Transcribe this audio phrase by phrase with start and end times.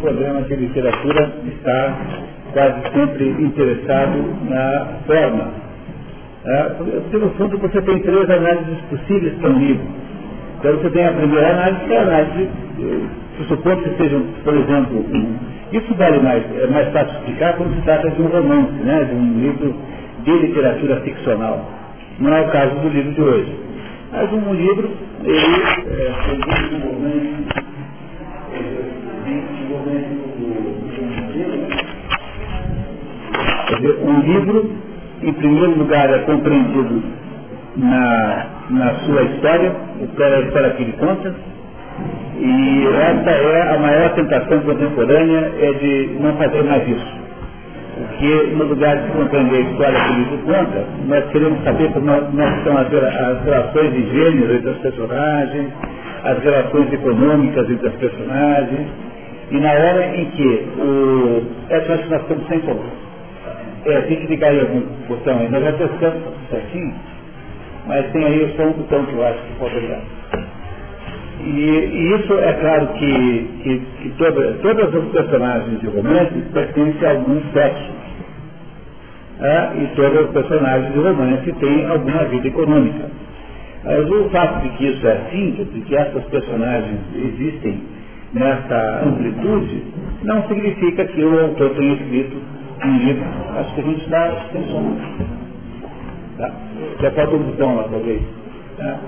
[0.00, 1.98] programa de literatura está
[2.52, 5.48] quase sempre interessado na forma.
[6.44, 9.86] É, no fundo, você tem três análises possíveis para um livro.
[10.58, 12.48] Então, você tem a primeira análise, que é a análise,
[13.48, 15.04] supondo que seja, por exemplo,
[15.72, 19.14] isso vale mais, é mais fácil explicar quando se trata de um romance, né, de
[19.14, 19.74] um livro
[20.24, 21.70] de literatura ficcional.
[22.18, 23.54] Não é o caso do livro de hoje.
[24.12, 24.90] Mas um livro,
[25.24, 25.36] ele
[25.86, 26.12] é,
[33.70, 34.70] desenvolvimento, um livro,
[35.22, 37.02] em primeiro lugar, é compreendido
[37.76, 41.34] na, na sua história, a história que ele conta,
[42.38, 47.20] e essa é a maior tentação contemporânea, é de não fazer mais isso.
[47.96, 52.78] Porque, no lugar de compreender a história que ele conta, nós queremos saber como são
[52.78, 55.68] as, as relações de gênero entre as personagens,
[56.24, 58.88] as relações econômicas entre as personagens,
[59.50, 63.09] e na hora em que o, essa estamos sem como.
[63.86, 65.48] É, tem que ligar aí algum botão aí.
[65.48, 66.94] Nós já testamos certinho,
[67.86, 70.00] mas tem aí só um botão que eu acho que pode ligar.
[71.42, 77.08] E, e, isso é claro que, que, que toda, todas as personagens de romance pertencem
[77.08, 78.00] a algum sexo.
[79.40, 83.10] É, e todas as personagens de romance têm alguma vida econômica.
[83.82, 87.80] Mas o fato de que isso é assim, de que essas personagens existem
[88.34, 89.82] nessa amplitude,
[90.22, 92.36] não significa que o autor tenha escrito
[92.86, 93.24] um livro.
[93.56, 94.96] Acho que a gente dá atenção.
[96.38, 96.50] Tá?
[97.00, 98.22] Já pode um botão lá, talvez.
[98.78, 98.98] Tá?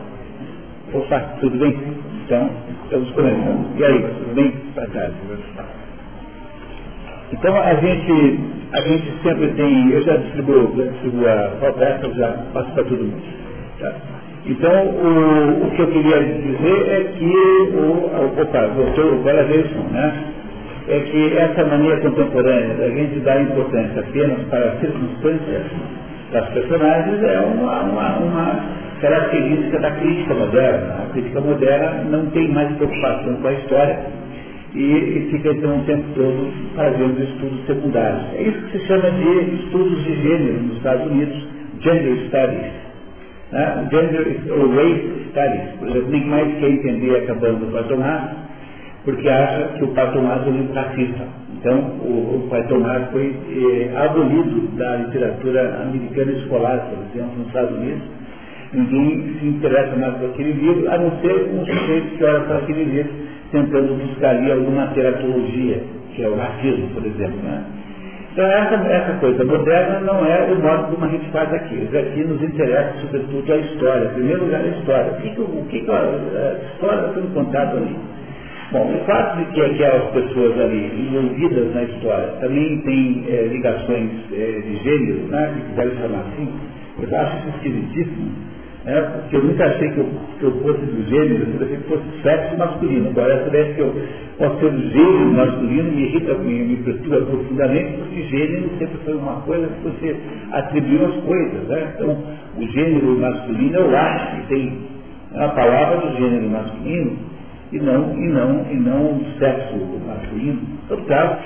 [0.94, 1.78] Opa, tudo bem?
[2.24, 2.50] Então,
[2.84, 3.78] estamos começando.
[3.78, 4.52] E aí, tudo bem?
[4.74, 5.12] Para trás.
[7.32, 8.40] Então, a gente,
[8.72, 13.04] a gente sempre tem, eu já distribuo, já distribuo a palestra, já passo para todo
[13.04, 13.22] mundo.
[13.80, 13.94] Tá?
[14.44, 20.32] Então, o, o, que eu queria dizer é que o, opa, voltou agora vez, né?
[20.88, 25.62] É que essa mania contemporânea da gente dar importância apenas para as circunstâncias
[26.32, 28.60] das personagens é uma, uma, uma
[29.00, 31.04] característica da crítica moderna.
[31.04, 33.98] A crítica moderna não tem mais preocupação com a história
[34.74, 38.34] e, e fica então o tempo todo fazendo estudos secundários.
[38.34, 41.48] É isso que se chama de estudos de gênero nos Estados Unidos,
[41.80, 42.72] gender studies.
[43.52, 43.88] Né?
[43.90, 45.78] Gender ou race studies.
[45.78, 48.36] Por exemplo, ninguém mais quer entender acabando do Patomar,
[49.04, 51.26] porque acha que o Patomar é um livro racista.
[51.58, 57.76] Então, o, o Patomar foi eh, abolido da literatura americana escolar, por exemplo, nos Estados
[57.76, 58.02] Unidos,
[58.72, 62.56] Ninguém se interessa mais por aquele livro, a não ser um sujeito que olha para
[62.56, 63.12] aquele livro
[63.50, 65.82] tentando buscar ali alguma teratologia,
[66.14, 67.36] que é o racismo, por exemplo.
[67.42, 67.64] Né?
[68.32, 71.86] Então essa, essa coisa moderna não é o modo como a gente faz aqui.
[71.94, 74.06] Aqui nos interessa sobretudo a história.
[74.06, 75.12] Em primeiro lugar a história.
[75.12, 77.94] O que, que, o que, que a, a história está sendo contada ali?
[78.72, 84.10] Bom, o fato de que aquelas pessoas ali envolvidas na história também têm é, ligações
[84.32, 86.48] é, de gênero, né, se quiser chamar assim,
[86.98, 88.52] eu acho isso esquisitíssimo
[88.84, 90.08] é, porque eu nunca achei que eu,
[90.40, 93.10] que eu fosse do gênero, eu achei que fosse sexo masculino.
[93.10, 93.94] Agora, essa ideia que eu
[94.38, 99.14] posso ser do gênero masculino me irrita, me, me perturba profundamente, porque gênero sempre foi
[99.14, 100.16] uma coisa que você
[100.50, 101.68] atribuiu às coisas.
[101.68, 101.92] Né?
[101.94, 102.18] Então,
[102.58, 104.78] o gênero masculino eu acho que tem
[105.36, 107.16] a palavra do gênero masculino
[107.72, 109.74] e não, e não, e não do sexo
[110.06, 110.60] masculino.
[110.84, 111.38] Então, caso,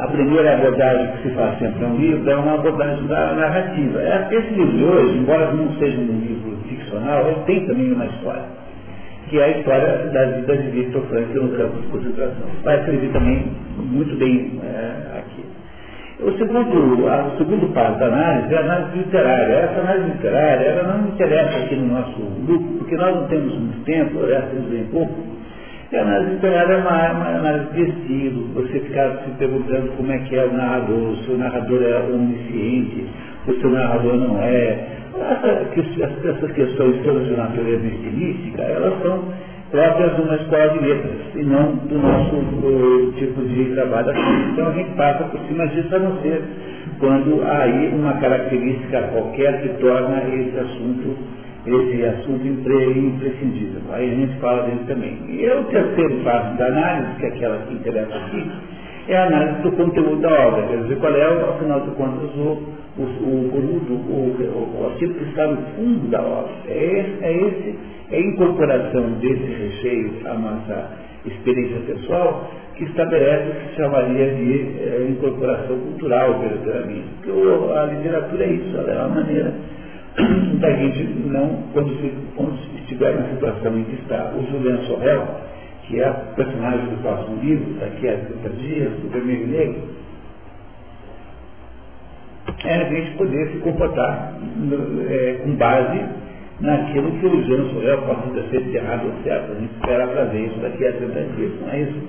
[0.00, 4.00] a primeira abordagem que se faz sempre um livro é uma abordagem da narrativa.
[4.00, 8.06] É, esse livro de hoje, embora não seja um livro ficcional, ele tem também uma
[8.06, 8.44] história,
[9.28, 12.46] que é a história da vida de Victor Frankl no campo de concentração.
[12.64, 15.44] Vai servir também muito bem é, aqui.
[16.22, 19.54] O segundo, a, o segundo passo da análise é a análise literária.
[19.54, 23.84] Essa análise literária ela não interessa aqui no nosso grupo, porque nós não temos muito
[23.84, 25.14] tempo, aliás, temos bem pouco,
[25.92, 30.10] e a análise literária é uma, uma análise de estilo, você ficar se perguntando como
[30.10, 33.06] é que é o narrador, se o narrador é onisciente,
[33.46, 34.86] se o narrador não é.
[35.20, 39.24] Essa, essas questões todas de natureza estilística, elas são
[39.70, 44.50] próprias de uma escola de letras, e não do nosso do tipo de trabalho aqui.
[44.52, 46.42] Então a gente passa por cima disso, a não ser
[46.98, 53.82] quando há aí uma característica qualquer que torna esse assunto esse assunto imprescindível.
[53.92, 55.18] Aí a gente fala dele também.
[55.28, 58.50] E o terceiro passo da análise, que é aquela que interessa aqui,
[59.08, 62.62] é a análise do conteúdo da obra, quer dizer, qual é, afinal de contas, o,
[62.98, 64.32] o, o,
[64.80, 66.52] o, aquilo que está no fundo da obra.
[66.68, 67.78] É é, esse,
[68.10, 70.90] é a incorporação desse recheio à nossa
[71.26, 77.08] experiência pessoal que estabelece o que se chamaria de é, incorporação cultural, verdadeiramente.
[77.22, 79.54] Porque a literatura é isso, ela é uma maneira
[80.60, 85.26] da gente não, quando, se, quando estiver na situação em que está o Julian Sorrel,
[85.86, 90.00] que é a personagem do próximo livro, daqui a 30 dias, do Vermelho Negro,
[92.64, 94.34] é a gente poder se comportar
[95.08, 96.00] é, com base
[96.60, 99.52] naquilo que o Jean Sorel pode ter feito errado ou certo.
[99.52, 102.08] A gente espera fazer isso daqui a 30 dias, não é isso?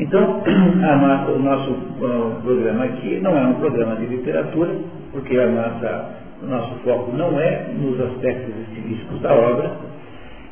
[0.00, 0.42] Então,
[0.76, 4.74] nossa, o nosso uh, programa aqui não é um programa de literatura,
[5.12, 6.10] porque a nossa,
[6.44, 9.70] o nosso foco não é nos aspectos estilísticos da obra,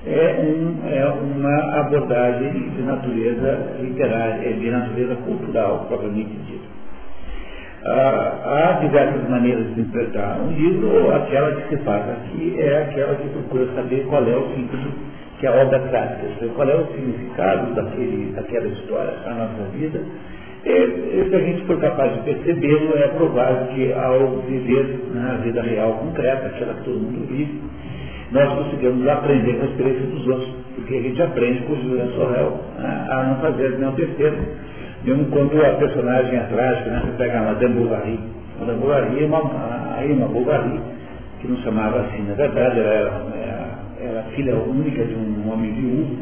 [0.06, 6.72] é, um, é uma abordagem de natureza literária, de natureza cultural, propriamente dita.
[7.84, 13.14] Ah, há diversas maneiras de interpretar um livro, aquela que se faz aqui é aquela
[13.16, 14.92] que procura saber qual é o sentido
[15.40, 16.18] que a obra traz,
[16.54, 20.00] qual é o significado daquele, daquela história na nossa vida.
[20.62, 25.94] Se a gente for capaz de percebê-lo, é provável que ao viver na vida real
[25.94, 27.60] concreta, aquela que todo mundo vive,
[28.30, 32.08] nós conseguimos aprender com a experiência dos outros, porque a gente aprende com o Julian
[32.12, 34.38] Sorrel né, a não fazer nenhum besteira
[35.04, 37.02] mesmo quando a personagem é trágica, né?
[37.04, 38.20] Você pega a Madame Bovary.
[38.60, 40.80] Madame Bovary é uma, aí uma Bovary,
[41.40, 45.72] que não chamava assim, na verdade ela era, era, era filha única de um homem
[45.72, 46.16] viúvo,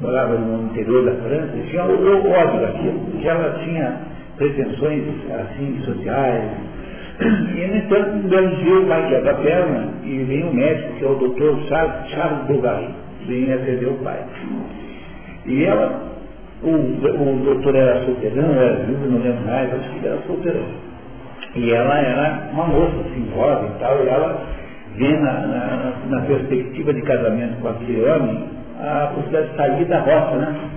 [0.00, 4.00] morava no interior da França, tinha o, o ódio daquilo, que ela tinha
[4.36, 6.50] pretensões assim, sociais.
[7.20, 10.94] E, no entanto, um belo dia o pai quebra a perna e vem um médico,
[10.94, 12.88] que é o doutor Charles, Charles Bovary,
[13.26, 14.24] vem atender o pai.
[15.44, 16.10] E ela
[16.62, 20.66] o, o doutor era solteirão, era viúvo, não lembro mais, acho que era solteirão.
[21.56, 24.46] E ela era uma moça, assim, jovem e tal, e ela
[24.96, 28.44] vê na, na, na, perspectiva de casamento com aquele homem
[28.82, 30.70] a possibilidade de sair da roça, né?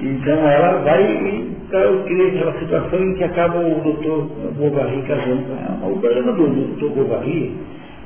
[0.00, 4.26] Então ela vai e então, cria aquela situação em que acaba o doutor
[4.56, 5.92] Bovary casando com ela.
[5.92, 7.52] O problema do doutor Bovary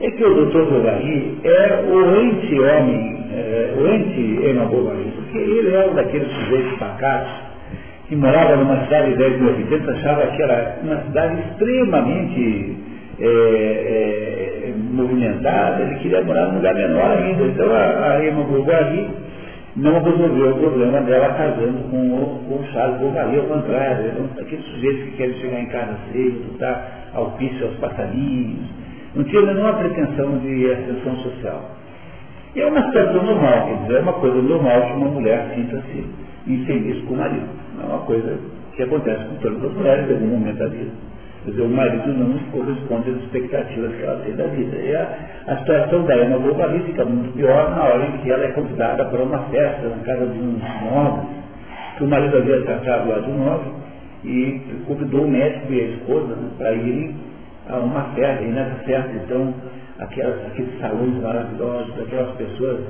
[0.00, 5.86] é que o doutor Bovary é o anti-homem, é, o anti-Emma Bovary, porque ele é
[5.86, 7.30] um daqueles sujeitos pacatos
[8.08, 12.76] que morava numa cidade de 10 mil achava que era uma cidade extremamente
[13.20, 14.31] é, é,
[14.92, 17.44] movimentada, ele queria morar num lugar menor ainda.
[17.44, 19.08] Então a, a Emma Bovary
[19.76, 24.42] não resolveu o problema dela casando com o, com o Charles Bovary, ao contrário, é
[24.42, 28.66] aqueles sujeitos que querem chegar em casa cedo, dar alpício aos passarinhos,
[29.14, 31.70] não tinha nenhuma pretensão de ascensão social.
[32.54, 36.04] E é uma situação normal, quer dizer, é uma coisa normal que uma mulher sinta-se
[36.46, 37.48] infeliz com o marido.
[37.80, 38.38] É uma coisa
[38.76, 40.90] que acontece com todas as mulheres em algum momento da vida.
[41.44, 44.76] Quer dizer, o marido não corresponde às expectativas que ela tem da vida.
[44.76, 45.18] E a,
[45.48, 49.04] a situação da Emma Bovary fica muito pior na hora em que ela é convidada
[49.06, 51.26] para uma festa na casa de um nobre,
[51.96, 53.70] que o marido havia tratado lá de um nobre,
[54.24, 57.16] e convidou o médico e a esposa né, para irem
[57.68, 59.52] a uma festa, e nessa festa, então,
[59.98, 62.80] aquelas, aqueles salões maravilhosos, aquelas pessoas,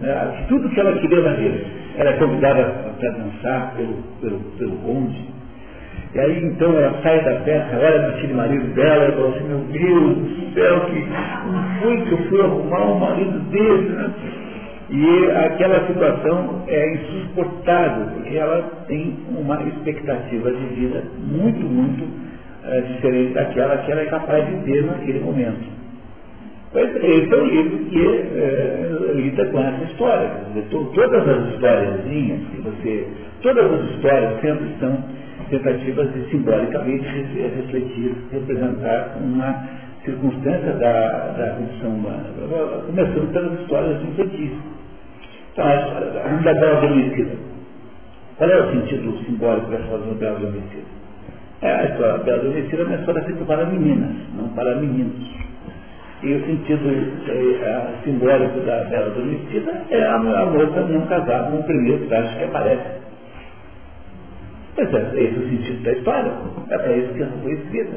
[0.00, 1.58] né, tudo que ela queria na vida.
[1.96, 2.64] Ela é convidada
[2.98, 5.33] para dançar pelo, pelo, pelo bonde.
[6.14, 9.48] E aí, então, ela sai da festa, olha para aquele marido dela e fala assim,
[9.48, 11.00] meu Deus do céu, que
[11.50, 14.10] não foi que eu fui arrumar um marido desse, né?
[14.90, 22.06] E aquela situação é insuportável, porque ela tem uma expectativa de vida muito, muito
[22.64, 25.74] é, diferente daquela que ela é capaz de ter naquele momento.
[26.72, 30.30] Pois esse é um livro que é, lida com essa história.
[30.70, 33.06] Todas as historiazinhas que você.
[33.42, 35.23] Todas as histórias sempre são
[35.58, 39.68] tentativas de simbolicamente refletir, representar uma
[40.04, 42.24] circunstância da, da condição humana.
[42.86, 44.52] Começando pelas histórias infantis.
[45.52, 47.36] Então, a Bela Adormecida.
[48.36, 51.04] Qual é o sentido simbólico da história da Bela Adormecida?
[51.62, 55.22] É, a história da adolescência é uma história feita para meninas, não para meninos.
[56.22, 56.88] E o sentido
[57.28, 62.36] é, simbólico da Bela Adormecida é a, a moça não casar com o primeiro traje
[62.36, 63.04] que aparece.
[64.74, 66.32] Pois é, esse é o sentido da história.
[66.70, 67.96] É para isso que ela foi escrita.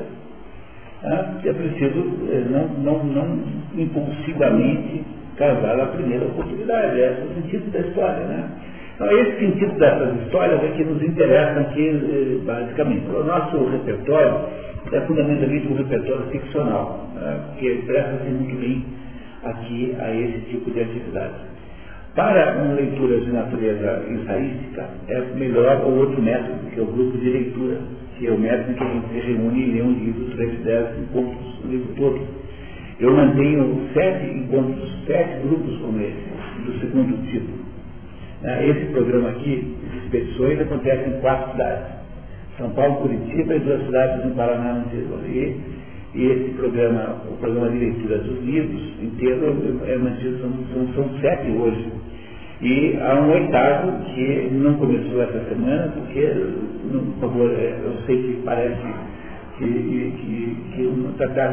[1.03, 1.99] É, é preciso
[2.31, 3.43] é, não, não, não
[3.75, 5.03] impulsivamente
[5.37, 6.99] casar a primeira oportunidade.
[6.99, 8.23] Esse é o sentido da história.
[8.25, 8.49] Né?
[8.95, 13.07] Então, esse sentido dessas histórias é que nos interessa aqui, eh, basicamente.
[13.09, 14.39] O nosso repertório
[14.91, 18.85] é fundamentalmente um repertório ficcional, né, que presta-se muito bem
[19.43, 21.56] aqui a esse tipo de atividade.
[22.17, 27.15] Para uma leitura de natureza ensaística, é melhor o outro método, que é o grupo
[27.15, 27.77] de leitura,
[28.17, 30.55] que é o método em que a gente se reúne e lê um livro durante
[30.63, 32.19] dez encontros, o livro todo.
[32.99, 37.53] Eu mantenho sete encontros, sete grupos como esse, do segundo tipo.
[38.41, 41.97] Né, esse programa aqui, de expedições, acontece em quatro cidades.
[42.57, 45.19] São Paulo, Curitiba e duas cidades no Paraná, no interior.
[46.17, 49.55] E, esse programa, o programa de leitura dos livros inteiro
[49.85, 51.91] é mantido, são, são, são sete hoje.
[52.59, 56.21] E há um oitavo que não começou essa semana, porque,
[57.19, 58.81] por favor, é, eu sei que parece
[59.59, 60.87] que, que, que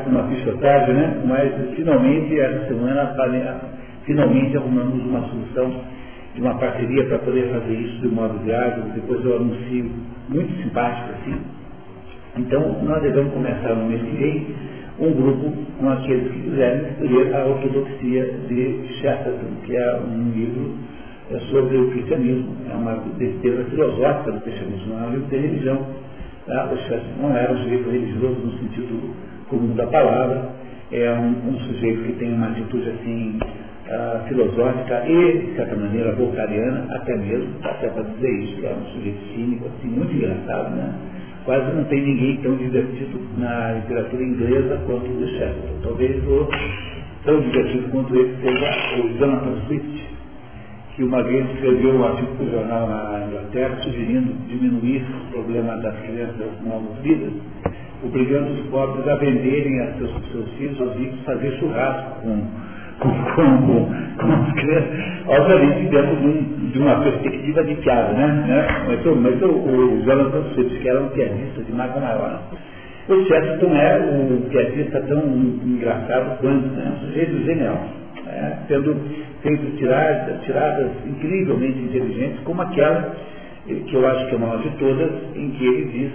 [0.04, 1.22] com uma pichotagem, né?
[1.26, 3.14] mas finalmente essa semana
[4.06, 5.74] finalmente arrumamos uma solução
[6.34, 9.90] de uma parceria para poder fazer isso de modo viável, depois eu anuncio
[10.30, 11.63] muito simpático assim.
[12.36, 14.46] Então nós devemos começar no mês que vem
[14.98, 20.74] um grupo com aqueles que quiserem ler a ortodoxia de Chesterton, que é um livro
[21.30, 25.36] é sobre o cristianismo, é uma defesa filosófica do cristianismo, não é um livro de
[25.36, 25.86] religião.
[26.46, 26.70] Tá?
[26.70, 29.14] O Chesterton não era um sujeito religioso no sentido
[29.48, 30.50] comum da palavra,
[30.92, 36.12] é um, um sujeito que tem uma atitude assim uh, filosófica e, de certa maneira,
[36.12, 40.76] voltariana, até mesmo, até para dizer isso, que é um sujeito cínico, assim, muito engraçado,
[40.76, 40.94] né?
[41.44, 45.80] Quase não tem ninguém tão divertido na literatura inglesa quanto o Chesterton.
[45.82, 46.48] Talvez o
[47.24, 50.08] tão divertido quanto ele seja o Jonathan Swift,
[50.94, 55.76] que uma vez escreveu um artigo para o jornal na Inglaterra sugerindo diminuir o problema
[55.78, 57.32] das crianças não vidas,
[58.02, 62.46] obrigando os pobres a venderem a seus, seus filhos aos ricos fazer churrasco com,
[63.34, 64.90] com, com, com as crianças,
[65.26, 68.44] obviamente dentro de, um, de, uma perspectiva de piada, né?
[68.46, 68.66] né?
[68.86, 72.42] Mas, mas o, o Jonathan Swift, que era um pianista de marca maior,
[73.08, 76.92] o Chesterton é um pianista tão engraçado quanto, né?
[76.96, 77.78] um sujeito genial,
[78.24, 78.58] né?
[78.68, 78.96] tendo
[79.42, 83.14] feito tiradas, tiradas incrivelmente inteligentes, como aquela
[83.66, 86.12] que eu acho que é a maior de todas, em que ele diz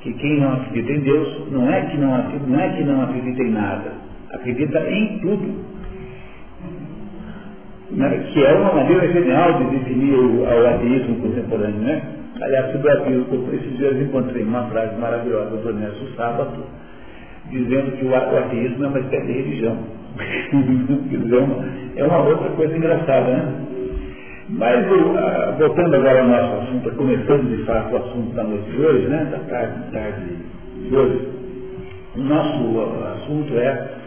[0.00, 2.10] que quem não acredita em Deus não é que não,
[2.48, 3.92] não, é que não acredita em nada,
[4.32, 5.79] acredita em tudo.
[7.92, 8.30] Né?
[8.32, 11.80] Que é uma maneira genial de definir o, o ateísmo contemporâneo.
[11.80, 12.02] Né?
[12.40, 16.60] Aliás, sobre o ateísmo, esses dias encontrei uma frase maravilhosa do Ernesto Sábato,
[17.50, 19.76] dizendo que o ateísmo é uma espécie de religião.
[21.96, 23.66] é uma outra coisa engraçada, né?
[24.48, 24.84] Mas,
[25.58, 29.28] voltando agora ao nosso assunto, começando de fato o assunto da noite de hoje, né?
[29.30, 30.36] Da tarde, tarde
[30.88, 31.28] de hoje,
[32.16, 32.80] o nosso
[33.14, 33.99] assunto é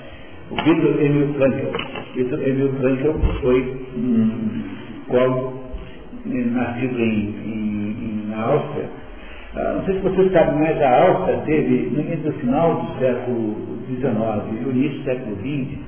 [0.53, 1.77] o Victor Emil Frankl.
[2.15, 4.63] Victor Emil Frankl foi um
[5.07, 5.53] qual,
[6.25, 8.85] nascido em, em, na Áustria.
[9.55, 13.55] Ah, não sei se vocês sabem, mas a Áustria teve, no final do século
[13.87, 15.79] XIX e o início do século XX,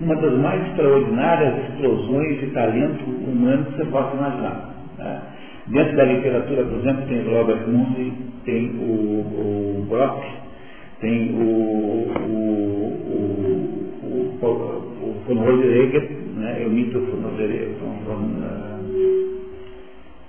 [0.00, 4.74] uma das mais extraordinárias explosões de talento humano que você possa imaginar.
[4.96, 5.22] Tá?
[5.68, 8.12] Dentro da literatura, por exemplo, tem Robert Mundi,
[8.44, 10.24] tem o, o Brock,
[11.00, 12.81] tem o, o,
[14.42, 16.62] o, o, o von Rodereger, né?
[16.62, 17.70] eu mito von Rodereger,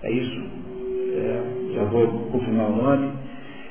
[0.03, 0.41] é isso,
[1.15, 3.11] é, já vou confirmar o nome.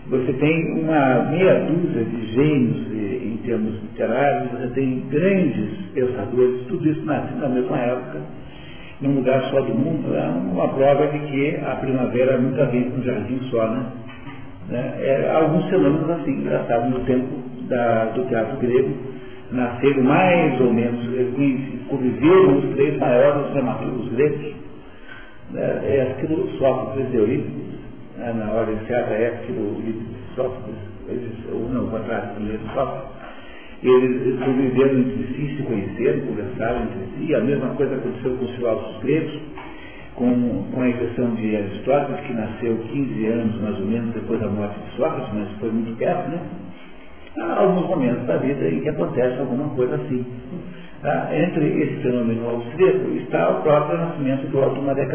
[0.08, 6.88] Você tem uma meia dúzia de gênios em termos literários, você tem grandes pensadores, tudo
[6.88, 8.20] isso nasce na mesma época,
[9.00, 12.98] num lugar só do mundo, é uma prova de que a primavera nunca vem com
[12.98, 13.86] um jardim só, né?
[14.68, 14.94] né?
[15.00, 17.28] É, alguns fenômenos assim, engraçados no tempo
[17.68, 18.90] da, do teatro grego,
[19.52, 21.00] nasceram mais ou menos,
[21.88, 24.54] conviveram os três maiores dramaturgos gregos,
[25.50, 25.80] né?
[25.84, 27.80] é aquilo Sófocles e Eurípides,
[28.18, 28.32] né?
[28.32, 29.82] na ordem certa é aquilo
[30.34, 30.76] Sófocles,
[31.52, 33.12] ou não, o contrário, o Sófocles,
[33.82, 37.34] eles conviveram entre si, se conheceram, conversaram entre si.
[37.34, 39.40] A mesma coisa aconteceu com os filósofos gregos,
[40.14, 44.46] com, com a exceção de Aristóteles, que nasceu 15 anos mais ou menos depois da
[44.46, 46.40] morte de Sócrates, mas foi muito perto, né?
[47.38, 50.24] Há alguns momentos da vida em que acontece alguma coisa assim.
[51.00, 51.28] Tá?
[51.32, 55.06] Entre esse fenômeno austríaco está o próprio nascimento do Otto Maria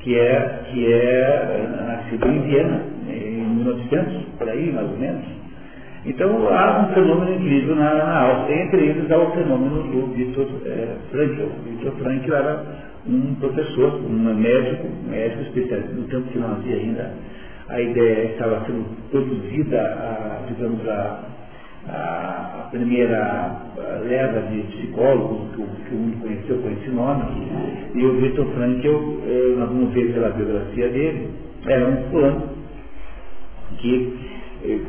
[0.00, 5.24] que é, que é nascido em Viena, em 1900, por aí mais ou menos,
[6.06, 8.64] então há um fenômeno incrível na, na Áustria.
[8.64, 11.48] Entre eles há o fenômeno do Victor é, Frankl.
[11.68, 12.64] Victor Frankl era
[13.06, 17.12] um professor, um médico, médico especialista, no tempo que não havia ainda
[17.70, 21.20] a ideia estava sendo produzida, a, digamos, a,
[21.88, 23.56] a, primeira
[24.06, 27.24] leva de psicólogos que que o mundo conheceu com esse nome,
[27.94, 28.88] e o Victor Frankl,
[29.26, 31.30] eh, nós vamos ver pela biografia dele,
[31.66, 32.48] era um fulano
[33.78, 34.18] que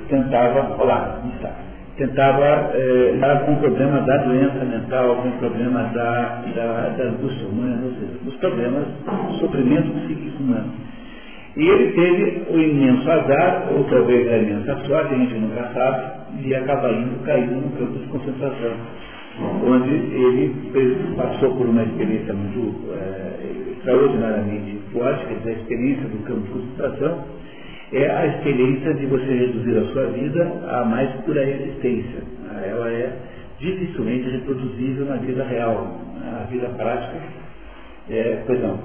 [0.10, 1.56] tentava, olá, está,
[1.98, 7.92] tentava é, com problema da doença mental, com problema da, da, da angústia humana, ou
[7.92, 8.88] seja, dos problemas,
[9.40, 10.72] sofrimento psíquico humano.
[11.58, 16.42] E ele teve o imenso azar, ou talvez a imensa sorte, a gente nunca sabe,
[16.42, 18.74] de acabar indo, caindo no campo de concentração,
[19.66, 20.56] onde ele
[21.18, 26.52] passou por uma experiência muito é, extraordinariamente forte, quer dizer, a experiência do campo de
[26.52, 27.26] concentração,
[27.94, 32.24] é a experiência de você reduzir a sua vida à mais pura existência.
[32.64, 33.18] Ela é
[33.60, 36.00] dificilmente reproduzível na vida real.
[36.24, 37.18] A vida prática
[38.10, 38.80] É, pois não.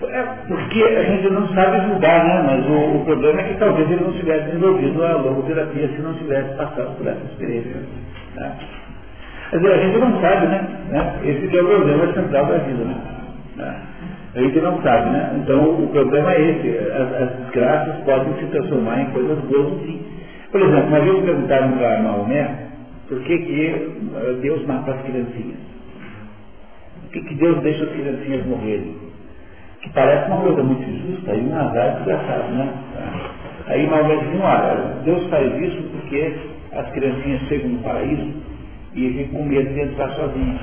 [0.00, 2.42] É porque a gente não sabe julgar, né?
[2.46, 6.14] Mas o, o, problema é que talvez ele não tivesse desenvolvido a logoterapia se não
[6.14, 7.82] tivesse passado por essa experiência.
[8.36, 8.56] Né?
[9.50, 10.68] Quer dizer, a gente não sabe, né?
[10.90, 11.18] né?
[11.24, 12.96] Esse é o problema central da vida, né?
[13.56, 13.82] né?
[14.36, 15.40] A gente não sabe, né?
[15.42, 16.78] Então o problema é esse.
[16.78, 20.00] As, as desgraças podem se transformar em coisas boas sim.
[20.52, 22.68] Por exemplo, uma vez perguntaram para Maomé
[23.08, 25.58] por que, que eh, Deus mata as criancinhas.
[27.02, 29.07] Por que, que Deus deixa as criancinhas morrerem?
[29.82, 32.74] Que parece uma coisa muito injusta e um azar desgraçado, né?
[33.66, 36.36] Aí Maomé disse, olha, Deus faz isso porque
[36.72, 38.32] as criancinhas chegam no paraíso
[38.94, 40.60] e ficam com medo de entrar sozinhas.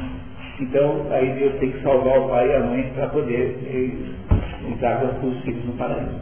[0.59, 4.97] Então, aí Deus tem que salvar o pai e a mãe para poder eh, entrar
[5.19, 6.21] com os filhos no paraíso.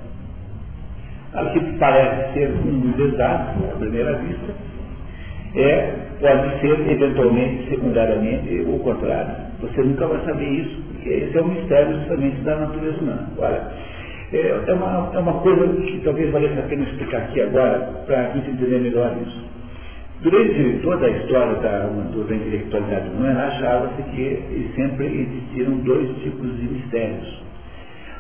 [1.34, 4.54] Aqui parece ser um desastre, à primeira vista,
[5.56, 9.36] é, pode ser, eventualmente, secundariamente, o contrário.
[9.62, 13.28] Você nunca vai saber isso, porque esse é um mistério justamente da natureza humana.
[13.34, 13.72] Agora,
[14.34, 18.20] é, é, uma, é uma coisa que talvez valesse a pena explicar aqui agora, para
[18.20, 19.44] a gente entender melhor isso.
[20.22, 26.64] Durante toda a história da, da intelectualidade humana, achava-se que sempre existiram dois tipos de
[26.64, 27.44] mistérios.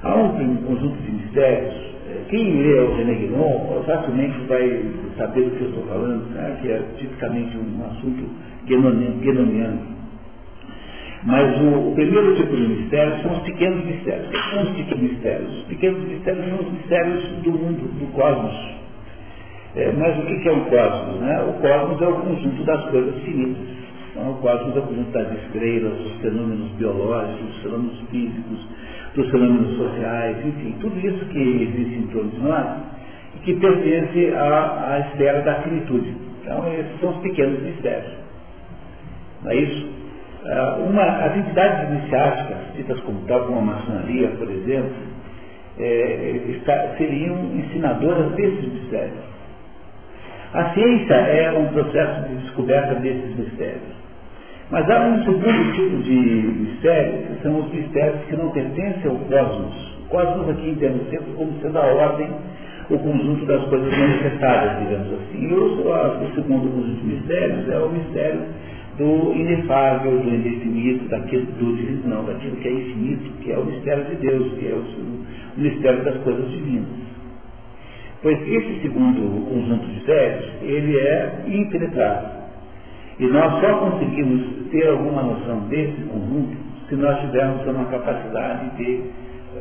[0.04, 1.93] Há um conjunto de mistérios,
[2.29, 4.86] quem lê o René Guénon facilmente vai
[5.17, 8.29] saber do que eu estou falando, né, que é tipicamente um assunto
[8.65, 9.93] guénoniano.
[11.25, 14.27] Mas o, o, primeiro tipo de mistério são os pequenos mistérios.
[14.27, 15.58] O que são os pequenos mistérios?
[15.58, 18.74] Os pequenos mistérios são os mistérios do mundo, do cosmos.
[19.75, 21.22] É, mas o que é o cosmos?
[21.22, 21.41] Né?
[21.43, 23.63] O cosmos é o conjunto das coisas finitas.
[24.12, 28.67] Então, o cosmos é o conjunto das estrelas, dos fenômenos biológicos, dos fenômenos físicos,
[29.15, 32.65] dos fenômenos sociais, enfim, tudo isso que existe em torno de nós
[33.36, 36.15] e que pertence à, à esfera da finitude.
[36.41, 38.12] Então, esses são os pequenos mistérios.
[39.43, 39.93] Não é isso?
[40.46, 44.93] Ah, uma, as entidades iniciáticas, ditas como tal, como a maçonaria, por exemplo,
[45.79, 49.34] é, está, seriam ensinadoras desses mistérios.
[50.54, 54.03] A ciência é um processo de descoberta desses mistérios.
[54.74, 59.18] Mas há um segundo tipo de mistério, que são os mistérios que não pertencem ao
[59.18, 59.94] cosmos.
[60.00, 62.28] O cosmos aqui entende sempre como sendo a ordem,
[62.90, 65.48] o conjunto das coisas manifestadas, digamos assim.
[65.48, 68.42] E o, o segundo conjunto de mistérios é o mistério
[68.98, 73.66] do inefável, do indefinido, daquilo, do divino, não, daquilo que é infinito, que é o
[73.66, 76.88] mistério de Deus, que é o, o mistério das coisas divinas.
[78.24, 82.42] Pois esse segundo conjunto de mistérios, ele é impenetrável.
[83.19, 86.58] E nós só conseguimos ter alguma noção desse conjunto
[86.89, 89.02] se nós tivermos uma capacidade de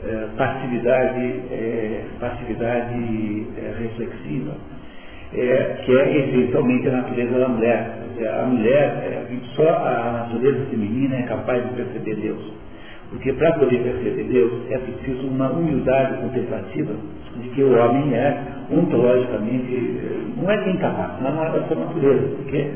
[0.04, 4.52] eh, passividade, eh, passividade eh, reflexiva,
[5.32, 7.98] que é essencialmente a natureza da mulher.
[8.42, 12.52] A mulher, só a natureza feminina é capaz de perceber Deus.
[13.10, 16.94] Porque para poder perceber Deus é preciso uma humildade contemplativa
[17.36, 19.98] de que o homem é ontologicamente,
[20.36, 22.70] não é quem capaz, não é da sua natureza, porque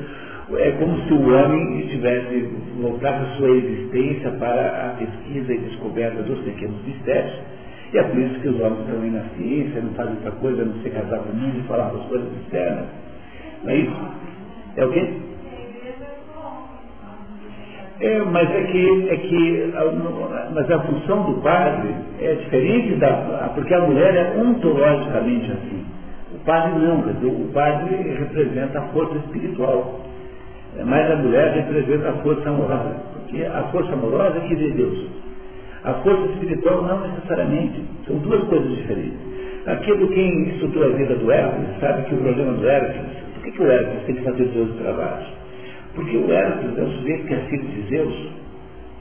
[0.54, 2.48] é como se o homem estivesse
[2.80, 7.35] voltado a sua existência para a pesquisa e descoberta dos pequenos mistérios.
[7.92, 10.64] E é por isso que os homens estão na ciência, não fazem outra coisa a
[10.64, 12.87] não ser casar com o e falar das coisas externas.
[13.64, 13.96] Não é isso?
[14.76, 15.09] É o quê?
[17.98, 19.72] É, mas é que, é que
[20.52, 23.50] mas a função do padre é diferente da.
[23.54, 25.85] Porque a mulher é ontologicamente assim.
[26.35, 30.05] O padre não, o padre representa a força espiritual.
[30.84, 35.06] Mas a mulher representa a força amorosa, porque a força amorosa é que vê Deus.
[35.84, 37.82] A força espiritual não necessariamente.
[38.06, 39.18] São duas coisas diferentes.
[39.66, 43.50] Aquilo quem estudou a vida do Hércules sabe que o problema do Hércules, por que,
[43.52, 45.26] que o Hércules tem que fazer 12 trabalhos?
[45.94, 48.28] Porque o Hércules é o sujeito que é filho de Zeus,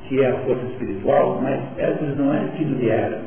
[0.07, 3.19] que é a força espiritual, mas Hércules não é filho de Hera,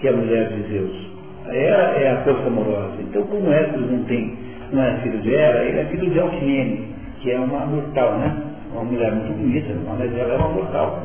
[0.00, 1.08] que é a mulher de Zeus.
[1.46, 2.94] A Hera é a força amorosa.
[3.00, 4.36] Então, como Hércules não tem,
[4.72, 8.36] não é filho de Hera, ele é filho de Alquimene que é uma mortal, né?
[8.72, 11.02] Uma mulher muito bonita, mas ela é uma mortal.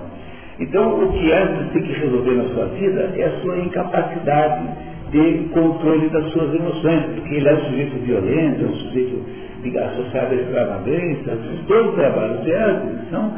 [0.60, 4.68] Então, o que Hércules tem que resolver na sua vida é a sua incapacidade
[5.12, 9.44] de controle das suas emoções, porque ele é um sujeito violento, é um sujeito
[9.80, 11.34] associado à extravagância.
[11.34, 13.34] Os dois trabalhos de Hércules são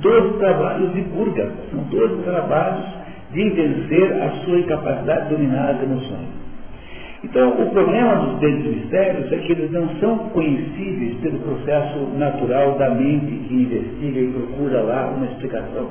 [0.00, 2.84] dois trabalhos de purga, são dois trabalhos
[3.32, 6.39] de vencer a sua incapacidade de dominar as emoções.
[7.22, 12.78] Então, o problema dos grandes mistérios é que eles não são conhecíveis pelo processo natural
[12.78, 15.88] da mente que investiga e procura lá uma explicação.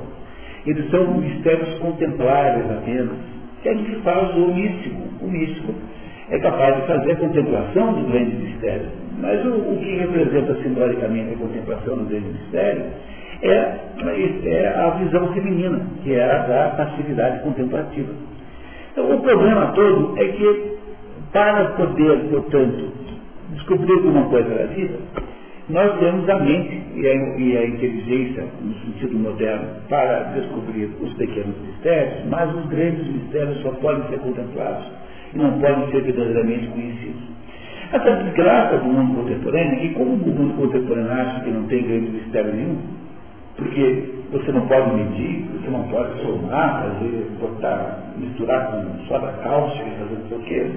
[0.66, 3.18] Eles são mistérios contemplares apenas.
[3.62, 5.02] Que é que faz o místico.
[5.22, 5.74] O místico
[6.30, 8.90] é capaz de fazer a contemplação dos grandes mistérios.
[9.20, 12.84] Mas o, o que representa simbolicamente a contemplação do grande mistério
[13.42, 13.50] é,
[14.46, 18.14] é a visão feminina, que é a da passividade contemplativa.
[18.92, 20.78] Então, o problema todo é que,
[21.32, 22.92] para poder, portanto,
[23.54, 25.00] descobrir alguma coisa da vida,
[25.70, 31.14] nós temos a mente e a, e a, inteligência, no sentido moderno, para descobrir os
[31.14, 34.86] pequenos mistérios, mas os grandes mistérios só podem ser contemplados
[35.34, 37.22] e não podem ser verdadeiramente conhecidos.
[37.92, 42.12] Essa desgraça do mundo contemporâneo, e como o mundo contemporâneo acha que não tem grande
[42.12, 42.78] mistério nenhum,
[43.56, 45.49] porque você não pode medir,
[45.80, 50.72] não pode somar, fazer, botar, misturar com soda cáustica, fazer não sei o quê.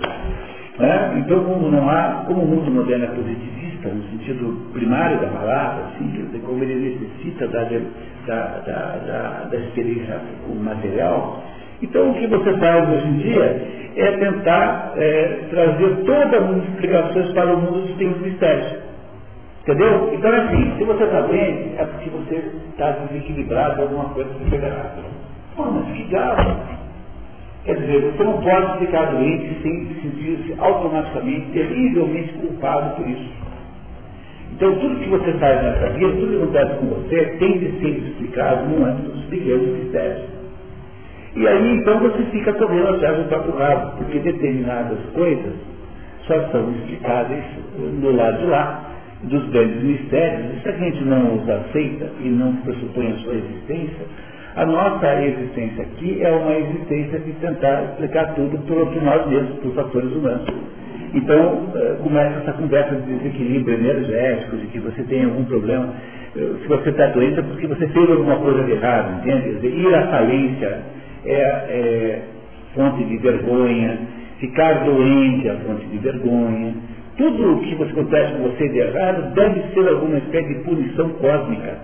[0.79, 1.15] Né?
[1.19, 5.85] Então, como não há, como o mundo moderno é positivista, no sentido primário da palavra,
[5.87, 7.79] assim, como ele necessita da, da,
[8.27, 10.21] da, da, da experiência
[10.61, 11.43] material,
[11.83, 17.33] então o que você faz hoje em dia é tentar é, trazer todas as explicações
[17.33, 18.92] para o mundo dos tempos mistérios.
[19.63, 20.13] Entendeu?
[20.13, 25.05] Então, assim, se você está doente, é porque você está desequilibrado, alguma coisa fez errado.
[25.55, 26.57] Pô, mas que diabo?
[27.65, 33.31] Quer dizer, você não pode ficar doente sem sentir-se automaticamente, terrivelmente culpado por isso.
[34.51, 37.89] Então, tudo que você faz nessa vida, tudo que acontece com você, tem de ser
[37.89, 40.25] explicado no âmbito dos pequenos mistérios.
[41.37, 45.53] E aí, então, você fica correndo atrás do próprio rabo, porque determinadas coisas
[46.27, 47.45] só são explicadas
[47.77, 48.92] do lado de lá
[49.25, 53.35] dos grandes mistérios, e se a gente não os aceita e não pressupõe a sua
[53.35, 54.07] existência,
[54.55, 59.75] a nossa existência aqui é uma existência de tentar explicar tudo por nós mesmos, por
[59.75, 60.47] fatores humanos.
[61.15, 65.95] Então, eh, começa essa conversa de desequilíbrio energético, de que você tem algum problema.
[66.37, 69.67] Eh, se você está doente é porque você fez alguma coisa de errado, entende?
[69.67, 70.83] Ir à falência
[71.25, 72.23] é, é
[72.75, 73.99] fonte de vergonha,
[74.39, 76.75] ficar doente é fonte de vergonha,
[77.17, 81.79] tudo o que acontece com você de errado deve ser alguma espécie de punição cósmica.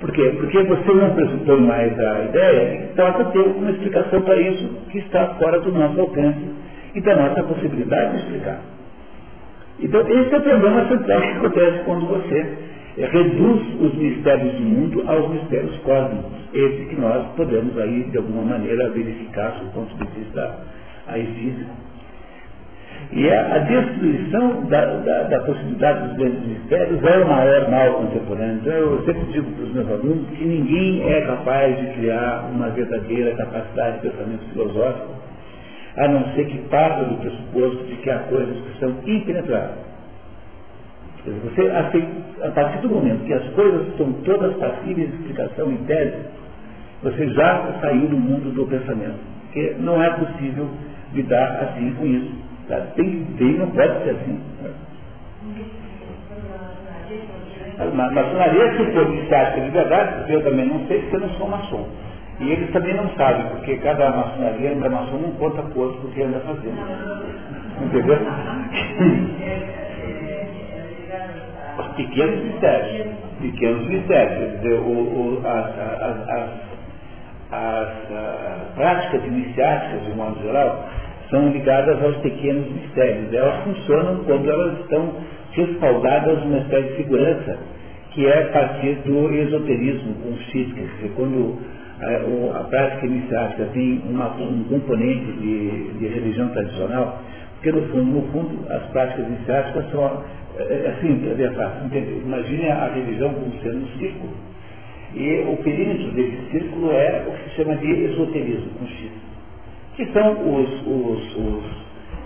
[0.00, 0.34] Por quê?
[0.38, 4.98] Porque você não pressupõe mais a ideia que possa ter uma explicação para isso que
[4.98, 6.40] está fora do nosso alcance
[6.94, 8.60] e da nossa possibilidade de explicar.
[9.78, 12.58] Então, esse é o problema central que acontece quando você
[12.96, 18.42] reduz os mistérios do mundo aos mistérios cósmicos, esses que nós podemos aí, de alguma
[18.42, 20.58] maneira, verificar do ponto de vista
[21.06, 21.89] aí físico.
[23.12, 27.94] E a, a destruição da, da, da, possibilidade dos grandes mistérios é o maior mal
[27.94, 28.58] contemporâneo.
[28.60, 32.68] Então eu sempre digo para os meus alunos que ninguém é capaz de criar uma
[32.68, 35.08] verdadeira capacidade de pensamento filosófico,
[35.96, 39.90] a não ser que parta do pressuposto de que há coisas que são impenetráveis.
[41.26, 41.70] Você
[42.42, 46.16] a partir do momento que as coisas estão todas passíveis de explicação em tese,
[47.02, 49.18] você já saiu do mundo do pensamento.
[49.46, 50.68] Porque não é possível
[51.12, 52.49] lidar assim com isso.
[52.70, 52.86] Tá?
[52.94, 54.40] Tem ter, não pode ser assim.
[57.80, 61.48] A maçonaria, se for de de verdade, eu também não sei, porque eu não sou
[61.48, 61.88] maçom.
[62.38, 66.08] E eles também não sabem, porque cada maçonaria, cada maçom não conta com outro do
[66.14, 66.78] que anda fazendo.
[67.82, 68.18] Entendeu?
[71.78, 73.08] Os pequenos mistérios.
[73.40, 74.60] Pequenos mistérios.
[74.60, 76.50] Dizer, o, o, as, as, as,
[77.50, 80.84] as, práticas iniciáticas, de modo geral,
[81.30, 83.32] são ligadas aos pequenos mistérios.
[83.32, 85.14] Elas funcionam quando elas estão
[85.52, 87.58] respaldadas numa espécie de segurança,
[88.10, 91.58] que é a partir do esoterismo com quer dizer, quando
[92.00, 97.22] a, a prática iniciática tem uma, um componente de, de, religião tradicional,
[97.54, 100.22] porque no fundo, no fundo as práticas iniciáticas são
[100.58, 102.22] é, é assim, é entender.
[102.24, 104.32] Imagine a religião como sendo um círculo.
[105.14, 109.29] E o perímetro desse círculo é o que se chama de esoterismo, com X
[110.00, 111.64] que são os, os, os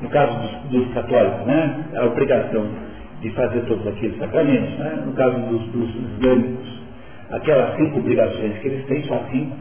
[0.00, 2.68] no caso dos, dos, católicos, né, a obrigação
[3.20, 6.82] de fazer todos aqueles sacramentos, né, no caso dos, dos islâmicos,
[7.30, 9.56] aquelas cinco obrigações que eles têm, só cinco,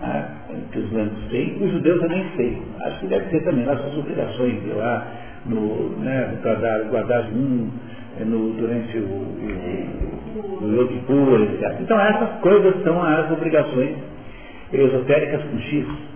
[0.00, 0.28] né,
[0.72, 2.62] que os islâmicos têm, os judeus também têm.
[2.80, 5.06] Acho que deve ter também as suas obrigações de lá,
[5.46, 7.70] no, né, guardar, guardar um,
[8.18, 11.80] eh, no, durante o, o, o Yom Kippur, etc.
[11.80, 13.96] Então essas coisas são as obrigações
[14.72, 16.09] esotéricas com X.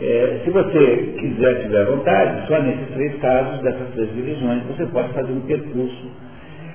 [0.00, 5.12] É, se você quiser, tiver vontade, só nesses três casos, dessas três divisões, você pode
[5.12, 6.10] fazer um percurso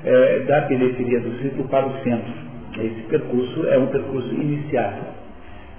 [0.03, 2.33] é, da periferia do círculo para o centro.
[2.77, 5.05] Esse percurso é um percurso iniciático,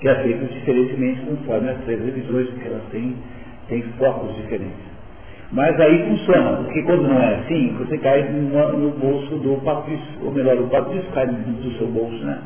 [0.01, 3.17] que é feito diferentemente conforme as três divisões, porque elas têm,
[3.69, 4.95] têm focos diferentes.
[5.53, 10.25] Mas aí funciona, porque quando não é assim, você cai no, no bolso do patrício,
[10.25, 12.39] ou melhor, o patrício cai do seu bolso, né?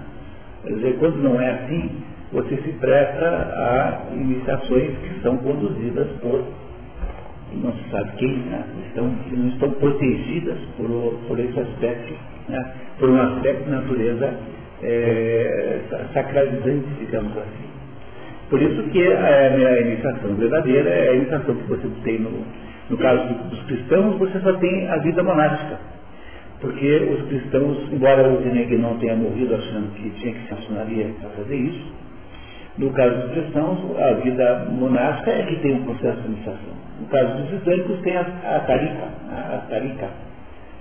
[0.64, 1.90] Quer dizer, quando não é assim,
[2.32, 6.44] você se presta a iniciações que são conduzidas por
[7.52, 8.62] não se sabe quem, né?
[8.88, 12.14] estão, não estão protegidas por, por esse aspecto,
[12.48, 12.72] né?
[12.98, 14.34] por um aspecto de natureza
[14.82, 15.80] é,
[16.12, 17.68] sacralizante, digamos assim.
[18.50, 22.44] Por isso que a, a iniciação verdadeira é a iniciação que você tem no,
[22.90, 25.78] no caso dos cristãos, você só tem a vida monástica.
[26.60, 31.10] Porque os cristãos, embora o Zeneg não tenha morrido achando que tinha que se maçonaria
[31.20, 31.92] para fazer isso,
[32.78, 36.78] no caso dos cristãos, a vida monástica é que tem um processo de iniciação.
[37.00, 40.08] No caso dos islâmicos, tem a, a a, a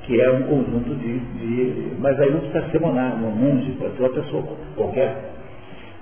[0.03, 3.97] que é um conjunto de, de, Mas aí não precisa ser monarca, um monge, pode
[3.97, 4.43] ser uma pessoa
[4.75, 5.15] qualquer,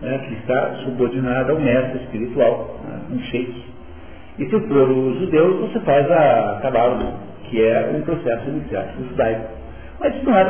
[0.02, 3.64] né, que está subordinada ao mestre espiritual, né, um sheik.
[4.38, 7.14] E se for os judeus, você faz a cabala,
[7.46, 9.55] que é um processo iniciático judaico.
[10.06, 10.46] Mas isso não é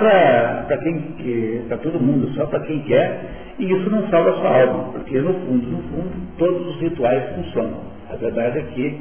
[0.68, 3.22] para quem para todo mundo, só para quem quer,
[3.58, 7.24] e isso não salva a sua alma, porque no fundo, no fundo, todos os rituais
[7.36, 7.80] funcionam.
[8.12, 9.00] A verdade é que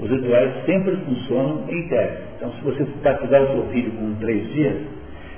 [0.00, 2.16] os rituais sempre funcionam em tese.
[2.36, 4.76] Então, se você batizar o seu filho com três dias,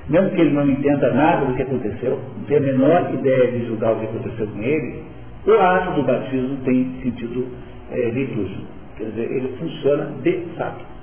[0.09, 3.67] mesmo que ele não entenda nada do que aconteceu, não tenha a menor ideia de
[3.67, 5.03] julgar o que aconteceu com ele,
[5.47, 7.49] o ato do batismo tem sentido
[7.93, 8.63] é, litúrgico.
[8.97, 10.94] Quer dizer, ele funciona de fato.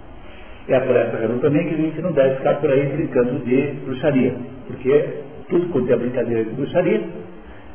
[0.67, 3.61] É por essa razão também que a gente não deve ficar por aí brincando de
[3.83, 4.35] bruxaria,
[4.67, 5.05] porque
[5.49, 7.01] tudo quanto é brincadeira de bruxaria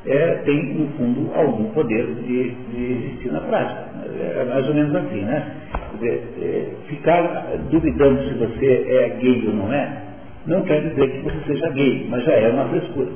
[0.06, 3.86] é, tem, no fundo, algum poder de, de existir na prática.
[4.20, 5.46] É mais ou menos assim, né?
[5.94, 7.22] Dizer, é, ficar
[7.70, 10.02] duvidando se você é gay ou não é,
[10.46, 13.08] não quer dizer que você seja gay, mas já é uma frescura.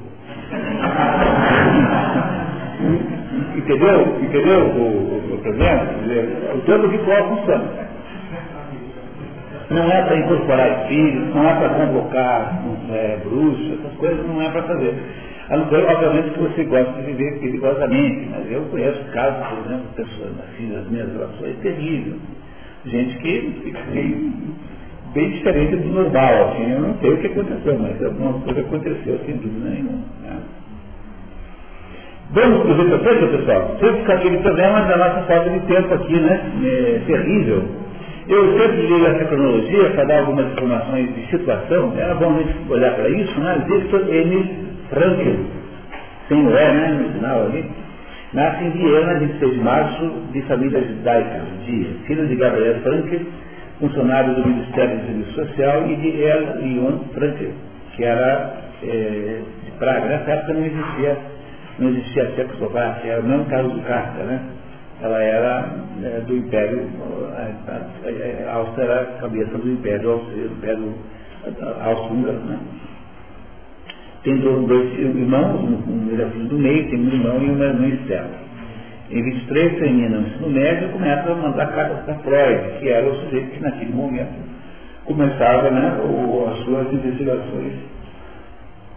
[3.57, 4.17] Entendeu?
[4.21, 5.87] Entendeu o, o, o problema?
[6.55, 7.65] O todo ritual funciona.
[9.71, 14.51] Não é para incorporar espíritos, não é para convocar é, bruxas, essas coisas não é
[14.51, 14.95] para fazer.
[15.49, 19.59] A não ser, obviamente, que você gosta de viver perigosamente, mas eu conheço casos, por
[19.65, 22.17] exemplo, pessoas assim, nas minhas relações, terríveis.
[22.85, 24.33] Gente que fica bem,
[25.15, 29.21] bem diferente do normal, assim, eu não sei o que aconteceu, mas alguma coisa aconteceu,
[29.25, 30.05] sem dúvida nenhuma.
[30.23, 30.37] Né?
[32.33, 33.77] Vamos para o frente, pessoal.
[33.81, 36.41] Sempre com aquele problema da nossa falta de tempo aqui, né?
[36.65, 37.65] É terrível.
[38.31, 41.93] Eu sempre ligo essa cronologia para dar algumas informações de situação.
[41.99, 43.65] Era bom a gente olhar para isso, né?
[43.67, 44.69] Victor N.
[44.89, 45.43] Frankl,
[46.29, 47.03] sem o E, né?
[47.03, 47.65] No final ali.
[48.33, 53.17] Nasce em Viena, 26 de março, de família judaica, de filho de Gabriel Frankl,
[53.81, 56.99] funcionário do Ministério de Serviço Social, e de El Leon
[57.97, 60.07] que era é, de Praga.
[60.07, 61.19] Nessa época não existia
[61.81, 64.41] não existia a Tchecoslováquia, era o mesmo caso do Kafka, né?
[65.03, 66.87] Ela era é, do Império,
[67.35, 70.95] a, a, a, Áustria era a cabeça do Império Austríaco, Império
[71.83, 72.59] Austro-Húngaro, né?
[74.23, 78.51] Tem dois irmãos, um, é filho do meio, tem um irmão e uma irmã externa.
[79.11, 83.11] Em 23 termina o ensino médio e começa a mandar cartas para Freud, que era
[83.11, 84.35] o sujeito que naquele momento
[85.05, 87.73] começava né, o, as suas investigações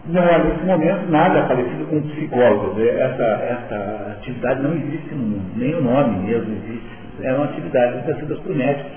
[0.06, 2.80] não há nesse momento nada parecido com psicólogo.
[2.80, 7.04] Essa, essa atividade não existe no mundo, nem o nome mesmo existe.
[7.22, 8.92] É uma atividade exercida por médicos,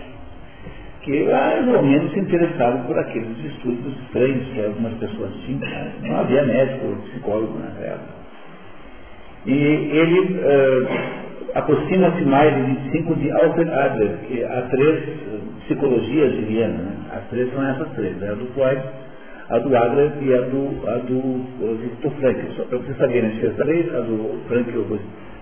[1.01, 5.61] que mais ou menos se interessavam por aqueles estudos estranhos que algumas pessoas tinham.
[6.01, 8.17] Não havia médico ou psicólogo na época.
[9.45, 10.87] E ele uh,
[11.55, 15.03] aproxima-se mais de 25 de Alfred Adler, que há três
[15.63, 16.73] psicologias de Viena.
[16.73, 16.91] Né?
[17.15, 18.31] As três são essas três, né?
[18.31, 18.81] a do Freud,
[19.49, 22.51] a do Adler e a do, a do Victor Frankl.
[22.55, 24.81] Só para vocês saberem, a gente fez três, a do Frankl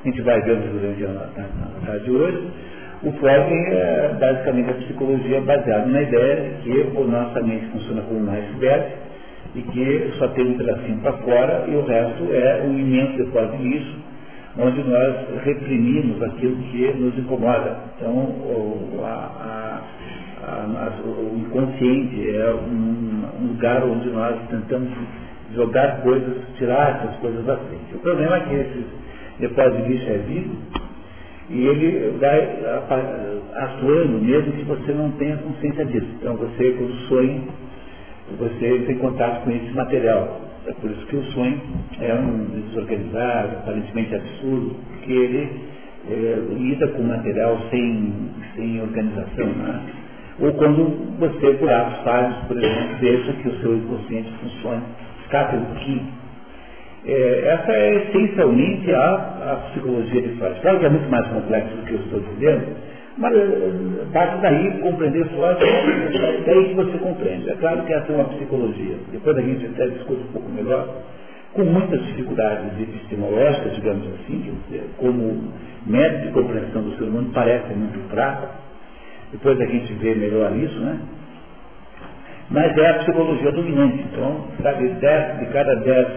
[0.06, 2.48] a gente vai vendo durante a, tarde de hoje.
[3.04, 8.20] O Freud é basicamente a psicologia baseada na ideia que a nossa mente funciona como
[8.20, 8.86] um iceberg
[9.56, 13.58] e que só tem um pedacinho para fora e o resto é um imenso depósito
[13.58, 13.96] de
[14.58, 17.78] onde nós reprimimos aquilo que nos incomoda.
[17.98, 18.36] Então,
[19.04, 19.82] a, a,
[21.04, 24.90] o inconsciente é um, lugar onde nós tentamos
[25.54, 27.96] jogar coisas, tirar essas coisas da frente.
[27.96, 28.86] O problema é que esse
[29.40, 30.56] depósito de lixo é vivo
[31.50, 32.60] e ele vai
[33.56, 36.08] atuando mesmo que você não tenha consciência disso.
[36.20, 37.42] Então você, quando sonha,
[38.40, 40.42] você tem contato com esse material.
[40.68, 41.62] É por isso que o sonho
[42.02, 45.50] é um desorganizado, aparentemente absurdo, porque ele
[46.10, 48.14] é, lida com material sem,
[48.56, 49.46] sem organização.
[49.46, 49.82] Né?
[50.40, 54.84] Ou quando você, por atos falhos, por exemplo, deixa que o seu inconsciente funcione,
[55.24, 56.08] escape um pouquinho.
[57.06, 60.60] É, essa é essencialmente a, a psicologia de Freud.
[60.62, 62.76] Claro que é muito mais complexo do que eu estou dizendo,
[63.18, 63.34] mas
[64.12, 67.50] parte daí compreender Freud, é daí que você compreende.
[67.50, 68.96] É claro que essa é uma psicologia.
[69.12, 70.88] Depois a gente até discute um pouco melhor,
[71.54, 74.54] com muitas dificuldades epistemológicas, digamos assim,
[74.98, 75.54] como
[75.86, 78.65] método de compreensão do ser humano parece muito fraco,
[79.32, 81.00] depois a gente vê melhor isso, né?
[82.50, 84.06] Mas é a psicologia dominante.
[84.12, 86.08] Então, sabe, dez, de cada dez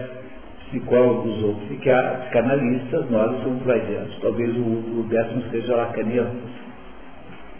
[0.67, 4.19] psicólogos ou psicanalistas, nós somos freudianos.
[4.21, 6.39] Talvez o, o décimo seja lacaniano.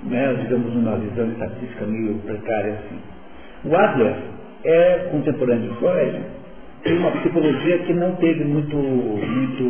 [0.04, 0.34] Né?
[0.42, 3.00] Digamos, uma visão estatística meio precária assim.
[3.66, 4.16] O Adler
[4.64, 6.22] é contemporâneo de Freud,
[6.84, 9.64] tem uma psicologia que não teve muito, muito,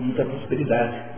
[0.00, 1.13] muita prosperidade.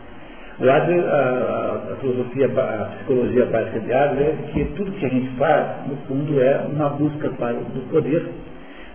[0.58, 5.36] Adler, a, a, filosofia, a psicologia básica de Adler é que tudo que a gente
[5.36, 8.26] faz, no fundo, é uma busca para, do poder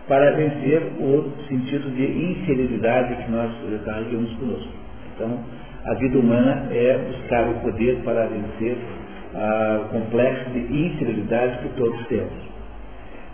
[0.07, 3.51] para vencer o sentido de inferioridade que nós
[3.85, 4.73] carregamos conosco.
[5.15, 5.39] Então,
[5.85, 8.77] a vida humana é buscar o poder para vencer
[9.33, 12.51] o complexo de inferioridade que todos temos.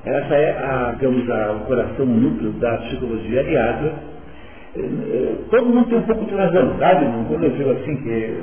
[0.05, 3.93] Essa é, a, digamos, a, o coração, o núcleo da psicologia de Adler.
[4.77, 6.35] É, todo mundo tem um pouco de
[6.79, 7.05] sabe?
[7.27, 8.33] Quando eu digo assim, que,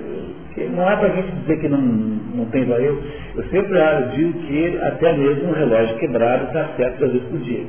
[0.55, 2.99] que não é para a gente dizer que não, não tem valor.
[3.37, 3.79] Eu sempre
[4.17, 7.65] digo que até mesmo um relógio quebrado está certo duas vezes por dia.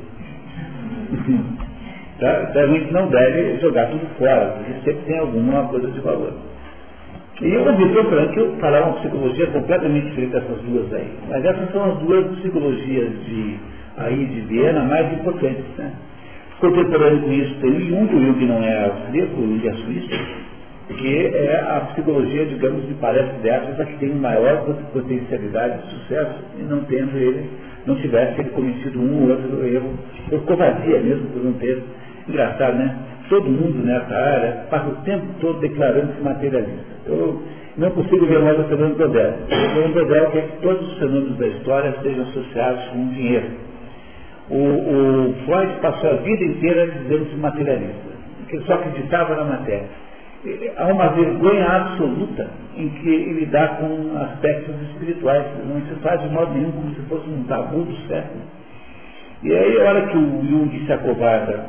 [2.18, 2.46] tá?
[2.50, 6.32] Então a gente não deve jogar tudo fora, porque sempre tem alguma coisa de valor.
[7.40, 11.08] E eu ouvi o Frank falar uma psicologia completamente diferente dessas duas aí.
[11.28, 13.58] Mas essas são as duas psicologias de
[13.98, 15.64] aí de Viena mais importantes.
[15.76, 15.92] Né?
[16.60, 20.46] Contemporâneo com isso tem o Jung, o Jung não é austríaco, o Jung é suíço,
[20.88, 26.34] que é a psicologia, digamos, de palestra dessas, a que tem maior potencialidade de sucesso,
[26.58, 27.50] e não tendo ele,
[27.84, 29.90] não tivesse ele cometido um ou outro erro,
[30.30, 31.82] por covardia mesmo, por não ter.
[32.26, 32.96] Engraçado, né?
[33.28, 36.84] Todo mundo nessa área passa o tempo todo declarando-se materialista.
[37.06, 37.42] Eu
[37.76, 39.34] não consigo ver mais o Fernando Brodel.
[39.44, 43.65] O Fernando Brodel quer que todos os fenômenos da história sejam associados com dinheiro.
[44.48, 48.10] O, o Freud passou a vida inteira dizendo-se materialista,
[48.48, 49.88] que só acreditava na matéria.
[50.76, 56.28] Há uma vergonha absoluta em que ele dá com aspectos espirituais, não se faz de
[56.28, 58.42] modo nenhum como se fosse um tabu do século.
[59.42, 61.66] E aí, a hora que o Jung se acovarda,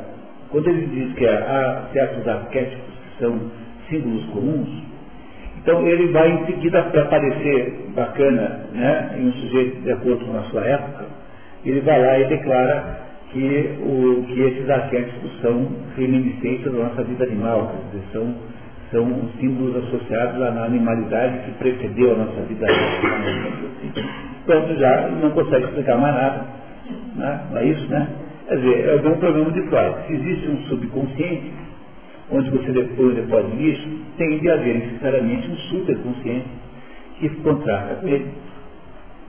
[0.50, 3.40] quando ele diz que há certos arquétipos que são
[3.88, 4.82] símbolos comuns,
[5.60, 10.42] então ele vai em seguida aparecer bacana né, em um sujeito de acordo com a
[10.44, 11.04] sua época,
[11.64, 13.00] ele vai lá e declara
[13.32, 18.34] que, o, que esses arquétipos são reminiscências da nossa vida animal, dizer, são,
[18.90, 24.02] são símbolos associados à animalidade que precedeu a nossa vida animal.
[24.46, 26.46] Pronto, já não consegue explicar mais nada.
[27.16, 27.40] Né?
[27.50, 28.08] Não é isso, né?
[28.48, 30.06] Quer dizer, é o um problema de Freud.
[30.06, 31.52] Se existe um subconsciente,
[32.30, 36.46] onde você depois deposita lixo, tem de haver necessariamente um superconsciente
[37.18, 38.30] que contrata com ele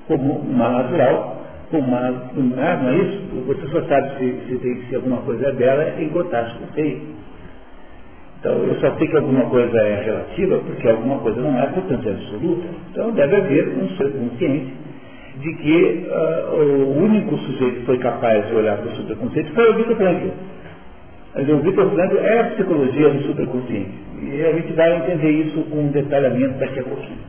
[0.08, 1.39] como uma natural
[1.70, 3.22] fumar, fumar, não é isso?
[3.48, 6.98] Você só sabe se, se, tem, se alguma coisa é bela em contato com você.
[8.40, 12.08] Então, eu só sei que alguma coisa é relativa porque alguma coisa não é, portanto,
[12.08, 12.68] é absoluta.
[12.92, 14.74] Então, deve haver um superconsciente
[15.42, 19.70] de que uh, o único sujeito que foi capaz de olhar para o superconsciente foi
[19.70, 20.28] o Victor Frankl.
[21.36, 23.92] Mas o Victor Frankl é a psicologia do superconsciente.
[24.22, 27.20] E a gente vai entender isso com um detalhamento daqui a pouquinho.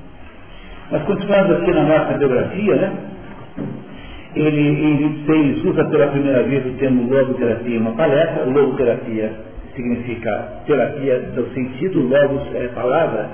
[0.90, 2.92] Mas continuando aqui na nossa biografia, né?
[4.35, 8.45] Ele, em 26, usa pela primeira vez o termo logoterapia em uma palestra.
[8.45, 9.33] Logoterapia
[9.75, 13.29] significa terapia do sentido, logos é palavra.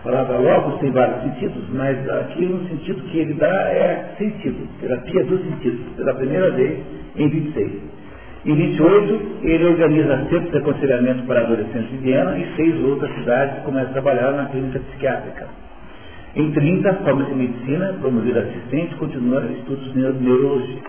[0.00, 4.68] A palavra logos tem vários sentidos, mas aqui no sentido que ele dá é sentido,
[4.80, 6.80] terapia do sentido, pela primeira vez
[7.16, 7.72] em 26.
[8.44, 13.62] Em 28, ele organiza centros de aconselhamento para adolescentes de Viena e seis outras cidades
[13.62, 15.61] começa a trabalhar na clínica psiquiátrica.
[16.34, 20.80] Em 30, forma de medicina, promovido assistente, continua estudos de neurologia.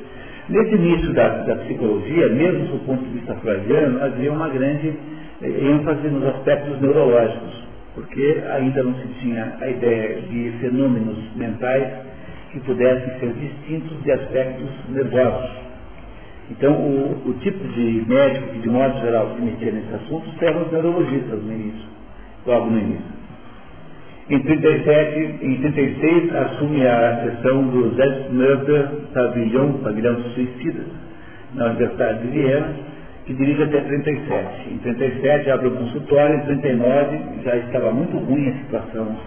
[0.48, 4.94] Nesse início da, da, psicologia, mesmo do ponto de vista freudiano, havia uma grande
[5.42, 11.92] eh, ênfase nos aspectos neurológicos, porque ainda não se tinha a ideia de fenômenos mentais
[12.54, 15.52] que pudessem ser distintos de aspectos nervosos.
[16.52, 20.62] Então, o, o tipo de médico que, de modo geral, se metia nesse assunto eram
[20.62, 21.90] os neurologistas no início,
[22.46, 23.23] logo no início.
[24.30, 30.86] Em 37, em 36, assume a sessão do Selbstmörder Pavilhão, Pavilhão de Suicidas,
[31.54, 32.74] na Universidade de Viena,
[33.26, 34.74] que dirige até 37.
[34.74, 39.18] Em 37 abre o consultório, em 39 já estava muito ruim a situação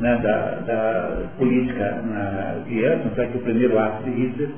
[0.00, 4.48] né, da, da, política na Viena, tanto é que o primeiro ato de Hitler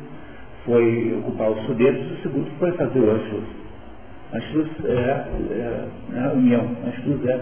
[0.64, 3.44] foi ocupar os Sudetos, o segundo foi fazer o Anschluss.
[4.32, 5.84] Anschluss é, é,
[6.14, 7.40] é a união, Anschluss é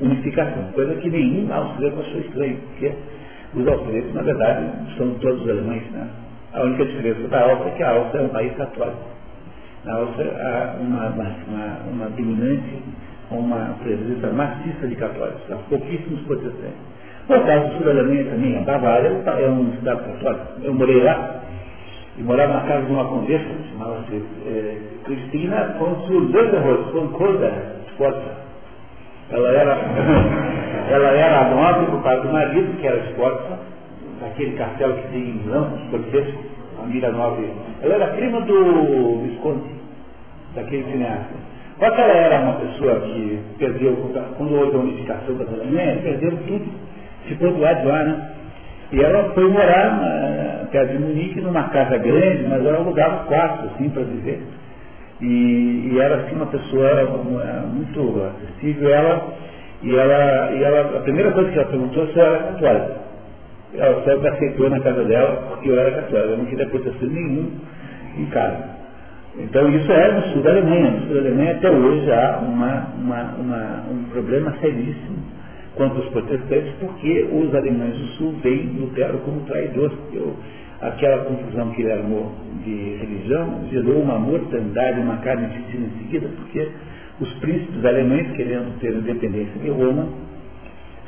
[0.00, 2.92] unificação, coisa que nenhum austríaco achou estranho, porque
[3.54, 4.66] os austríacos, na verdade,
[4.96, 5.82] são todos alemães.
[5.90, 6.08] Né?
[6.52, 9.16] A única diferença da Áustria é que a Áustria é um país católico.
[9.84, 12.82] Na Áustria há uma, uma, uma dominante,
[13.30, 16.96] uma presença maciça de católicos, há pouquíssimos protestantes.
[17.26, 20.46] Por causa do sul da Alemanha também, a Bavária é uma cidade católica.
[20.62, 21.42] Eu morei lá
[22.16, 27.52] e morava na casa de uma condessa, chamava-se é, Cristina von Sulzerholz, von Kolder,
[27.98, 28.45] Forza.
[29.30, 29.72] Ela era,
[30.90, 33.58] ela era a nova do pai do marido, que era esposa,
[34.20, 36.44] daquele castelo que tem em Milão, Cortesco,
[36.76, 37.42] família nova.
[37.82, 39.70] Ela era prima do Visconde,
[40.54, 41.46] daquele cineasta.
[41.78, 43.96] Que ela era uma pessoa que perdeu,
[44.38, 46.70] quando houve a unificação da Alemanha, perdeu tudo,
[47.26, 48.30] ficou do lado de lá, né?
[48.92, 53.72] E ela foi morar na, perto de Munique, numa casa grande, mas ela alugava quartos,
[53.72, 54.40] assim, para viver.
[55.20, 57.04] E, e era assim uma pessoa
[57.72, 59.34] muito acessível, ela,
[59.82, 62.96] e ela, e ela, a primeira coisa que ela perguntou se eu era católica.
[63.74, 67.08] Ela só me aceitou na casa dela porque eu era católica, eu não queria proteção
[67.08, 67.50] nenhum
[68.18, 68.76] em casa.
[69.38, 70.90] Então isso é no sul da Alemanha.
[70.90, 75.18] No sul da Alemanha até hoje há uma, uma, uma, um problema seríssimo
[75.74, 79.92] contra os protestantes, porque os alemães do sul veem Lutero como traidor.
[80.12, 80.34] Eu,
[80.80, 82.32] aquela confusão que ele armou
[82.64, 86.68] de religião gerou uma mortandade, uma carnificina em seguida, porque
[87.20, 90.08] os príncipes alemães, querendo ter independência de Roma,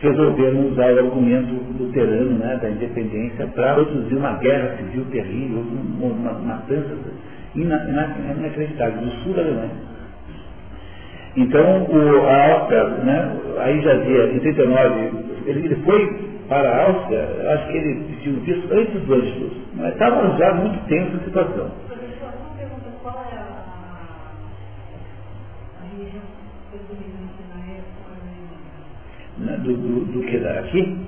[0.00, 5.64] resolveram usar o argumento luterano né, da independência para produzir uma guerra civil terrível,
[6.00, 6.96] uma, matança
[7.54, 9.70] inacreditável do sul da Alemanha.
[11.36, 15.10] Então, o, a Áustria, né, aí já dizia, em 39,
[15.46, 19.92] ele, ele foi para a Áustria, acho que ele pediu visto antes do anjos, mas
[19.92, 21.70] estava já muito tenso a situação.
[29.38, 30.98] Do, do, do que dá aqui?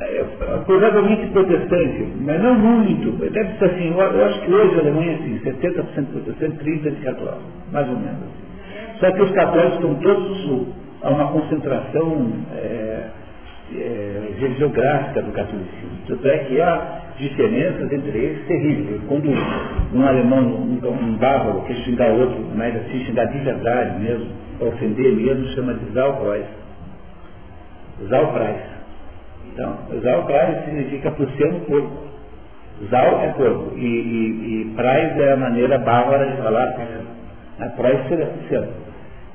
[0.00, 0.24] É,
[0.66, 3.12] provavelmente protestante, mas não muito.
[3.30, 7.00] Deve ser assim, eu, acho que hoje a Alemanha é assim, 70% protestante, 30% de
[7.02, 7.42] católico,
[7.72, 8.28] mais ou menos.
[9.00, 10.68] Só que os católicos estão todos.
[11.02, 13.08] Há uma concentração é,
[13.76, 15.98] é, geográfica do catolicismo.
[16.06, 19.00] Tanto é que há diferenças entre eles terríveis.
[19.08, 24.26] Quando um alemão, um, um bárbaro, quer xingar outro, mas assim, xingar de verdade mesmo,
[24.58, 26.46] para ofender mesmo, chama de Zaukreuz.
[28.08, 28.62] Zaukreuz.
[29.52, 32.04] Então, Zaukreuz significa por ser um corpo.
[32.90, 33.72] Zal é corpo.
[33.76, 36.74] E, e, e Preis é a maneira bárbara de falar.
[37.60, 38.68] A Preis seria ser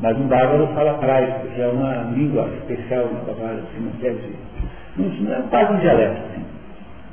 [0.02, 4.34] mas um bárbaro fala praia, porque é uma língua especial na Bavária, assim, uma espécie
[4.97, 5.32] de.
[5.32, 6.22] É quase um dialeto.
[6.22, 6.45] Assim.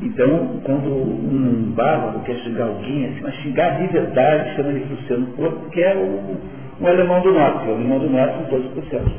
[0.03, 5.27] Então, quando um bárbaro quer xingar alguém, assim, mas xingar de verdade, chama de Luciano
[5.29, 7.67] Porto, que é um alemão do norte.
[7.67, 9.13] O alemão do norte são todos prussianos.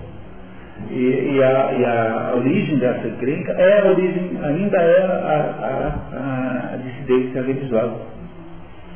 [0.89, 6.73] E, e, a, e a origem dessa encrenca é a origem, ainda é a, a,
[6.73, 7.95] a dissidência religiosa.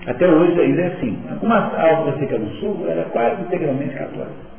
[0.05, 1.17] Até hoje ainda é assim.
[1.39, 4.50] Como a Áustria fica no sul, era quase integralmente católica.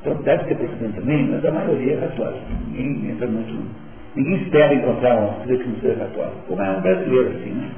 [0.00, 2.40] Então deve ter precedente também, mas a maioria é católica.
[2.68, 3.88] Ninguém entra muito.
[4.14, 6.36] Ninguém espera encontrar um sujeito que não seja católico.
[6.46, 7.70] Como é um brasileiro, assim, né?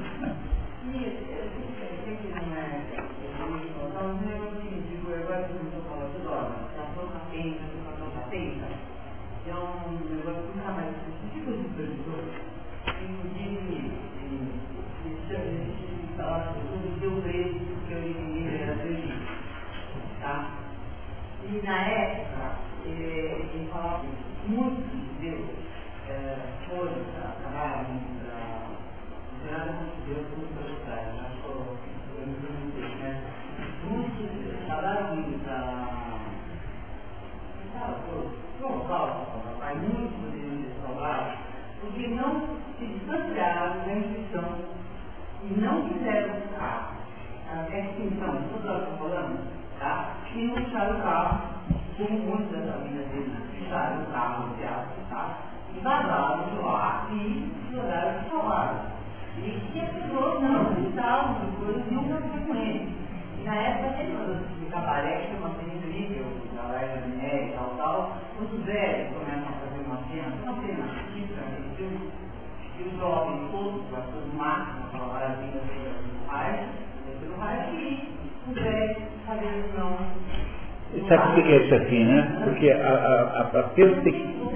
[81.71, 82.41] É assim, né?
[82.43, 84.51] Porque a, a, a perspectiva.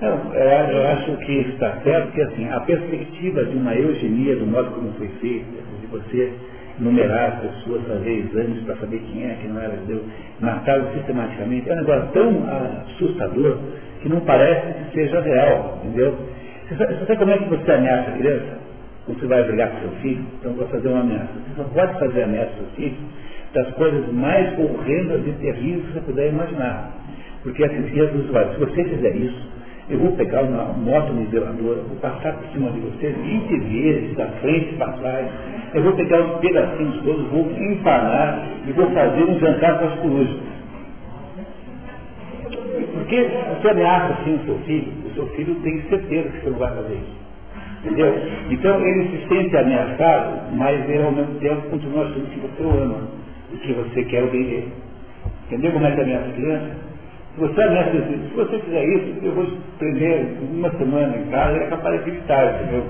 [0.00, 4.70] Não, eu acho que está certo, porque assim, a perspectiva de uma eugenia, do modo
[4.70, 5.46] como foi feita,
[5.80, 6.32] de você
[6.78, 10.04] numerar as pessoas, fazer exames para saber quem é, quem não era judeu,
[10.38, 12.44] matá-los sistematicamente, é um negócio tão
[12.86, 13.58] assustador
[14.00, 16.16] que não parece que seja real, entendeu?
[16.68, 18.70] Você sabe, você sabe como é que você ameaça a criança?
[19.08, 21.32] você vai brigar com seu filho, então vai fazer uma ameaça.
[21.32, 22.96] Você só pode fazer ameaça ao seu filho
[23.52, 26.92] das coisas mais horrendas e terríveis que você puder imaginar.
[27.42, 29.50] Porque assim, Jesus vai, se você fizer isso,
[29.88, 34.26] eu vou pegar uma moto niveladora, vou passar por cima de você 20 vezes, da
[34.40, 35.26] frente para trás,
[35.74, 39.94] eu vou pegar os pedacinhos todos, vou empanar e vou fazer um jantar com as
[39.98, 40.36] corujas.
[42.94, 46.58] Porque você ameaça assim o seu filho, o seu filho tem certeza que você não
[46.58, 47.20] vai fazer isso.
[47.82, 48.14] Entendeu?
[48.50, 52.82] Então ele se sente ameaçado, mas ele ao mesmo tempo continua achando que você o
[52.82, 53.19] ama
[53.52, 54.72] e que você quer o bem dele.
[55.46, 56.70] Entendeu como é que ameaça a criança?
[57.34, 59.46] Se você ameaça se você fizer isso, eu vou
[59.78, 62.84] prender uma semana em casa, é capaz de evitar, entendeu?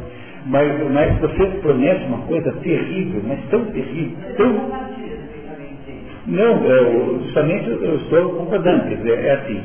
[0.46, 4.70] Mas, mas você promete uma coisa terrível, mas tão terrível, tão.
[6.26, 9.60] Não, é, justamente eu estou concordando, quer dizer, é assim.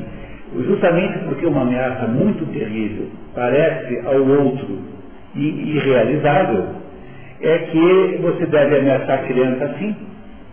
[0.54, 4.78] Justamente porque uma ameaça muito terrível parece ao outro
[5.34, 6.64] irrealizável,
[7.40, 9.94] é que você deve ameaçar a criança assim,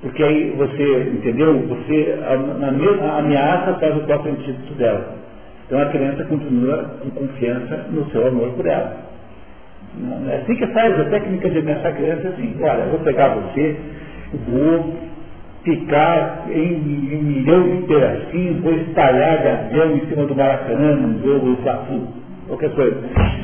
[0.03, 1.57] porque aí você, entendeu?
[1.69, 2.19] Você,
[2.59, 5.15] na mesma ameaça faz o próprio antídoto dela.
[5.65, 8.97] Então a criança continua com confiança no seu amor por ela.
[10.29, 13.77] É assim que faz a técnica de ameaçar a criança assim, olha, vou pegar você,
[14.49, 14.93] vou
[15.63, 21.45] picar em, em milhão de pedacinhos, vou espalhar gavião em cima do Maracanã, no jogo
[21.45, 21.57] do
[22.47, 22.97] qualquer coisa.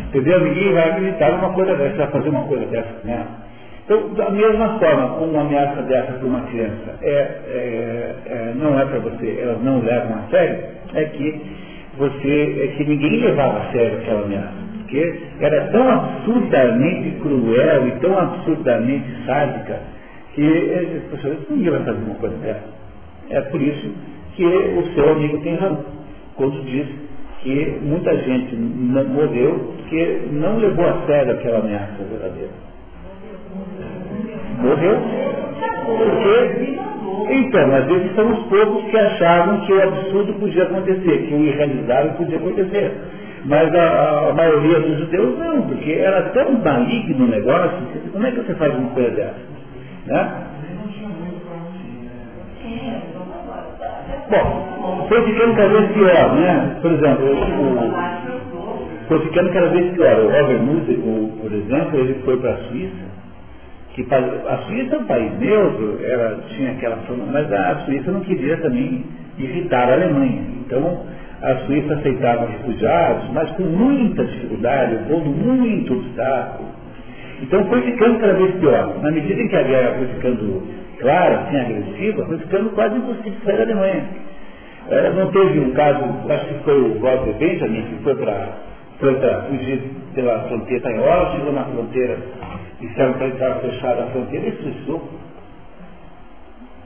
[0.09, 0.43] Entendeu?
[0.43, 3.25] Ninguém vai acreditar numa coisa dessa, vai fazer uma coisa dessa, né?
[3.89, 8.85] Então, da mesma forma, uma ameaça dessa para uma criança é, é, é não é
[8.85, 10.59] para você, elas não levam a sério,
[10.93, 11.41] é que
[11.97, 14.53] você, é que ninguém levava a sério aquela ameaça.
[14.77, 19.79] Porque era tão absurdamente cruel e tão absurdamente sádica
[20.35, 22.63] que as pessoas ninguém vai fazer uma coisa dessa.
[23.31, 23.91] É por isso
[24.35, 25.83] que o seu amigo tem razão,
[26.35, 26.85] quando diz
[27.41, 32.68] que muita gente morreu porque não levou a sério aquela ameaça verdadeira.
[34.61, 34.97] Morreu.
[35.85, 36.79] Porque,
[37.29, 41.43] então, às vezes são os poucos que achavam que o absurdo podia acontecer, que o
[41.43, 42.91] irrealizável podia acontecer.
[43.45, 47.77] Mas a, a, maioria dos judeus não, porque era tão maligno o negócio,
[48.11, 49.39] como é que você faz uma coisa dessa?
[50.07, 50.45] Né?
[54.29, 56.77] Bom, foi ficando cada vez pior, né?
[56.81, 60.19] Por exemplo, o, foi ficando cada vez pior.
[60.19, 63.09] O Robert Musil, por exemplo, ele foi para a Suíça
[63.93, 66.99] que a Suíça é um país neutro, ela tinha aquela
[67.31, 69.03] mas a Suíça não queria também
[69.37, 70.43] irritar a Alemanha.
[70.65, 71.05] Então,
[71.41, 76.69] a Suíça aceitava refugiados, mas com muita dificuldade, pondo muito obstáculo.
[77.41, 78.99] Então foi ficando cada vez pior.
[79.01, 80.63] Na medida em que a guerra foi ficando
[80.99, 84.03] clara, assim, agressiva, foi ficando quase impossível sair da Alemanha.
[84.89, 88.69] É, não teve um caso, acho que foi o Walter Benjamin, que foi para
[88.99, 89.15] foi
[89.49, 89.81] fugir
[90.13, 92.17] pela fronteira espanhola, chegou na fronteira
[92.79, 95.09] disseram para ele que estava fechada a fronteira e suicidou.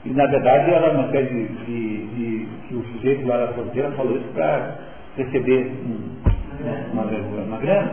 [0.04, 3.90] E na verdade era uma espécie de, de, de, que o sujeito lá na fronteira
[3.92, 4.78] falou isso para
[5.16, 5.72] receber
[6.92, 7.04] uma,
[7.42, 7.92] uma grana.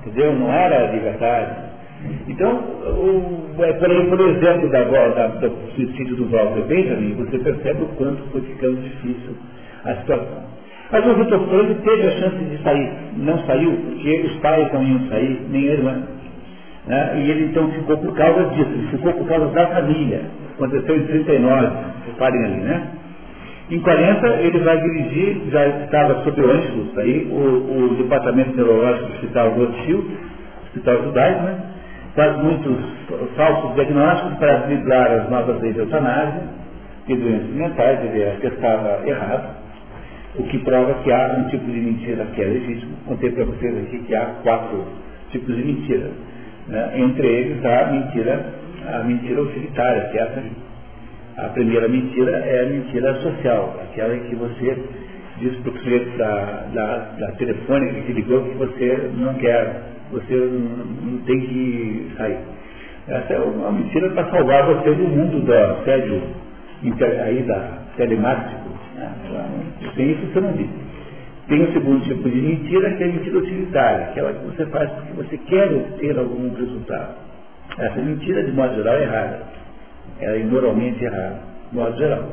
[0.00, 0.34] Entendeu?
[0.34, 1.74] Não era libertário.
[2.28, 7.82] Então, o, é, por, por exemplo da, da, do suicídio do Walter Benjamin, você percebe
[7.82, 9.36] o quanto foi ficando difícil
[9.84, 10.44] a situação.
[10.90, 12.92] Mas o Vitor Freire teve a chance de sair.
[13.16, 16.02] Não saiu, porque os pais não iam sair, nem a irmã.
[16.86, 17.12] Né?
[17.16, 20.22] E ele então ficou por causa disso, ele ficou por causa da família.
[20.54, 21.76] Aconteceu em 39,
[22.06, 22.88] reparem ali, né?
[23.70, 29.06] Em 40 ele vai dirigir, já estava sob o Anschluss aí, o, o Departamento Neurológico
[29.06, 30.18] do Hospital Rothschild,
[30.66, 31.58] Hospital Judaico, né?
[32.14, 32.76] Faz muitos
[33.34, 36.42] falsos diagnósticos para driblar as novas leis de eutanásia
[37.08, 39.56] e doenças mentais, ele atestava errado,
[40.36, 42.92] o que prova que há um tipo de mentira que é legítimo.
[43.06, 44.84] Contei para vocês aqui que há quatro
[45.30, 46.10] tipos de mentira
[46.68, 46.92] né?
[46.96, 48.46] Entre eles a mentira,
[48.86, 50.42] a mentira utilitária, que é essa,
[51.36, 54.78] a primeira mentira é a mentira social, aquela que você
[55.38, 60.34] diz para o cliente da, da, da telefônica que ligou que você não quer, você
[60.34, 62.38] não, tem que sair.
[63.08, 66.22] Essa é uma mentira para salvar você do mundo do assédio
[67.24, 68.68] aí da telemático.
[68.96, 69.10] Né?
[69.94, 70.83] Sem isso você não diz.
[71.48, 74.90] Tem o segundo tipo de mentira, que é a mentira utilitária, aquela que você faz
[74.90, 77.14] porque você quer obter algum resultado.
[77.78, 79.42] Essa mentira, de modo geral, é errada.
[80.20, 81.38] Ela é imoralmente errada,
[81.70, 82.24] de modo geral.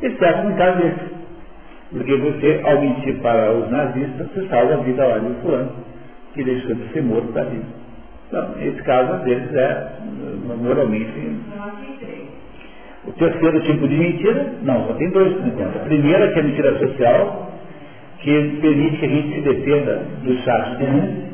[0.00, 1.14] Exceto no caso desse.
[1.90, 5.72] Porque você, ao mentir para os nazistas, você salva a vida lá de fulano,
[6.32, 7.66] que deixou de ser morto da vida.
[8.28, 9.92] Então, esse caso deles é
[10.60, 11.12] moralmente.
[13.06, 15.76] O terceiro tipo de mentira, não, só tem dois por enquanto.
[15.76, 17.52] A primeira, que é a mentira social,
[18.24, 21.24] que permite que a gente se defenda do mundo.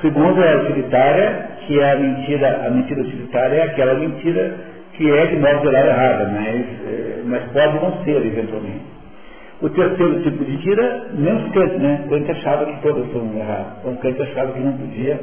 [0.00, 4.56] Segundo, é a utilitária, que é a mentira, a mentira utilitária é aquela mentira
[4.94, 8.98] que é de modo geral errada, mas, é, mas pode não ser eventualmente.
[9.60, 12.04] O terceiro tipo de mentira, menos Kant, né?
[12.08, 13.66] Kant achava que todas são erradas.
[13.80, 15.20] Então Kant achava que não podia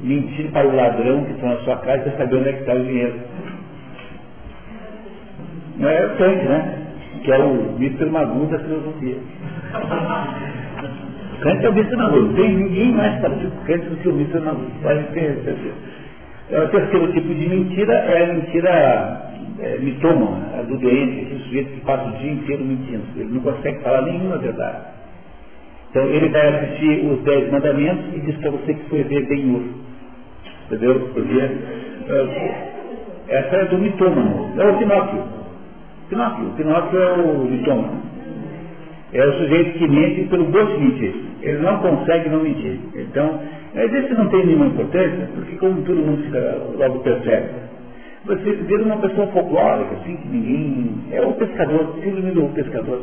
[0.00, 2.74] mentir para o ladrão que está na sua casa e saber onde é que está
[2.74, 3.14] o dinheiro.
[5.78, 6.85] Não é Kant, né?
[7.26, 8.06] Que é o Mr.
[8.06, 9.16] Magoo da filosofia.
[11.40, 11.96] Kant é o Mr.
[11.96, 12.22] Magoo.
[12.22, 14.40] Não tem ninguém mais parecido com Kant do que o Mr.
[14.42, 14.70] Magoo.
[14.80, 15.74] Pode ter certeza.
[16.52, 21.40] É, o terceiro tipo de mentira é a mentira é, mitoma, a do doente, aquele
[21.42, 23.02] sujeito que passa o dia inteiro mentindo.
[23.16, 24.84] Ele não consegue falar nenhuma verdade.
[25.90, 29.74] Então ele vai assistir os dez mandamentos e diz para você que foi ver bem
[30.66, 31.10] Entendeu?
[31.12, 31.40] Porque
[32.08, 32.68] é,
[33.30, 34.52] essa é do mitômano.
[34.56, 35.45] É o Pinóquio.
[36.08, 36.50] Pinóquio.
[36.56, 38.02] Pinóquio é o mitômano.
[39.12, 41.14] É o sujeito que mente pelo gosto de mentir.
[41.42, 42.78] Ele não consegue não mentir.
[42.94, 43.40] Então,
[43.74, 47.50] mas esse não tem nenhuma importância, porque como todo mundo fica logo percebe,
[48.24, 51.04] você vira uma pessoa folclórica, assim, que ninguém.
[51.12, 53.00] É o pescador, síndrome do pescador.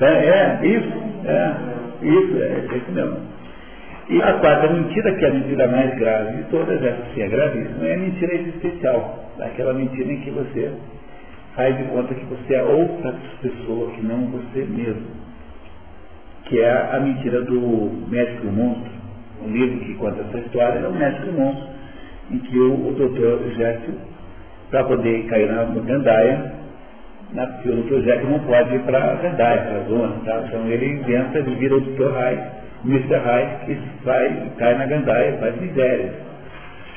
[0.00, 0.92] É, é, é isso,
[1.24, 1.56] é,
[2.02, 3.33] isso, é, é isso mesmo.
[4.08, 7.28] E a quarta mentira, que é a mentira mais grave de todas, essa sim é
[7.28, 9.30] gravíssima, é a mentira existencial.
[9.40, 10.72] Aquela mentira em que você
[11.56, 15.24] faz de conta que você é outra pessoa que não você mesmo
[16.44, 18.92] que é a mentira do médico monstro.
[19.42, 21.68] Um livro que conta essa história é o médico monstro,
[22.30, 23.92] em que o, o doutor Jéssico,
[24.70, 26.52] para poder cair na gandaia,
[27.32, 30.44] na, porque o doutor Jéssico não pode ir para a gandaia, para a zona, tá?
[30.46, 32.52] então ele inventa, ele vira o doutor Rai,
[32.84, 33.20] Mr.
[33.64, 36.12] Que vai, cai na gandaia, faz miséria.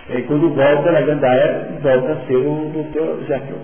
[0.10, 3.62] E quando volta na gandaia, volta a ser o doutor Jekyll.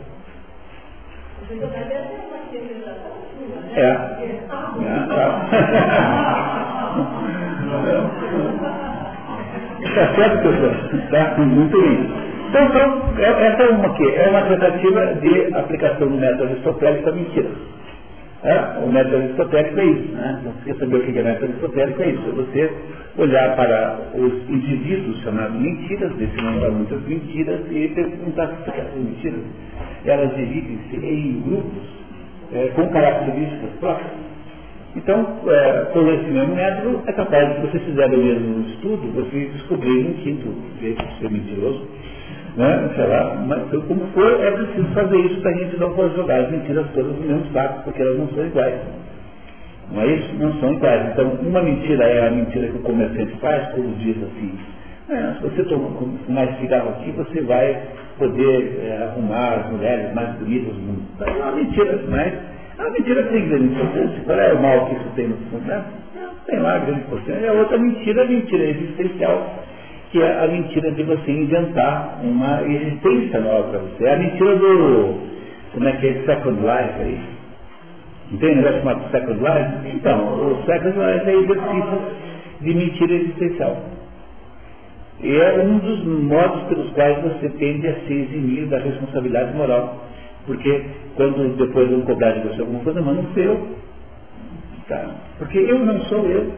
[3.76, 3.82] É.
[3.82, 4.13] é.
[9.84, 10.74] Está certo, pessoal?
[11.11, 11.38] Tá?
[11.41, 12.24] Muito bem.
[12.49, 17.11] Então, então, essa é uma que é uma tentativa de aplicação do método aristotélico à
[17.11, 17.49] mentira.
[18.44, 20.12] É, o método aristotélico é isso.
[20.14, 20.41] Né?
[20.66, 22.02] Você saber o que é método aristotélico?
[22.02, 22.28] É isso.
[22.28, 22.74] É você
[23.18, 29.41] olhar para os indivíduos chamados mentiras, definindo muitas mentiras, e perguntar se essas mentiras
[30.06, 31.84] elas dividem-se em grupos
[32.54, 34.12] é, com características próprias.
[34.96, 39.46] Então, é, por esse mesmo método, é capaz de você fizer o mesmo estudo, você
[39.54, 41.88] descobrir um quinto jeito de ser mentiroso,
[42.56, 42.89] né?
[42.95, 46.41] sei lá, mas como for, é preciso fazer isso para a gente não poder jogar
[46.41, 48.80] as mentiras todas no mesmo saco, porque elas não são iguais.
[49.91, 50.34] Não é isso?
[50.36, 51.12] Não são iguais.
[51.12, 54.58] Então, uma mentira é a mentira que o comerciante faz, como diz assim,
[55.10, 55.89] é, se você tomar
[56.30, 57.78] mais cigarro aqui, você vai
[58.18, 61.01] poder é, arrumar as mulheres mais bonitas do mundo.
[61.20, 62.34] É uma mentira, mas
[62.78, 64.22] é uma mentira que tem grande importância.
[64.26, 65.68] Qual é o mal que isso tem no fundo?
[65.68, 65.84] Não,
[66.45, 67.51] tem lá grande importância.
[67.51, 69.64] A outra mentira, mentira existencial,
[70.14, 74.05] que é a mentira de você inventar uma existência nova para você.
[74.05, 75.16] É a mentira do,
[75.74, 77.20] como é que é, Second Life aí.
[78.30, 79.97] Não tem um negócio chamado Second Life?
[79.97, 82.01] Então, o Second Life é exercício
[82.61, 83.78] de mentira existencial.
[85.24, 89.99] E é um dos modos pelos quais você tende a se eximir da responsabilidade moral.
[90.45, 90.84] Porque
[91.16, 93.68] quando depois vão cobrar de você alguma coisa, mas não foi eu.
[94.88, 95.09] Tá?
[95.39, 96.51] Porque eu não sou eu.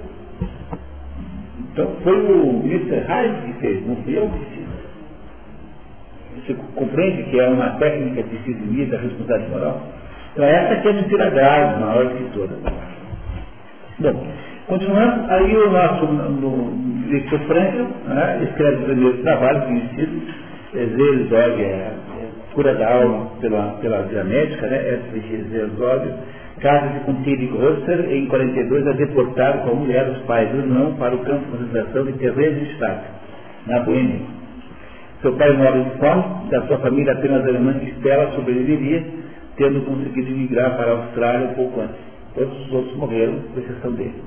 [1.76, 3.02] Então foi o Mr.
[3.06, 4.66] Hyde que fez, não fui eu que fiz.
[6.48, 8.54] Você compreende que é uma técnica de se
[8.86, 9.82] da responsabilidade moral?
[10.32, 12.58] Então essa que é a mentira grave, maior que todas.
[14.00, 14.28] Bom,
[14.68, 20.22] continuando, aí o nosso no, Victor Frankl né, escreve o primeiro trabalho conhecido,
[20.74, 21.94] Zerzog, é, é,
[22.54, 25.44] Cura da Alma pela, pela Via Médica, né, S.G.
[25.50, 26.10] Zerzog,
[26.62, 30.96] caso de Contilly Grosser, em 42, a deportar com a mulher, os pais do irmão,
[30.96, 33.04] para o campo de concentração de Theresienstadt,
[33.68, 34.22] na Boêmia.
[35.22, 39.04] Seu pai mora em fome, da sua família apenas a irmã Estela sobreviveria,
[39.58, 41.96] tendo conseguido migrar para a Austrália um pouco antes.
[42.36, 44.22] Todos os outros morreram, com exceção dele.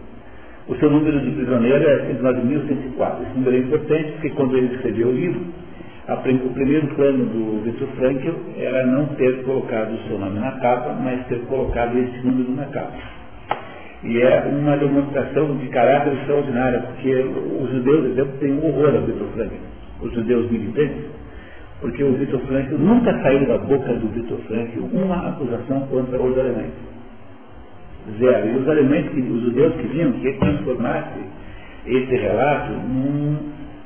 [0.66, 3.22] O seu número de prisioneiro é 109.104.
[3.22, 5.40] Esse número é importante porque quando ele escreveu o livro,
[6.08, 10.96] o primeiro plano do Victor Frankl era não ter colocado o seu nome na capa,
[11.02, 12.96] mas ter colocado esse número na capa.
[14.02, 18.94] E é uma demonstração de caráter extraordinária, porque os judeus, por exemplo, têm um horror
[18.94, 19.54] ao Victor Frankl,
[20.00, 21.04] os judeus militantes,
[21.80, 26.38] porque o Victor Frankl nunca saiu da boca do Victor Frankl uma acusação contra os
[26.38, 26.88] alemães
[28.18, 28.48] zero.
[28.48, 31.20] E os alemães, que, os judeus que ele transformasse
[31.86, 33.36] esse relato num,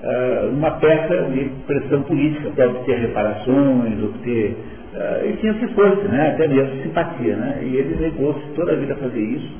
[0.02, 4.56] uh, uma peça de pressão política para obter reparações, obter.
[4.92, 7.36] Uh, e tinha se fosse, né, até mesmo simpatia.
[7.36, 9.50] Né, e ele negou-se toda a vida a fazer isso,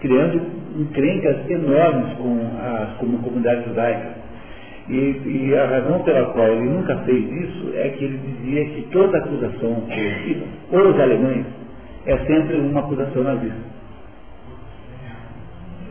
[0.00, 0.42] criando
[0.76, 4.24] encrencas enormes com a, com a comunidade judaica.
[4.88, 8.82] E, e, a razão pela qual ele nunca fez isso é que ele dizia que
[8.92, 9.82] toda acusação
[10.70, 11.46] por os alemães
[12.04, 13.74] é sempre uma acusação nazista.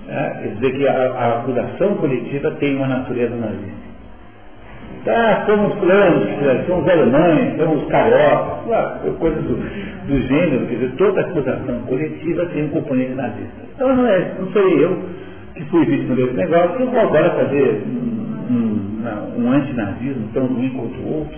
[0.07, 3.92] É, quer dizer que a, a acusação coletiva tem uma natureza nazista.
[5.05, 6.29] Ah, somos planos,
[6.65, 9.55] são os alemães, são os cariocas, ah, coisa do,
[10.07, 13.51] do gênero, quer dizer, toda acusação coletiva tem um componente nazista.
[13.75, 15.03] Então não, é, não sou eu
[15.55, 20.69] que fui vítima desse negócio, eu vou agora fazer um, um, um antinazismo tão ruim
[20.69, 21.37] quanto o outro.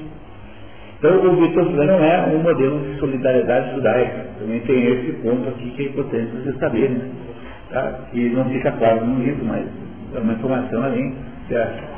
[1.00, 4.26] Então o Vitor não é um modelo de solidariedade judaica.
[4.40, 6.90] Também tem esse ponto aqui que é importante vocês saberem.
[6.90, 7.10] Né?
[7.72, 8.00] Tá?
[8.12, 9.66] Que não fica claro no livro, mas
[10.16, 11.16] é uma informação além.
[11.50, 11.95] Certo?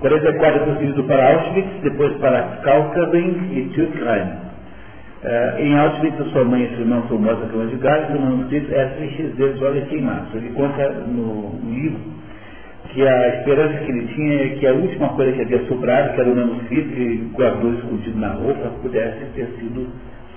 [0.00, 4.28] 44 transferido para Auschwitz, depois para Kaukabing e Türkheim.
[5.24, 8.14] Uh, em Auschwitz, a sua mãe e seu irmão são mortos na cama de gás,
[8.14, 10.32] o manuscrito é Esriches deles olha queimados.
[10.34, 12.00] Ele conta no livro
[12.92, 16.20] que a esperança que ele tinha é que a última coisa que havia sobrado, que
[16.20, 19.88] era o manuscrito que guardou escondido na roupa, pudesse ter sido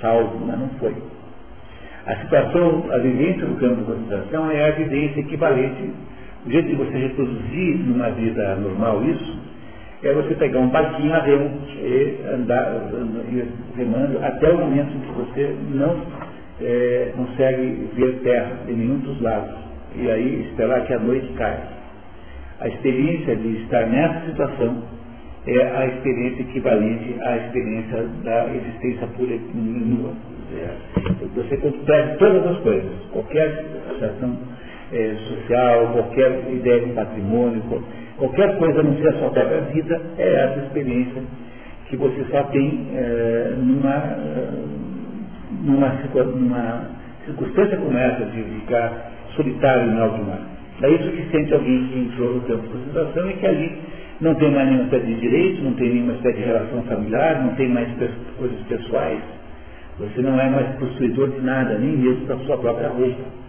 [0.01, 0.95] salvo, mas não foi.
[2.07, 5.91] A situação, a vivência do campo de concentração é a vivência equivalente.
[6.47, 9.50] O jeito de você reproduzir numa vida normal isso,
[10.03, 12.89] é você pegar um barquinho a remo e andar
[13.75, 16.01] remando até o momento em que você não
[16.59, 19.53] é, consegue ver terra de nenhum dos lados.
[19.95, 21.81] E aí esperar que a noite caia.
[22.59, 24.83] A experiência de estar nessa situação
[25.47, 30.13] é a experiência equivalente à experiência da existência pura e nua.
[31.35, 34.37] Você perde todas as coisas, qualquer associação
[34.91, 37.61] é, social, qualquer ideia de patrimônio,
[38.21, 41.21] qualquer coisa não ser a sua própria vida, é essa experiência
[41.89, 44.17] que você só tem é, numa,
[45.63, 45.89] numa,
[46.25, 46.81] numa,
[47.25, 50.39] circunstância como essa de ficar solitário no alto mar.
[50.81, 53.77] É isso que sente alguém que entrou no campo de concentração e que ali
[54.21, 57.55] não tem mais nenhuma espécie de direito, não tem nenhuma espécie de relação familiar, não
[57.55, 57.87] tem mais
[58.37, 59.21] coisas pessoais
[60.01, 63.40] você não é mais possuidor de nada, nem mesmo da sua própria roupa.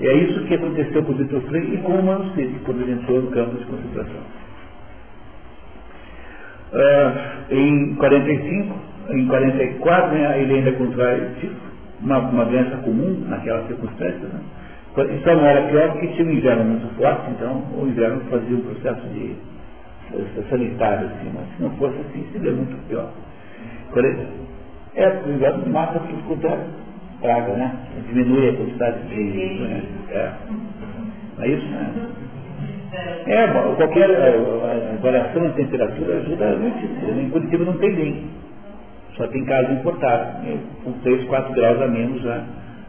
[0.00, 2.92] E é isso que aconteceu com o Vitor Freire e com o manuscrito, quando ele
[2.92, 4.22] entrou no campo de concentração.
[6.72, 8.74] Uh, em 45,
[9.10, 11.30] em 44, né, ele ainda contrai
[12.00, 14.28] uma, uma doença comum naquela circunstância.
[14.28, 14.40] Né?
[14.96, 18.60] Então não era pior porque tinha um inverno muito forte, então o inverno fazia um
[18.60, 19.36] processo de
[20.50, 23.10] sanitário, assim, mas se não fosse assim, seria muito pior.
[24.94, 26.58] É, o inverno mata tudo quanto é
[27.22, 27.74] praga, né?
[28.08, 29.88] Diminui a quantidade de doenças.
[30.10, 30.32] É.
[31.38, 31.92] é isso, né?
[33.26, 33.46] É,
[33.76, 37.20] qualquer é, variação de temperatura ajuda muito.
[37.20, 38.24] Em Curitiba não tem nem.
[39.16, 40.46] Só tem caso importado.
[40.84, 42.44] Com 3, 4 graus a menos já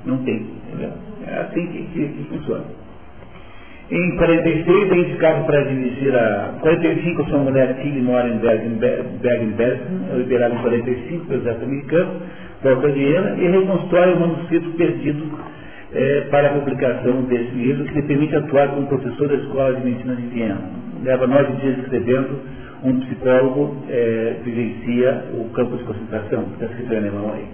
[0.06, 0.46] não tem.
[0.68, 0.92] Entendeu?
[1.28, 2.66] É assim que, que, que funciona.
[3.92, 6.56] Em 46 é indicado para dirigir a.
[6.62, 12.22] 45 sua mulher Tilly mora em Bergen-Belsen, é liberado em 45 pelo exército americano,
[12.64, 15.38] volta a Viena e reconstrói o manuscrito perdido
[15.94, 19.86] é, para a publicação desse livro, que lhe permite atuar como professor da Escola de
[19.86, 20.62] Medicina de Viena.
[21.04, 22.40] Leva nove dias escrevendo,
[22.84, 27.46] um psicólogo é, vivencia o campo de concentração, está escrito em alemão aí.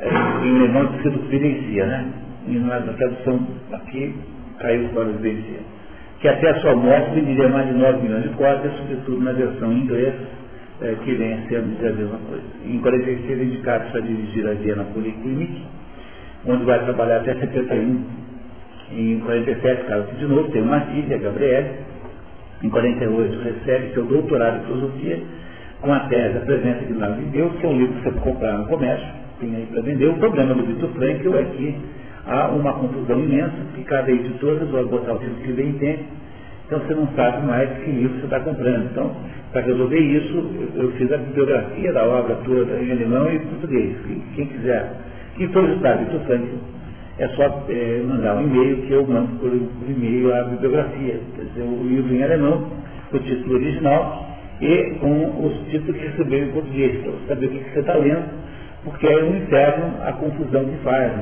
[0.00, 0.08] É,
[0.46, 2.06] em alemão está escrito vivencia, né?
[2.48, 4.14] E na tradução aqui
[4.58, 5.80] caiu fora do vencido.
[6.20, 9.72] Que até a sua morte venderia mais de 9 milhões de cópias, sobretudo na versão
[9.72, 10.14] em inglês,
[10.82, 12.44] é, que vem ser a mesma coisa.
[12.64, 15.62] Em 46 indicado para dirigir a Viena Polyclinic,
[16.46, 18.04] onde vai trabalhar até 71.
[18.92, 21.68] Em 47, caso de novo, tem uma filha, Gabriele.
[22.62, 25.22] Em 48, recebe seu doutorado em filosofia,
[25.80, 28.10] com a tese A Presença de Lado de Deus, que é um livro que você
[28.10, 29.08] pode comprar no comércio,
[29.40, 30.06] tem aí para vender.
[30.06, 31.76] O problema do Vitor Frankl é que
[32.26, 36.04] há uma confusão imensa, que cada editora vai botar o título que bem entende,
[36.70, 38.90] então você não sabe mais que livro você está comprando.
[38.92, 39.10] Então,
[39.50, 43.96] para resolver isso, eu fiz a bibliografia da obra toda em alemão e português.
[44.36, 44.92] Quem quiser,
[45.36, 46.58] quem for estudar Vitor Frankl,
[47.18, 51.20] é só é, mandar um e-mail que eu mando por, e-mail a bibliografia.
[51.34, 52.70] Quer dizer, o livro em alemão,
[53.12, 54.26] o título original,
[54.60, 58.28] e com os títulos que recebeu em português, para saber o que, você está lendo,
[58.84, 61.12] porque é um inferno a confusão que faz.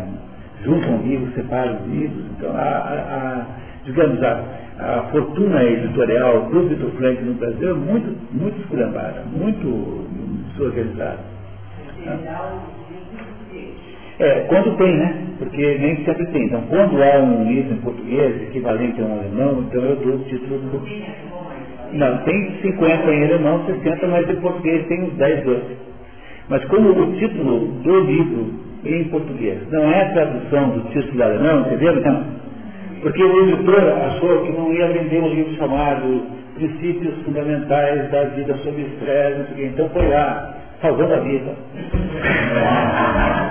[0.63, 2.25] Juntam livros, separam os livros.
[2.37, 3.47] Então, a, a, a
[3.85, 4.45] digamos, a,
[4.79, 10.07] a, fortuna editorial do Vitor Frank no Brasil é muito, muito esculhambada, muito
[10.53, 11.19] desorganizada.
[14.21, 15.27] É, quando tem, né?
[15.39, 16.47] Porque nem sempre tem.
[16.47, 20.25] Então, quando há um livro em português equivalente a um alemão, então eu dou o
[20.25, 20.83] título do.
[21.93, 25.63] Não, tem 50 em alemão, 60, mas em português tem uns 10, 12.
[26.49, 29.59] Mas como o título do livro em português.
[29.71, 32.01] Não é a tradução do título alemão, entendeu?
[32.01, 32.48] Não.
[33.03, 36.23] Porque o editor achou que não ia vender um livro chamado
[36.55, 41.53] Princípios Fundamentais da Vida sob Estresse, então foi lá, salvando a vida.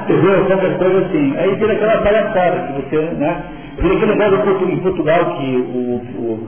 [0.04, 0.46] Entendeu?
[0.46, 1.38] Qualquer coisa assim.
[1.38, 3.44] Aí vira aquela palhaçada que você, né?
[3.80, 6.48] Vira aquele negócio em Portugal que o, o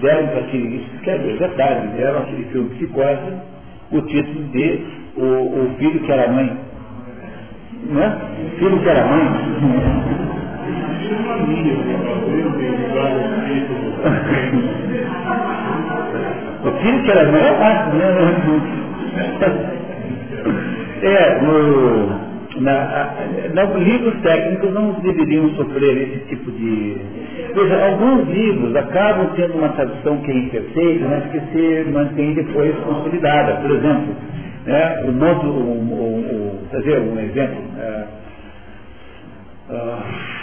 [0.00, 3.32] deram para aquele, isso que é verdade, deram aquele filme Psicose,
[3.90, 4.84] o título de
[5.16, 6.56] o, o filho que era mãe.
[7.90, 8.18] Né?
[8.58, 10.27] Filho que era mãe.
[16.64, 18.08] O filho que era mãe é fácil, né?
[21.00, 22.28] É, no
[22.60, 23.14] na,
[23.54, 26.96] na, livros técnicos não deveriam sofrer esse tipo de.
[27.54, 32.74] Veja, alguns livros acabam tendo uma tradução que é imperfeita, mas que se mantém depois
[32.80, 33.60] consolidada.
[33.60, 34.14] Por exemplo,
[34.66, 35.12] né, o
[35.46, 37.62] o, o, dizer, um exemplo.
[37.78, 38.04] É,
[39.70, 40.37] uh,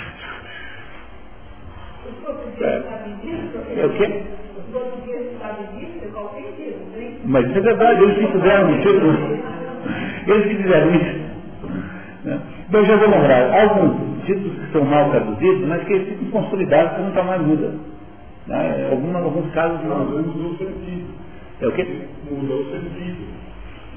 [2.61, 4.23] é, o quê?
[7.25, 11.25] Mas isso é verdade, eles que fizeram tipo, eles que fizeram isso.
[12.23, 12.39] Né?
[12.67, 16.95] Então eu já vou lembrar alguns títulos que são mal traduzidos, mas que ficam consolidados
[16.97, 17.73] que nunca mais muda.
[18.47, 18.89] Né?
[18.91, 20.05] Algum, alguns casos não.
[20.05, 21.07] Mudou o sentido.
[21.61, 21.87] É o quê?
[22.29, 23.27] Mudou o sentido.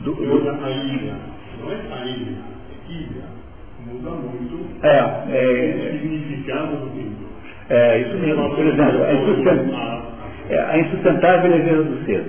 [0.05, 0.65] Do, do...
[0.65, 1.15] A ilha.
[1.61, 2.37] Não é a ilha,
[2.71, 3.39] é ilha.
[3.87, 4.99] Muda muito é,
[5.31, 7.28] é, o significado do livro.
[7.71, 8.55] É, isso mesmo.
[8.55, 10.03] Por exemplo, a, insustentável,
[10.49, 12.25] é, a insustentável leveza do ser.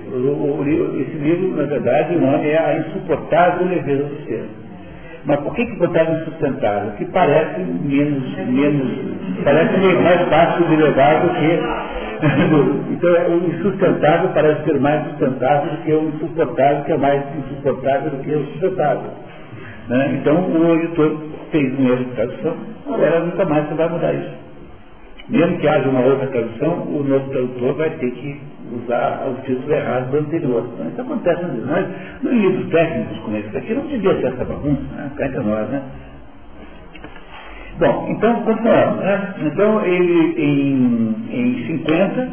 [1.00, 4.44] Esse livro, na verdade, o nome é A Insuportável Leveza do Ser.
[5.24, 6.92] Mas por que, que botaram insustentável?
[6.92, 8.98] Que parece menos, menos,
[9.44, 11.60] parece mais fácil de levar do que.
[12.92, 18.10] então o insustentável parece ser mais sustentável do que o insuportável, que é mais insuportável
[18.10, 19.10] do que o sustentável.
[19.88, 20.18] Né?
[20.20, 21.16] Então o editor
[21.50, 22.48] fez um erro de
[22.86, 24.49] agora nunca mais vai mudar isso.
[25.30, 28.40] Mesmo que haja uma outra tradução, o novo tradutor vai ter que
[28.72, 30.68] usar o título errado do anterior.
[30.74, 32.22] Então, isso acontece às vezes.
[32.22, 35.10] Nos livros técnicos como esse aqui não devia ter essa bagunça, né?
[35.44, 35.82] Nós, né?
[37.78, 38.96] Bom, então, continuando.
[39.02, 39.34] Né?
[39.42, 42.28] Então, ele, em, em 50, uh,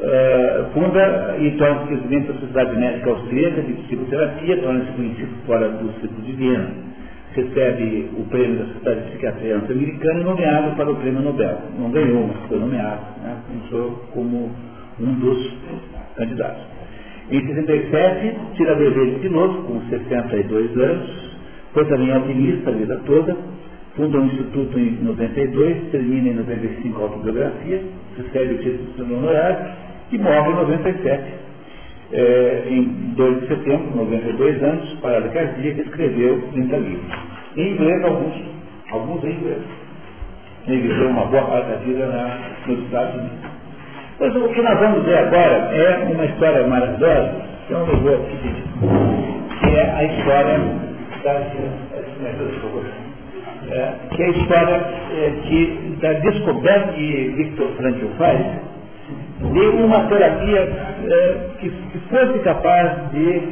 [0.00, 5.92] eh, funda e torna-se presidente da Sociedade Médica Austríaca de Psicoterapia, torna-se conhecido fora do
[6.00, 6.87] Círculo de Viena.
[7.38, 11.58] Recebe o prêmio da Sociedade de Psiquiatria Norte-Americana e nomeado para o prêmio Nobel.
[11.78, 13.00] Não ganhou, mas foi nomeado.
[13.22, 13.36] Né?
[13.46, 14.50] Começou como
[14.98, 15.54] um dos
[16.16, 16.64] candidatos.
[17.30, 21.38] Em 67, tira brevê de piloto, com 62 anos,
[21.72, 23.36] foi também alpinista a vida toda,
[23.94, 27.84] funda um instituto em 92, termina em 95 a autobiografia,
[28.16, 29.74] recebe o título de honorário
[30.10, 31.47] e morre em 97.
[32.10, 32.84] É, em
[33.16, 37.12] 2 de setembro, 92 anos, parada cardíaca, escreveu 30 livros.
[37.56, 38.34] Em inglês, alguns,
[38.90, 39.62] alguns em inglês.
[40.66, 43.38] Ele viveu uma boa parte da vida na, nos Estados Unidos.
[44.18, 47.32] Pois o que nós vamos ver agora é uma história maravilhosa,
[47.66, 50.58] que eu não vou aqui que é a história
[51.24, 51.30] da,
[53.70, 58.40] é, que é a história é, que, da descoberta que Victor Frankl faz
[59.40, 63.42] de uma terapia é, que, que, fosse capaz de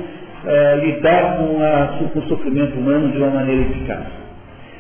[0.47, 4.07] é, lidar com, a, com o sofrimento humano de uma maneira eficaz.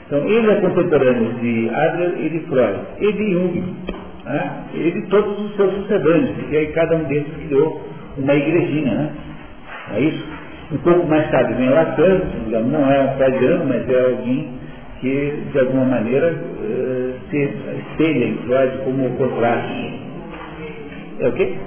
[0.06, 3.76] Então, ele é contemporâneo de Adler e de Freud, e de Jung
[4.26, 4.50] né?
[4.74, 7.80] e todos os seus sucedâneos, porque aí cada um deles criou
[8.18, 9.10] uma igrejinha, né?
[9.94, 10.26] É isso?
[10.72, 14.48] Um pouco mais tarde vem Lacan, não é um freudiano, mas é alguém
[15.00, 19.95] que, de alguma maneira, uh, se espelha em Freud como o contraste.
[21.18, 21.58] É o quê?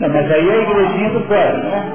[0.00, 1.92] Não, mas aí é a igrejinha do Freud, né?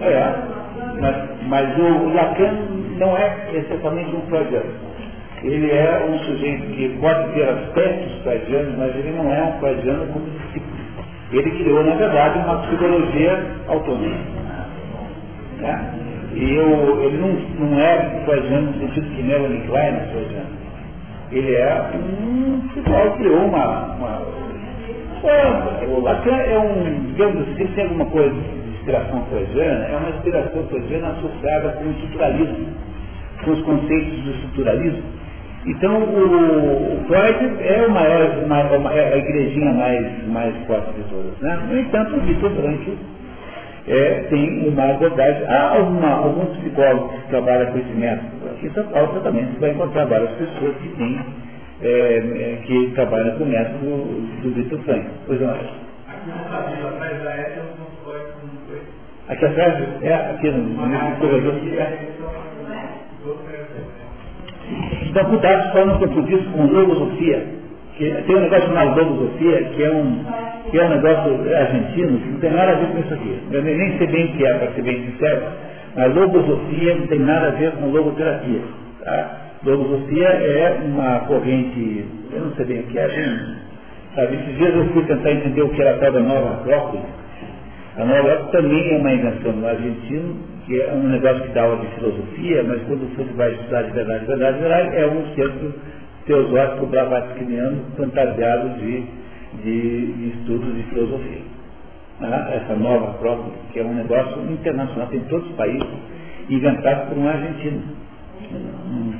[0.00, 0.54] É,
[1.00, 2.52] mas, mas o Lacan
[2.98, 4.70] não é essencialmente um freudiano.
[5.42, 10.06] Ele é um sujeito que pode ter aspectos freudianos, mas ele não é um freudiano
[10.12, 10.74] como discípulo.
[11.32, 14.16] Ele criou, na verdade, uma psicologia autônoma.
[15.60, 16.03] Tá?
[16.34, 20.64] E eu, ele não, não é freudiano no sentido que Melanie Klein é freudiano.
[21.32, 22.82] Ele é um que
[23.18, 24.22] criou uma, uma
[25.24, 30.10] é, o Lacan é um, digamos assim, tem alguma coisa de inspiração freudiana, é uma
[30.10, 32.66] inspiração freudiana associada com o estruturalismo
[33.44, 35.02] com os conceitos do estruturalismo.
[35.66, 41.02] Então, o, o Freud é, o maior, uma, é a igrejinha mais, mais forte de
[41.04, 41.38] todas.
[41.40, 41.58] Né?
[41.68, 42.92] No entanto, o Vitor Branco
[43.86, 45.44] é, tem uma abordagem.
[45.46, 48.50] Há alguma, alguns psicólogos que trabalham com esse método.
[48.50, 51.20] Aqui em São Paulo, também você vai encontrar várias pessoas que têm,
[51.82, 53.86] é, é, que trabalham com o método
[54.42, 55.06] do, Vitor Frank.
[55.26, 55.60] Pois não é.
[59.28, 61.54] Aqui atrás, é, aqui no, no corredor.
[61.78, 61.98] É.
[65.02, 67.63] Então, cuidado só não confundir com logosofia.
[67.96, 70.24] Tem um negócio chamado logosofia, que é um,
[70.68, 73.38] que é um negócio argentino, que não tem nada a ver com isso aqui.
[73.52, 75.42] Eu nem sei bem o que é, para ser bem sincero,
[75.94, 78.60] mas logosofia não tem nada a ver com logoterapia.
[79.04, 79.36] Tá?
[79.64, 83.08] Logosofia é uma corrente, eu não sei bem o que é,
[84.16, 84.34] sabe?
[84.34, 87.02] Esses dias eu fui tentar entender o que era a tal da nova Acrópole.
[87.96, 90.36] A nova Acrópole também é uma invenção do argentino,
[90.66, 93.92] que é um negócio que dá aula de filosofia, mas quando você vai estudar de
[93.92, 95.74] verdade, de verdade, de verdade, é um centro
[96.26, 99.04] teosófico blavatskyniano fantasiado de,
[99.62, 101.42] de, de estudos de filosofia.
[102.20, 105.88] Ah, essa nova Acrópole, que é um negócio internacional, tem todos os países,
[106.48, 107.82] inventado por um argentino.
[108.52, 109.12] Um,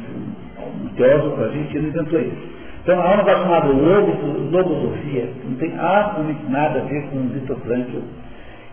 [0.85, 2.55] um teósofo argentino inventou isso.
[2.83, 3.73] Então há um negócio chamado
[4.51, 7.99] logosofia, que não tem absolutamente nada a ver com o Victor Frankl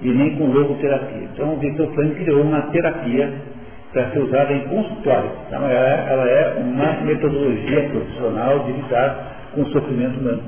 [0.01, 1.29] e nem com logoterapia.
[1.34, 3.34] Então o Victor Frankl criou uma terapia
[3.91, 5.31] para ser usada em consultório.
[5.47, 10.43] Então ela é, ela é uma metodologia profissional de lidar com o sofrimento humano.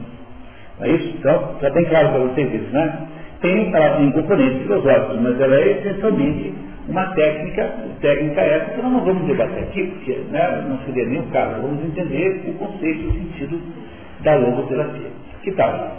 [0.82, 1.18] É isso?
[1.18, 3.08] Então, já tem claro para vocês isso, né?
[3.42, 6.54] Tem, ela tem componentes filosóficos, mas ela é essencialmente
[6.88, 11.20] uma técnica, técnica essa que nós não vamos debater aqui, porque né, não seria nem
[11.20, 13.62] o caso, vamos entender o conceito o sentido
[14.22, 15.12] da logoterapia.
[15.44, 15.92] Que tal?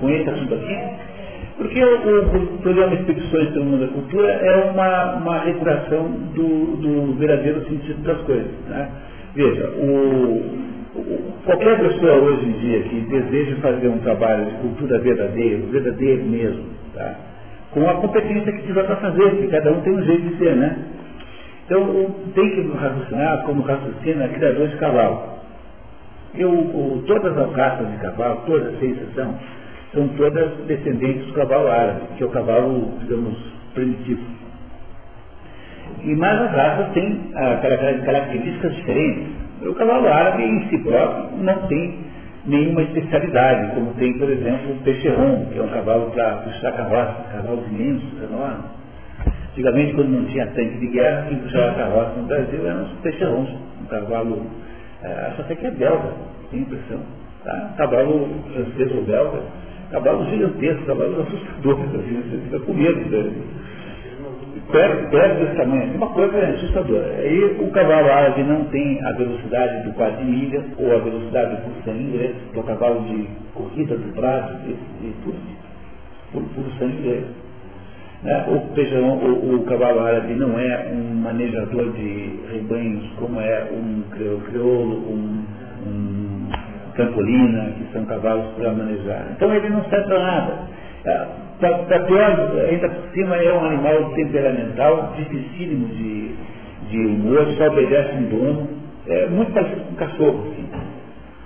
[0.00, 1.15] Com esse assunto aqui?
[1.56, 7.14] Porque o, o programa Expedições pelo Mundo da Cultura é uma, uma recuperação do, do
[7.18, 8.50] verdadeiro sentido das coisas.
[8.68, 8.88] Né?
[9.34, 10.42] Veja, o,
[10.94, 16.24] o, qualquer pessoa hoje em dia que deseja fazer um trabalho de cultura verdadeiro, verdadeiro
[16.24, 17.14] mesmo, tá?
[17.70, 20.56] com a competência que tiver para fazer, que cada um tem um jeito de ser,
[20.56, 20.78] né?
[21.66, 25.36] Então, tem que raciocinar como raciocina criador de cavalo.
[26.34, 29.34] Eu, todas as raças de cavalo, todas, sem exceção,
[29.92, 33.36] são todas descendentes do cavalo árabe, que é o cavalo, digamos,
[33.74, 34.22] primitivo.
[36.02, 37.32] E mais as raças têm
[38.04, 39.28] características diferentes.
[39.62, 42.06] O cavalo árabe em si próprio não tem
[42.46, 47.24] nenhuma especialidade, como tem, por exemplo, o peixerron, que é um cavalo para puxar carroça,
[47.32, 48.76] cavalos imensos, enormes.
[49.50, 53.48] Antigamente, quando não tinha tanque de guerra, quem puxava carroça no Brasil eram os peixerrons,
[53.82, 54.46] um cavalo,
[55.02, 56.12] é, acho até que é belga,
[56.50, 57.00] tenho impressão.
[57.42, 57.74] Tá?
[57.78, 59.40] Cavalo francês ou belga,
[59.90, 63.32] cavalo gigantesco, cavalo assustador, assim, você fica com medo dele
[64.70, 67.14] perto, perto desse tamanho, uma coisa assustadora.
[67.18, 71.84] Aí o cavalo árabe não tem a velocidade do quase milha ou a velocidade do
[71.84, 77.24] 100 inglês, que é o cavalo de corrida do prazo e, e tudo, 100 inglês.
[78.22, 78.46] Né?
[78.48, 84.02] O, feijão, o, o, cavalo árabe não é um manejador de rebanhos como é um
[84.40, 85.44] crioulo, um,
[86.96, 89.26] campolina, que são cavalos para manejar.
[89.32, 90.58] Então ele não serve para nada.
[91.60, 96.34] Para pior, ainda por cima é um animal temperamental, dificílimo de,
[96.90, 98.68] de humor, só obedece um dono.
[99.08, 100.48] É muito parecido com um cachorro.
[100.50, 100.78] Assim, tá?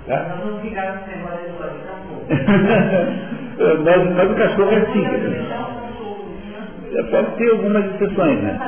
[0.09, 2.25] Nós esse negócio de cachorro.
[3.85, 5.05] mas, mas o cachorro é assim.
[7.11, 8.59] Pode ter algumas exceções, né?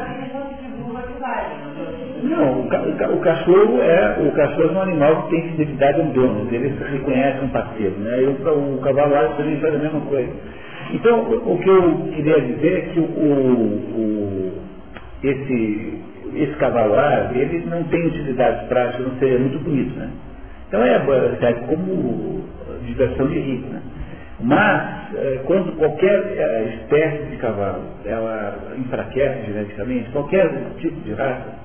[2.22, 6.06] Não, o, ca, o, cachorro é o cachorro é um animal que tem fidelidade ao
[6.08, 8.22] dono, ele reconhece um parceiro, né?
[8.22, 10.30] E o, o cavalo também faz a mesma coisa.
[10.92, 14.52] Então, o que eu queria dizer é que o, o,
[15.22, 16.00] esse,
[16.34, 20.10] esse cavalo árabe, ele não tem utilidade prática, não seria muito bonito, né?
[20.68, 20.98] Então é,
[21.40, 22.44] serve como
[22.86, 23.82] diversão de rico, né?
[24.40, 31.61] Mas, é, quando qualquer é, espécie de cavalo, ela enfraquece geneticamente, qualquer tipo de raça,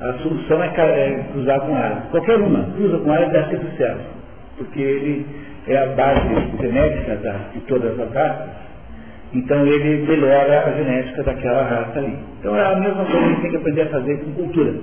[0.00, 2.08] a solução é, é cruzar com árabe.
[2.10, 4.04] Qualquer uma, cruza com árabe dá sempre certo.
[4.58, 5.26] Porque ele
[5.66, 6.28] é a base
[6.60, 8.48] genética da, de todas as raças,
[9.32, 12.16] então ele melhora a genética daquela raça ali.
[12.38, 14.74] Então é a mesma coisa que a gente tem que aprender a fazer com cultura.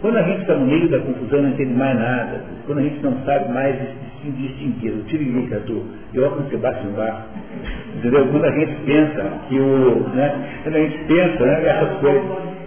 [0.00, 3.02] Quando a gente está no meio da confusão, não entende mais nada, quando a gente
[3.02, 3.76] não sabe mais
[4.22, 7.22] distinguir o tiririca do Johann Sebastian Bach,
[7.96, 8.26] entendeu?
[8.28, 10.08] Quando a gente pensa que o.
[10.14, 12.57] Né, quando a gente pensa né, essas coisas.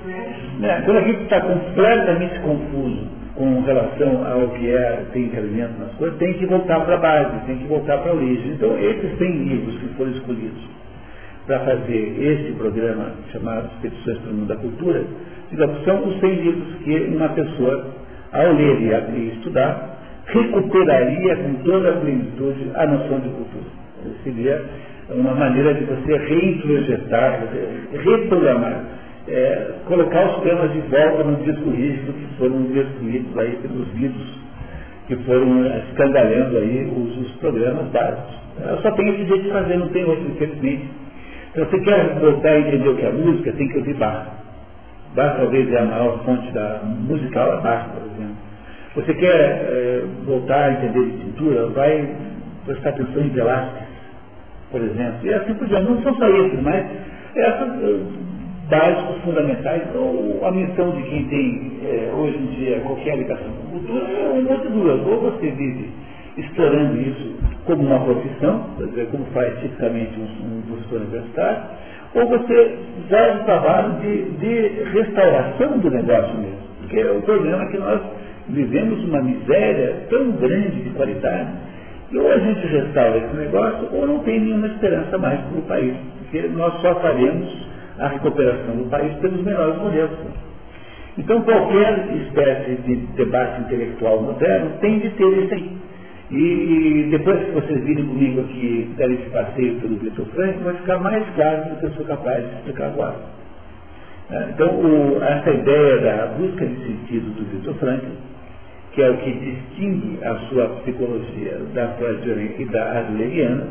[0.62, 5.92] Né, quando a gente está completamente confuso com relação ao que é, tem cabimento nas
[5.96, 8.52] coisas, tem que voltar para a base, tem que voltar para a origem.
[8.52, 10.62] Então, esses 100 livros que foram escolhidos
[11.48, 15.04] para fazer esse programa chamado Expedições para o Mundo da Cultura,
[15.84, 17.88] são os 100 livros que uma pessoa,
[18.32, 18.82] ao ler
[19.16, 19.98] e estudar,
[20.28, 23.66] recuperaria com toda a plenitude a noção de cultura.
[24.24, 24.64] Seria
[25.10, 27.48] uma maneira de você reintrojetar,
[27.92, 33.88] reprogramar é, colocar os temas de volta no disco rígido que foram destruídos aí pelos
[33.90, 34.42] vírus
[35.08, 38.34] que foram escandalhando aí os, os programas básicos.
[38.60, 40.90] Eu só tenho esse jeito de fazer, não tem outro, infelizmente.
[41.52, 44.28] Então, você quer voltar a entender o que é música, tem que ouvir Bach.
[45.16, 48.36] Bach talvez é a maior fonte da musical, é Bach, por exemplo.
[48.96, 52.16] Você quer é, voltar a entender de pintura, vai
[52.66, 53.88] prestar atenção em Velázquez,
[54.72, 55.20] por exemplo.
[55.24, 55.90] E assim por diante.
[55.90, 56.86] Não são só esses, mas
[57.36, 58.00] essas eh,
[58.72, 63.78] básicos fundamentais, ou a missão de quem tem é, hoje em dia qualquer ligação com
[63.78, 65.06] cultura é uma de duas.
[65.06, 65.90] Ou você vive
[66.38, 68.66] explorando isso como uma profissão,
[69.12, 71.64] como faz tipicamente um, um professor universitário,
[72.16, 72.78] ou você
[73.10, 76.72] faz o trabalho de, de restauração do negócio mesmo.
[76.80, 78.02] Porque o problema é que nós
[78.48, 81.50] vivemos uma miséria tão grande de qualidade
[82.10, 85.62] que ou a gente restaura esse negócio ou não tem nenhuma esperança mais para o
[85.62, 85.94] país.
[86.20, 87.71] Porque nós só faremos
[88.02, 90.18] a recuperação do país pelos melhores modelos.
[91.18, 95.82] Então qualquer espécie de debate intelectual moderno tem de ter isso aí.
[96.32, 100.98] E, depois que vocês virem comigo aqui dar esse passeio pelo Vitor Franco, vai ficar
[101.00, 103.18] mais claro do que eu sou capaz de explicar agora.
[104.32, 108.06] É, então, o, essa ideia da busca de sentido do Vitor Franco,
[108.94, 113.68] que é o que distingue a sua psicologia da freudiana e da adleriana,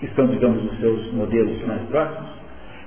[0.00, 2.33] que são, digamos, os seus modelos mais próximos,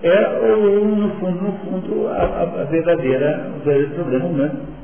[0.04, 4.78] é, no fundo, no fundo a, a verdadeira, o verdadeiro problema humano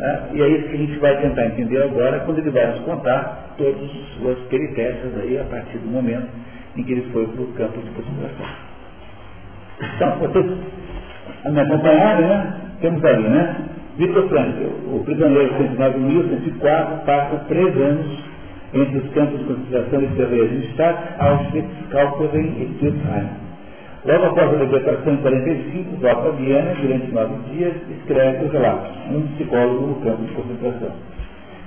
[0.00, 0.30] né?
[0.32, 3.54] E é isso que a gente vai tentar entender agora, quando ele vai nos contar
[3.58, 6.28] todas as suas peripécias aí, a partir do momento
[6.76, 8.46] em que ele foi para o campo de concentração.
[9.96, 10.46] Então, vocês
[11.52, 12.54] me acompanharem, né?
[12.80, 13.56] Temos ali, né?
[13.98, 18.24] Vitor Frankl, o prisioneiro de 19.104, passa três anos
[18.72, 23.49] entre os campos de concentração de Cerveja Stadt, Auschwitz, Kaufering e Türkheim
[24.02, 28.90] Logo após a libertação em 45, volta a Viena durante nove dias escreve os relatos,
[29.10, 30.92] um psicólogo no campo de concentração,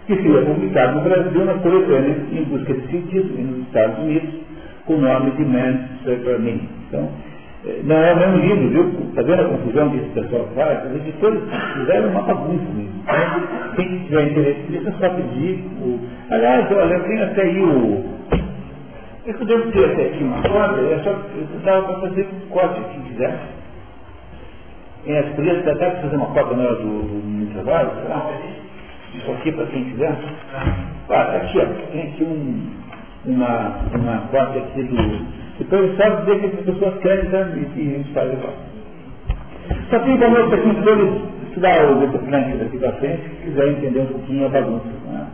[0.07, 4.33] que seria publicado no Brasil na coletânea em busca de sentido e nos Estados Unidos
[4.85, 5.79] com o nome de Man's
[6.41, 6.69] Me.
[6.87, 7.09] Então,
[7.67, 9.09] eh, não é o mesmo livro, viu?
[9.09, 10.85] Está vendo a confusão que esse pessoal faz?
[10.89, 11.39] Os editores
[11.77, 13.03] fizeram uma bagunça mesmo.
[13.03, 15.63] Então, quem tiver interesse nisso é só pedir.
[15.81, 15.99] O...
[16.31, 18.03] Aliás, olha, tenho até aí o
[19.25, 21.15] eu podemos ter até aqui uma corda, é só
[21.63, 23.39] dava para fazer um corte quem quiser.
[25.05, 28.29] É, podia até fazer uma corda maior do, do intervalo, será?
[29.13, 30.17] Isso aqui para quem quiser.
[31.09, 32.69] Ah, aqui, ó, tem aqui um,
[33.25, 35.25] uma, uma corte aqui do.
[35.59, 37.47] Depois só dizer que as pessoas querem tá?
[37.55, 38.53] e, a gente faz igual.
[39.89, 42.25] Só tem como eu aqui, se eles estudar o.
[42.25, 44.87] Frank daqui para frente, se quiser entender um pouquinho a bagunça.
[45.05, 45.27] Né?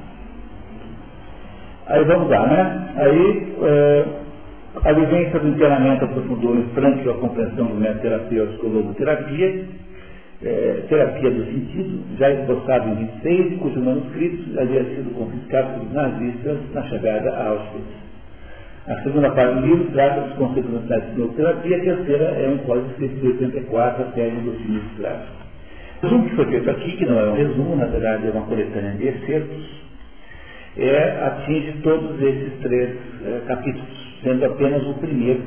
[1.90, 2.94] Aí vamos lá, né?
[2.98, 4.06] Aí é,
[4.84, 9.66] a vivência do internamento aprofundou em franco a compreensão do método terapêutico logoterapia,
[10.44, 16.58] é, terapia do sentido, já esboçado em 26, cujo manuscrito havia sido confiscado pelos nazistas
[16.76, 18.00] na chegada a Auschwitz.
[18.88, 22.88] A segunda parte do livro trata dos conceitos de logoterapia, a terceira é um código
[22.92, 27.20] escrito de 84 até o do fim O resumo que foi feito aqui, que não
[27.20, 29.89] é um resumo, na verdade é uma coletânea de excertos,
[30.80, 35.44] é, atinge todos esses três é, capítulos, sendo apenas o primeiro,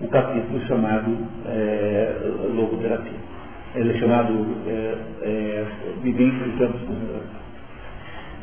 [0.00, 1.16] o capítulo chamado
[1.46, 2.12] é,
[2.54, 3.32] logoterapia.
[3.74, 5.64] Ele é chamado é, é,
[6.02, 6.80] Vivência de Campos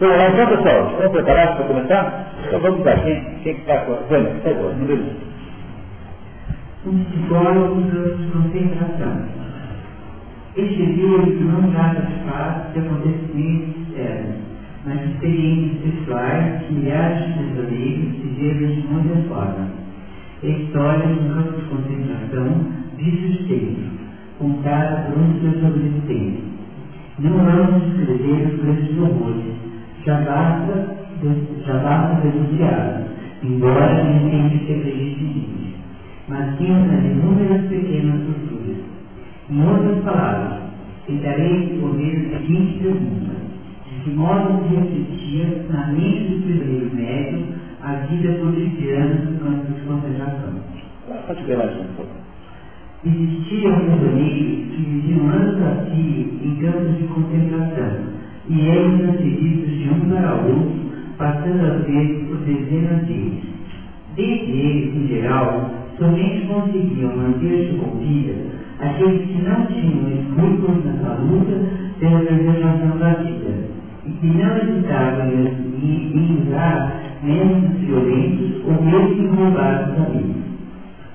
[0.01, 2.34] lá então, pessoal, estão preparados para começar?
[2.47, 3.97] Então vamos lá, quem, quem está com a...
[3.97, 5.30] Vânia, por favor, número um.
[6.86, 9.25] Os psicólogos de concentração.
[10.55, 14.48] Este livro não trata de fatos de acontecimentos externos
[14.86, 19.69] mas experiências pessoais que milhares de prisioneiros viveram de muitas formas.
[20.43, 22.65] Histórias no campo de concentração
[22.97, 23.91] de sustento,
[24.39, 26.43] contada por um dos sobreviventes.
[27.19, 29.53] Não vamos escrever os grandes horrores,
[30.06, 30.97] já basta,
[31.65, 33.10] já basta denunciá
[33.43, 35.73] embora nem sempre se acredite nisso.
[36.27, 38.77] Mas temos as inúmeras pequenas torturas.
[39.49, 40.61] Em outras palavras,
[41.07, 43.39] tentarei responder a seguinte pergunta
[44.03, 47.45] de modo que refletia na mente do primeiro médio
[47.81, 50.53] a vida cotidiana do campo de concentração.
[51.27, 52.11] Pode ver mais um pouco.
[53.05, 58.19] Existiam prisioneiros que viviam anos a fio em campos de concentração
[58.49, 60.80] e eram transferidos de um para outro,
[61.17, 63.43] passando a vezes por dezenas deles.
[64.15, 68.34] Dentre eles, em geral, somente conseguiam manter-se com vida
[68.80, 71.61] aqueles que não tinham escrúpulos na luta
[71.99, 73.78] pela preservação da vida
[74.10, 80.44] e que não hesitavam em usar métodos violentos ou mesmo roubar os amigos.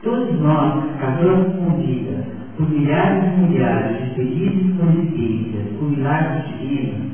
[0.02, 2.24] Todos nós acabamos com vida
[2.56, 7.06] por milhares e milhares de felizes coincidências por milagres divinos,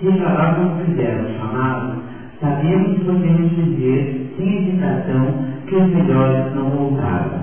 [0.00, 2.04] seja lá como quisermos chamá-los,
[2.40, 5.38] sabemos que podemos dizer sem hesitação
[5.68, 7.42] que os melhores não voltaram.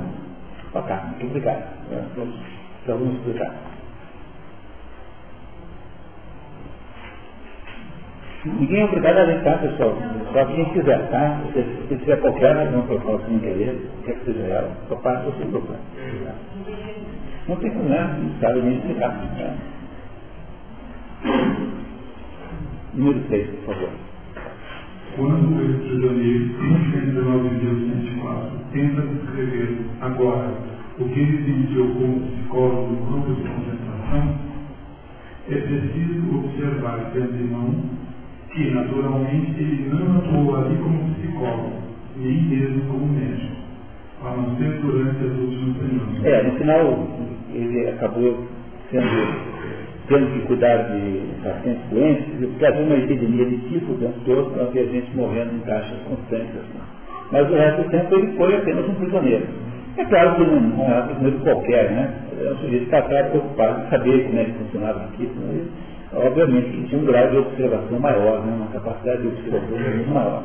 [0.75, 1.63] Ok, muito obrigado.
[2.15, 2.35] Vamos,
[2.87, 3.74] vamos explicar.
[8.45, 9.97] Ninguém é obrigado a ler, tá, pessoal?
[10.31, 11.41] Só quem quiser, tá?
[11.51, 14.95] Se, se tiver qualquer razão para falar que não quer quer que seja ela, só
[14.97, 15.79] passa o seu problema.
[17.47, 19.09] Não tem problema, não sabe nem explicar.
[19.09, 19.57] Né?
[22.93, 23.89] Número 6, por favor.
[25.15, 26.49] Quando o prisioneiro,
[26.91, 27.49] 119
[28.19, 30.53] 104, tenta descrever agora
[30.99, 34.35] o que ele sentiu como psicólogo no grupo de concentração,
[35.49, 38.04] é preciso observar de antemão
[38.55, 41.73] que, naturalmente, ele não atuou ali como psicólogo,
[42.15, 43.55] nem mesmo como médico,
[44.23, 46.25] a não ser durante as últimas semanas.
[46.25, 47.07] É, no final,
[47.53, 48.47] ele acabou
[48.89, 49.55] sendo
[50.07, 54.61] tendo que cuidar de pacientes doentes, porque havia uma epidemia de tipo o tempo todo,
[54.61, 56.55] havia gente morrendo em caixas constantes.
[56.55, 56.79] Assim.
[57.31, 59.47] Mas o resto do tempo ele foi apenas um prisioneiro.
[59.97, 62.13] É claro que não, não era um prisioneiro qualquer, né?
[62.39, 65.23] Era um sujeito que estava preocupado em saber como é que funcionava aqui.
[65.23, 65.65] Né?
[66.15, 68.53] Obviamente que tinha um grau de observação maior, né?
[68.55, 70.43] uma capacidade de observação muito maior.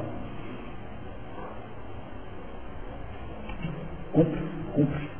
[4.12, 4.40] Cumpre,
[4.74, 5.10] cumpre.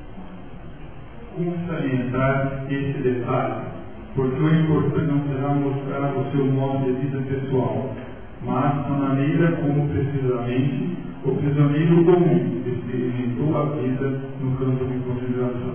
[1.36, 3.70] Como salientar esse detalhe?
[4.14, 7.94] porque o importante não será mostrar o seu modo de vida pessoal,
[8.42, 15.74] mas a maneira como precisamente o prisioneiro comum experimentou a vida no campo de consideração.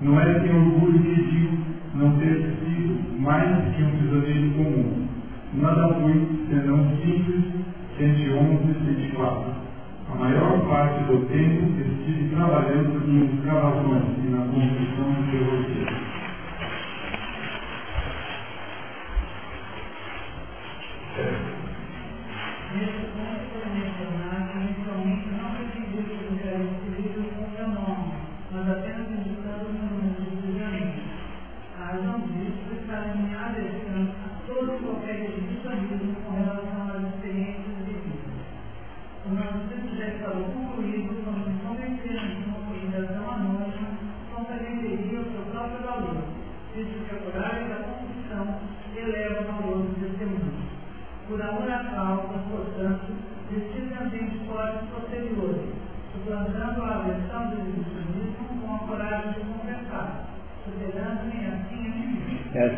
[0.00, 1.58] Não é sem orgulho que digo
[1.94, 5.06] não ter sido mais que um prisioneiro comum.
[5.54, 7.44] Nada fui senão simples
[7.98, 8.74] 111,
[9.12, 9.54] 104.
[10.10, 16.14] A maior parte do tempo estive trabalhando em escavações e na construção de ferrovias.
[22.74, 23.23] Nesse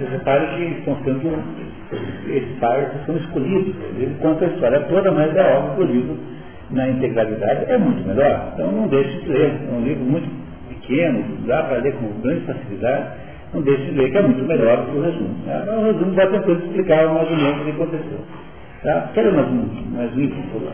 [0.06, 0.10] mim.
[0.10, 1.42] Você repara que estão sendo,
[2.28, 6.18] esses pares são escolhidos, ele conta a história toda, mas é óbvio que o livro,
[6.70, 8.52] na integralidade, é muito melhor.
[8.54, 10.28] Então não deixe de ler, é um livro muito
[10.68, 13.08] pequeno, dá para ler com grande facilidade,
[13.54, 15.34] não deixe de ler, que é muito melhor que o resumo.
[15.46, 15.64] Né?
[15.68, 18.18] O resumo vai tentando explicar mais ou menos o que aconteceu.
[18.82, 19.10] Tá?
[19.14, 20.72] Quero mais um, mais um por favor.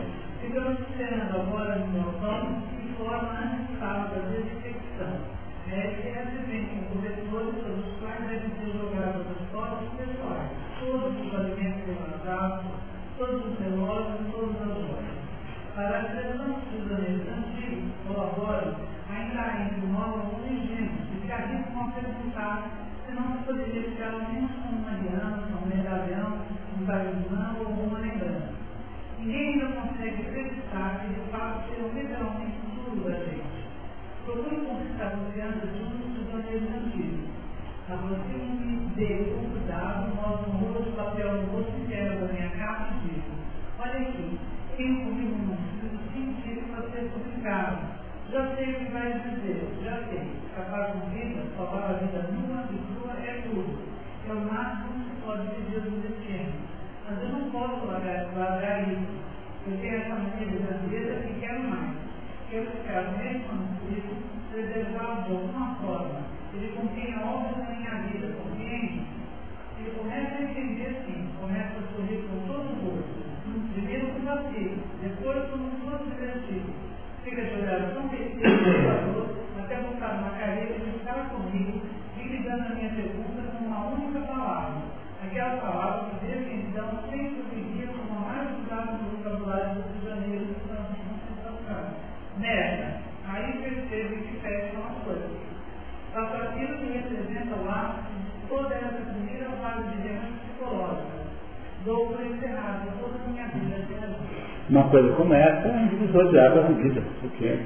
[104.73, 107.59] Uma coisa como essa é um divisor de água na vida, porque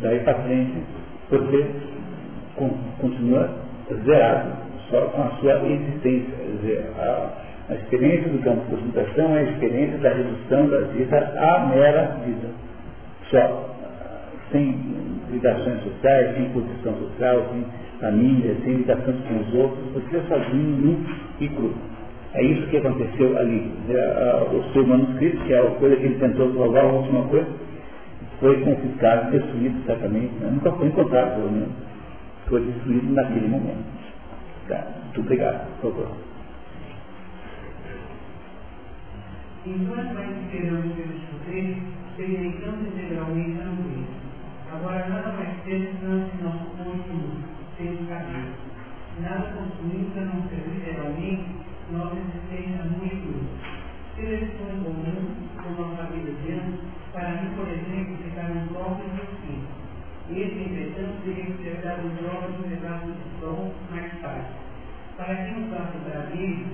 [0.00, 0.82] daí para frente
[1.28, 1.66] você
[2.98, 3.50] continua
[4.02, 4.52] zerado
[4.88, 6.32] só com a sua existência.
[7.68, 12.16] A experiência do campo de concentração é a experiência da redução da vida à mera
[12.24, 12.48] vida.
[13.30, 13.76] Só,
[14.50, 14.74] sem
[15.30, 17.66] ligações sociais, sem posição social, sem
[18.00, 21.06] família, sem ligações com os outros, você é sozinho, nu
[21.40, 21.74] e cru.
[22.34, 23.72] É isso que aconteceu ali.
[24.52, 27.48] O seu manuscrito, que é a coisa que ele tentou salvar, a última coisa,
[28.38, 30.34] foi confiscado, destruído certamente.
[30.34, 30.50] Né?
[30.52, 31.72] Nunca foi encontrado, pelo menos.
[32.46, 33.84] Foi destruído naquele momento.
[34.68, 34.86] Tá.
[35.04, 36.16] Muito obrigado, por favor.
[44.70, 45.56] Agora nada mais
[46.42, 46.68] nosso.
[49.20, 49.52] Nada
[50.24, 51.57] não ser literalmente
[51.92, 53.78] nossa existência muito
[54.14, 56.78] seleção comum com nossa vida diante,
[57.12, 59.64] para mim, por exemplo, ficar um toque de fim.
[60.30, 64.48] Esse, entretanto, teria que ser dado um pedaço de som mais tarde.
[65.16, 66.66] Para quem no caso Brasil,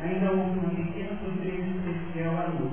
[0.00, 2.72] ainda houve uma pequena surpresa especial à luz.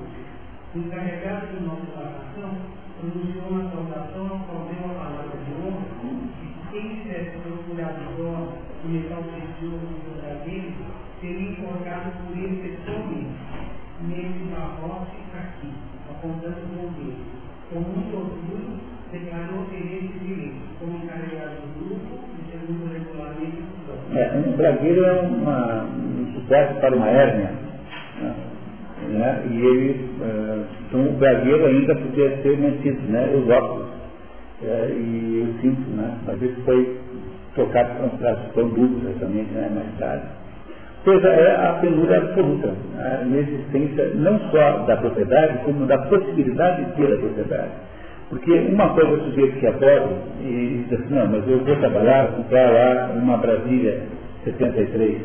[0.74, 2.56] O encarregado de nossa oração
[2.98, 6.00] pronunciou uma saudação ao qual deu a palavra de honra
[6.70, 8.54] quem tivesse procurado agora
[8.84, 10.72] o metal precioso do Brasil
[11.20, 13.28] seria enforcado por ele pessoalmente,
[14.08, 15.72] nesse barrote aqui,
[16.10, 17.40] apontando o dedo.
[17.70, 18.80] Com muito orgulho,
[19.12, 24.56] declarou ter esse direito, como encarregado do grupo e segundo o regulamento do é, Um
[24.56, 27.52] bragueiro é uma, um suporte para uma hérnia.
[28.20, 28.34] Né?
[29.08, 29.46] Né?
[29.50, 31.16] E ele, uh, então
[31.66, 33.32] ainda podia ser mantido, né?
[33.34, 33.88] os óculos
[34.62, 36.18] é, e o cinto, né?
[36.26, 36.98] mas isso foi
[37.54, 39.70] tocado com traços duplos exatamente né?
[39.74, 40.39] mais tarde.
[41.02, 46.92] Pois é a penúria absoluta, a inexistência não só da propriedade, como da possibilidade de
[46.92, 47.70] ter a propriedade.
[48.28, 51.64] Porque uma coisa é o sujeito que é pobre e diz assim, não, mas eu
[51.64, 54.02] vou trabalhar, comprar lá uma Brasília
[54.44, 55.22] 73.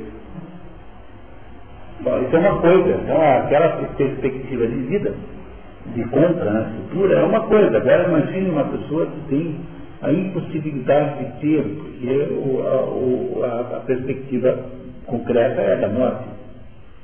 [2.01, 5.13] Bom, isso é uma coisa, então aquela perspectiva de vida,
[5.93, 7.77] de compra na futura, é uma coisa.
[7.77, 9.55] Agora imagine uma pessoa que tem
[10.01, 14.57] a impossibilidade de ter, porque o, a, a, perspectiva
[15.05, 16.25] concreta é da morte,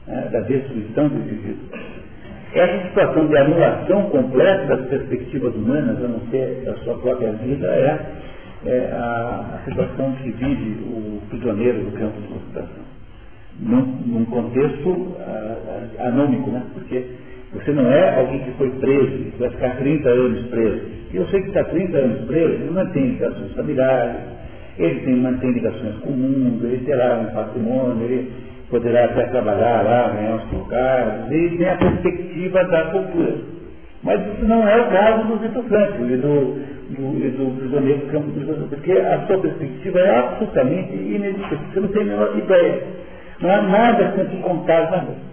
[0.07, 1.79] né, da destruição do indivíduo.
[2.53, 7.67] Essa situação de anulação completa das perspectivas humanas, a não ser da sua própria vida,
[7.67, 7.99] é,
[8.65, 12.83] é a, a, situação que vive o prisioneiro do campo de concentração.
[13.57, 15.15] Num, num contexto
[15.97, 16.63] a, anômico, né?
[16.73, 17.05] porque
[17.53, 20.81] você não é alguém que foi preso, vai ficar 30 anos preso.
[21.13, 24.15] E eu sei que está 30 anos preso, ele mantém ligações familiares,
[24.83, 28.31] ele tem, mantém ligações com o mundo, ele terá um patrimônio, ele
[28.69, 33.35] poderá até trabalhar lá, ganhar uns trocados, ele tem a perspectiva da cultura.
[34.03, 36.59] Mas isso não é o caso do Vitor Franco e do,
[36.89, 41.87] do, e do prisioneiro do prisioneiro, porque a sua perspectiva é absolutamente inexistente, você não
[41.89, 42.83] tem a menor ideia.
[43.41, 45.31] Não há nada com que contar nada.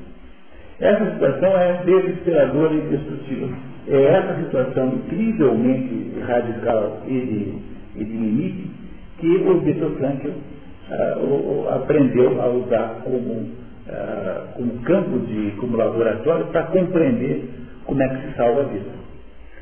[0.80, 3.48] Essa situação é desesperadora e destrutiva.
[3.88, 8.77] É essa situação incrivelmente radical e de, e de limite
[9.18, 16.46] que o Victor Frankl uh, aprendeu a usar como, uh, como campo de, como laboratório
[16.46, 17.44] para compreender
[17.84, 18.98] como é que se salva a vida.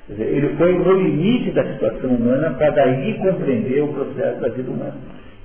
[0.08, 4.70] Dizer, ele foi no limite da situação humana para daí compreender o processo da vida
[4.70, 4.94] humana,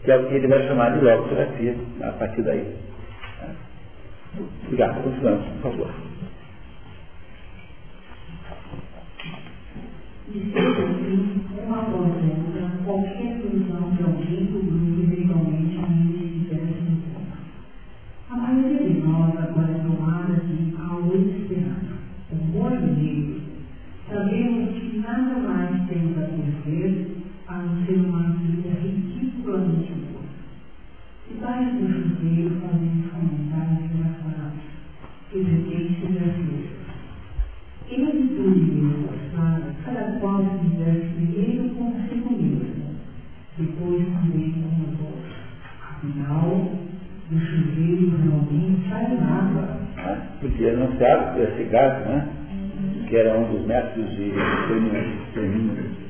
[0.03, 2.63] que é o que ele vai chamar de logografia a partir daí.
[4.65, 6.10] Obrigado, continuamos, por favor.
[12.85, 14.51] Qualquer ilusão de alguém
[39.91, 40.55] maioria de é de.
[40.55, 42.95] O diverte primeiro consigo mesmo,
[43.57, 45.35] depois também com os outros.
[45.89, 46.72] Afinal,
[47.30, 49.77] do chuveiro realmente sai água.
[49.97, 52.30] Ah, podia anunciar que ia chegar, né?
[53.07, 56.01] Que era um dos métodos de extermínio.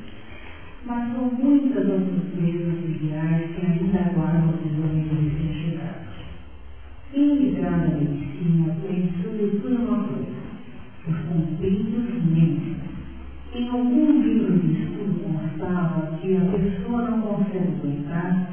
[0.86, 6.02] Mas são muitas outras coisas triviais que ainda aguardam os prisioneiros recém-chegados.
[7.12, 10.42] Quem ligrar na medicina tem sobretudo uma coisa
[11.08, 12.78] os compridos mentes.
[13.72, 18.50] Em algum livro de estudo constava que a pessoa não consegue aguentar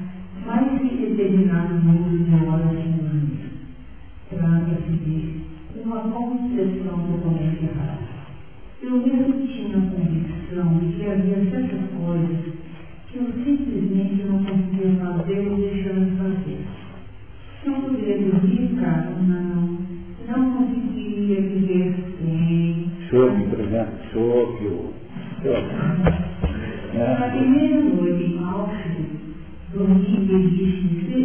[0.46, 3.50] mais que determinado número de horas sem dormir.
[4.30, 7.98] Trata-se de uma concepção totalmente errada.
[8.80, 12.54] Eu mesmo tinha a convicção de que havia certas coisas
[13.10, 16.58] que eu simplesmente não conseguia fazer ou deixando de fazer.
[17.66, 19.78] Não poderia dormir, cara, não.
[20.28, 22.08] Não conseguiria viver
[23.10, 24.66] chope, por exemplo, chope,
[25.48, 25.62] ပြော
[27.18, 29.04] တာဒီနေ့ငွေဒီမောက်ဒီ
[29.72, 30.38] ဒီဒီ
[31.06, 31.18] ဒီ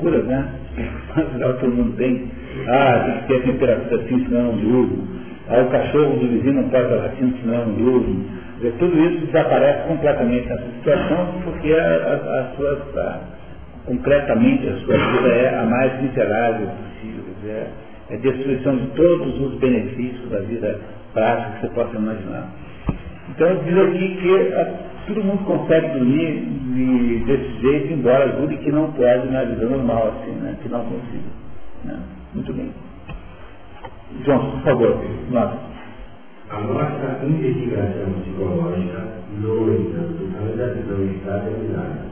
[0.00, 0.48] frescuras, né?
[1.16, 2.30] Afinal, todo mundo tem.
[2.68, 5.08] Ah, tem que ter a temperatura assim, senão não durmo.
[5.48, 8.40] Ah, o cachorro do vizinho não pode latir, senão não durmo.
[8.78, 13.20] Tudo isso desaparece completamente nessa situação, porque a, a, a sua, a,
[13.86, 17.24] concretamente a sua vida é a mais miserável possível.
[17.46, 17.66] É,
[18.10, 20.78] é destruição de todos os benefícios da vida
[21.14, 22.48] prática que você possa imaginar.
[23.30, 24.52] Então diz aqui que
[25.14, 26.42] todo mundo consegue dormir
[26.74, 30.56] de, desse jeito, embora jure que não pode na vida normal, assim, né?
[30.62, 31.30] que não consiga.
[31.84, 31.98] Né?
[32.34, 32.70] Muito bem.
[34.24, 35.58] João, por favor, nota.
[36.50, 39.08] A nossa investigação psicológica,
[39.38, 42.10] no entanto, ainda não está terminada.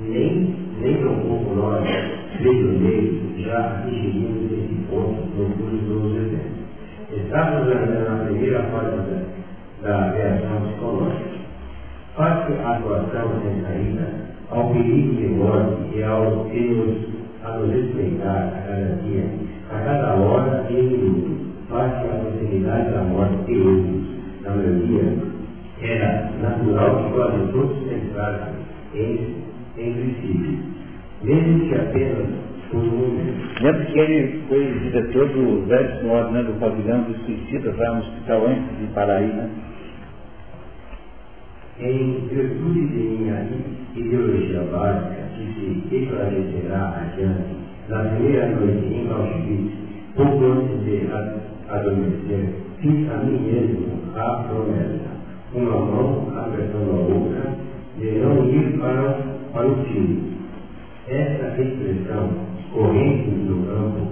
[0.00, 1.86] Nem, nem um pouco nós,
[2.38, 6.60] prisioneiros, já atingimos esse ponto no curso dos eventos.
[7.10, 8.96] Estamos ainda na primeira fase
[9.82, 11.39] da, da reação psicológica.
[12.20, 14.06] À atuação sem saída,
[14.50, 16.98] ao perigo de morte e ao que nos,
[17.42, 19.24] a nos respeitar a cada dia,
[19.70, 24.04] a cada hora e minuto face à possibilidade da morte de outros,
[24.42, 25.14] na maioria,
[25.80, 28.54] era natural que quase todos pensassem
[28.94, 29.36] em,
[29.78, 30.58] em princípio,
[31.22, 32.28] mesmo que apenas
[32.70, 33.62] por um momento.
[33.62, 38.00] Lembra que ele foi diretor do Velho Senhor, né, do pavilhão dos suicidas lá no
[38.00, 39.48] hospital antes de Paraí, né?
[41.82, 43.48] Em virtude de minha
[43.96, 47.56] ideologia básica, que se esclarecerá adiante,
[47.88, 49.72] na primeira noite em Auschwitz,
[50.14, 51.08] pouco antes de
[51.70, 52.50] adormecer,
[52.80, 55.10] fiz a mim mesmo a promessa,
[55.54, 57.56] uma mão apertando a outra,
[57.96, 59.18] de não ir para,
[59.54, 60.20] para o tiro.
[61.08, 62.28] Essa expressão,
[62.74, 64.06] corrente no campo,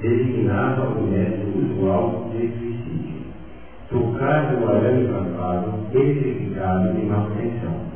[0.00, 2.85] designava o método usual de.
[3.90, 7.86] Tocar no arame farpado, eletrificado de manutenção.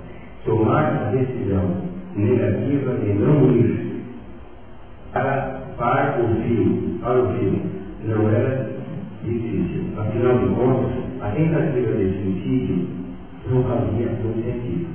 [0.44, 1.82] Tomar a decisão
[2.14, 4.04] negativa de não ir
[5.12, 7.60] para, para o fio, para o fio,
[8.04, 8.70] não era
[9.24, 9.84] difícil.
[9.98, 10.92] Afinal de contas,
[11.22, 12.86] a tentativa de suicídio
[13.50, 14.86] não fazia muito sentido.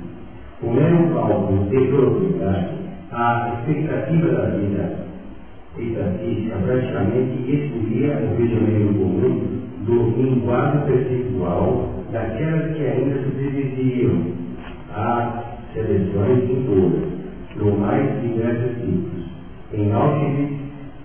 [0.62, 2.68] O mesmo cálculo de probabilidade,
[3.12, 5.06] a expectativa da vida
[5.78, 14.20] estatística praticamente excluía o prisioneiro comum do enquadro percentual daquelas que ainda sobreviviam
[14.92, 17.16] às seleções todas,
[17.56, 19.26] do mais diversos tipos.
[19.72, 20.56] Em Auschwitz,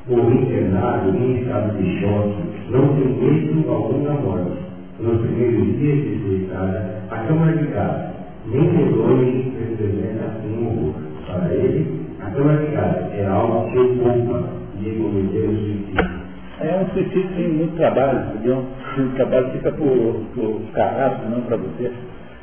[0.10, 2.36] o internado em estado de choque
[2.72, 4.62] não tem êxito algum na morte.
[5.00, 8.12] Nos primeiros dias de sua estada, a Câmara de Gás,
[8.48, 10.94] nem longe representa um horror.
[11.28, 14.50] Para ele, a Câmara de Gás é algo que o poupa
[14.80, 16.11] de cometer o suicídio.
[16.64, 18.66] É um suicídio sem muito trabalho, entendeu?
[18.98, 21.92] O trabalho fica por, por carrasco, não para você.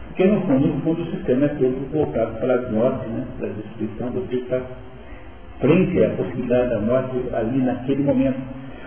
[0.09, 3.25] Porque no fundo, no fundo o sistema é todo voltado para as mortes, né?
[3.39, 4.61] para a destruição, você está
[5.61, 8.39] frente à possibilidade da morte ali naquele momento.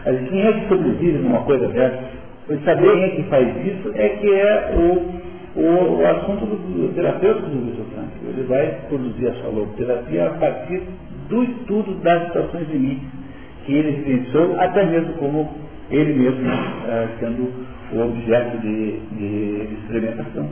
[0.05, 1.99] Mas quem é que sobrevive numa coisa dessa?
[2.47, 6.57] Pois saber quem é que faz isso é que é o, o, o assunto do,
[6.57, 8.09] do terapeuta do Vitor Frank.
[8.27, 10.81] Ele vai produzir a sua logoterapia a partir
[11.29, 13.20] do estudo das situações limites
[13.65, 15.49] que ele vivenciou, até mesmo como
[15.89, 17.51] ele mesmo uh, sendo
[17.93, 20.49] o objeto de, de, de experimentação.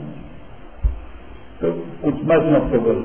[1.56, 1.76] Então,
[2.24, 3.04] mais uma, favor.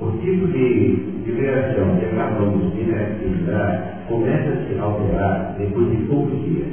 [0.00, 6.44] O tipo de liberação que acabamos de realizar começa a se alterar depois de poucos
[6.44, 6.68] dias.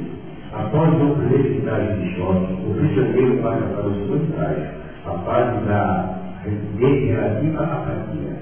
[0.52, 4.68] Após o primeiro estágio de choque, o prisioneiro passa para o segundo estágio,
[5.06, 8.39] a fase da relativa apatia.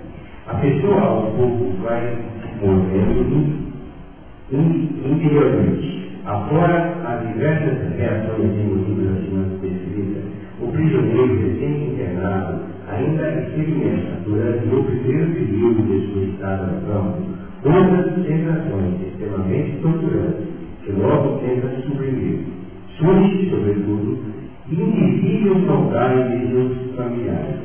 [0.49, 2.16] A pessoa ao pouco vai
[2.62, 3.69] movendo
[4.51, 6.09] interiormente.
[6.25, 10.25] Afora as diversas reações emotivas acima descritas,
[10.61, 16.79] o prisioneiro recém-internado ainda experimenta, durante o primeiro período de sua estado
[17.65, 20.47] outras sensações extremamente torturantes,
[20.83, 22.41] que logo tenta suprimir.
[22.97, 24.19] Surge, sobretudo,
[24.70, 27.57] invisível saudade de seus familiares,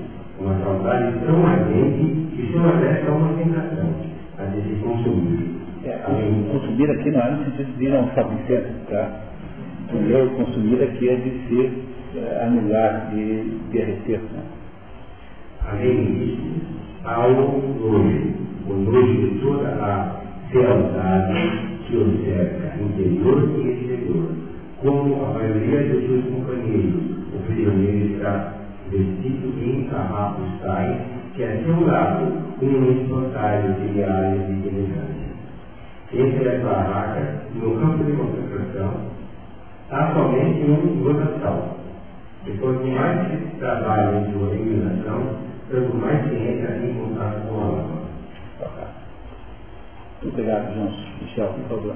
[0.43, 3.89] uma saudade tão ardente que só resta uma tentação,
[4.37, 5.53] a de se consumir.
[5.85, 5.99] É,
[6.51, 9.11] consumir aqui não é no sentido de não fabricar, tá?
[9.93, 11.71] O consumir aqui é de se
[12.17, 14.19] é, anular, de derreter.
[14.19, 14.43] Né?
[15.69, 16.41] Além disso,
[17.05, 17.33] há o
[17.79, 18.33] nojo,
[18.69, 20.21] o nojo de toda a
[20.51, 21.33] fealdade
[21.87, 24.29] que o cerca, interior e exterior.
[24.81, 27.01] Como a maioria de seus companheiros,
[27.33, 28.62] o prisioneiro está
[28.93, 31.01] vestido em farrapos tais
[31.35, 35.33] que a seu lado um espantalho de áreas de elegância.
[36.13, 39.01] Entre as barracas, no campo de concentração,
[39.89, 41.73] há somente um lotação.
[42.45, 45.37] E quanto mais se trabalha em sua eliminação,
[45.69, 48.03] tanto mais se entra em contato com a alma.
[50.21, 50.91] Muito obrigado, João.
[51.21, 51.95] Michel, por favor.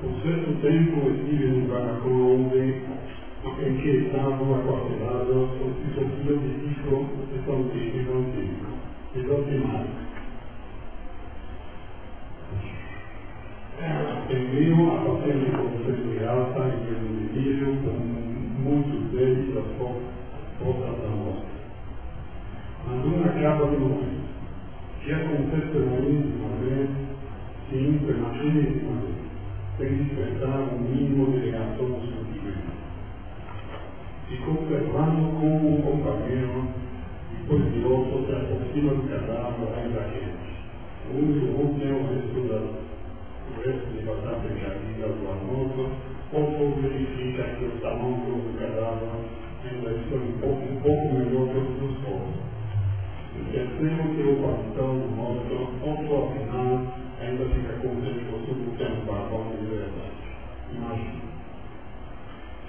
[0.00, 7.04] Por certo tempo estive no barracão onde em que estavam aquartelados e sofriam de disco
[7.36, 8.66] exaltístico antigo,
[9.14, 9.90] exaltimado.
[14.28, 17.96] Tendiam a fazer-me conceito de alta e de nível com
[18.62, 19.66] muitos deles das
[20.58, 21.46] portas da morte.
[22.86, 24.16] Mas uma capa de morte,
[25.04, 26.88] que acontece uma vez,
[27.70, 29.29] sim, prematuramente, sem despertar
[29.82, 32.70] um mínimo de reação do sentimento.
[34.30, 36.68] E conservando como um companheiro,
[37.32, 40.50] depois de outro se aproxima do cadáver ainda quente.
[41.08, 42.90] O único último resto da
[43.50, 45.82] o resto de da vida do almoço,
[46.32, 49.08] ou verifica que o tamanho do cadáver
[49.64, 52.50] ainda está um pouco, um pouco melhor que os dos outros.
[53.32, 56.70] O terceiro que o bastão mostra, ou afinal,
[57.20, 58.09] ainda fica contente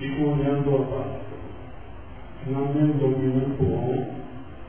[0.02, 1.20] Fico olhando a pasta.
[2.44, 4.16] Finalmente domino bom,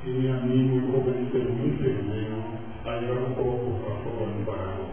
[0.04, 2.36] e meu amigo e companheiro enfermeiro,
[2.84, 4.92] eu um pouco para fora do baralho.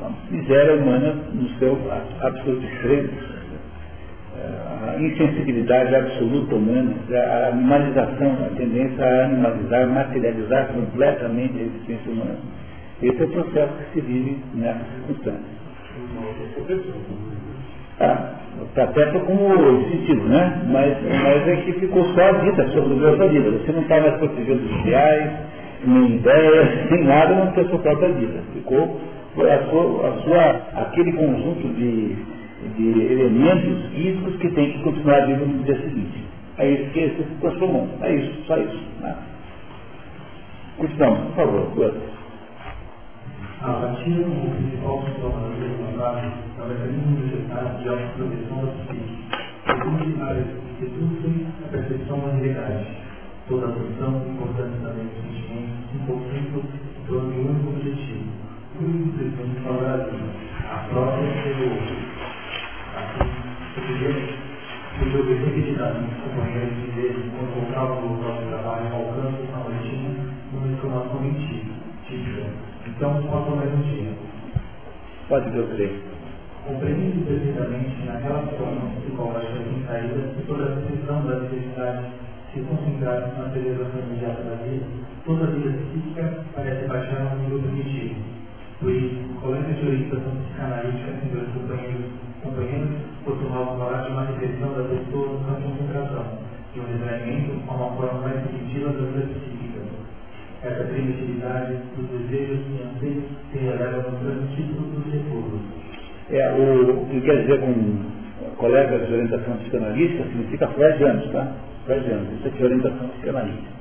[0.00, 1.78] A miséria humana no seu
[2.22, 3.10] absoluto extremo,
[4.34, 12.38] a insensibilidade absoluta humana, a animalização, a tendência a animalizar, materializar completamente a existência humana.
[13.02, 15.61] Esse é o processo que se vive nessas circunstâncias.
[18.00, 18.34] Ah,
[18.76, 20.62] até como instintivo, né?
[20.68, 23.50] Mas, mas é que ficou só a vida sobre o sua vida.
[23.50, 25.30] Você não está mais protegendo os ideais,
[25.84, 28.40] nem ideias, nem nada, não ter a sua própria vida.
[28.54, 29.00] Ficou
[29.36, 32.16] a sua, a sua, aquele conjunto de,
[32.76, 36.24] de elementos físicos que tem que continuar vivo no dia seguinte.
[36.58, 37.88] É isso que você se transformou.
[38.02, 38.80] É isso, só isso.
[39.00, 39.14] Né?
[40.76, 41.94] Continuamos, por favor.
[43.62, 49.14] A apatia como principal sintoma da levantada é o mecanismo necessário de autoproteção da psique,
[50.02, 52.86] que reduzem a percepção da realidade,
[53.48, 55.14] toda a atenção e importância da mente
[55.94, 58.26] um conflito em torno de um único objetivo.
[58.74, 60.30] O pretende salvar a vida,
[60.68, 61.96] a própria e o outro.
[62.98, 63.30] Assim,
[64.98, 69.58] pois eu vi repetidamente companheiros dizer quando voltavam do local de trabalho ao alcance na
[69.58, 70.10] rotina
[70.52, 71.72] uma informação mentira,
[72.08, 72.72] típica.
[72.84, 74.12] Então, quanto mais um dia.
[75.32, 76.02] Pode ver o trecho.
[76.66, 82.04] Compreende perfeitamente naquela forma psicológica sem saída e toda a descrição da necessidade
[82.52, 84.84] se concentrar na preservação imediata da vida,
[85.24, 88.20] toda a vida psíquica parece baixar ao nível primitivo.
[88.78, 92.04] Por isso, o coleta de orientação psicanalítica entre dois companheiros,
[92.42, 92.90] companheiros
[93.24, 96.26] costumava falar de uma regressão da pessoa de concentração,
[96.74, 99.51] de um retraimento a uma forma mais primitiva da vida psíquica.
[100.64, 105.60] Essa primitividade dos desejos e anseios se releva no grande título dos recursos.
[106.30, 108.12] É, o, que quer dizer com
[108.56, 111.52] colegas de orientação psicanalítica, significa freudianos, tá?
[111.84, 113.72] Freudianos, isso aqui é orientação psicanalítica.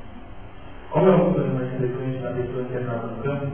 [0.89, 3.47] Como é uma coisa mais frequente na pessoa internada no campo,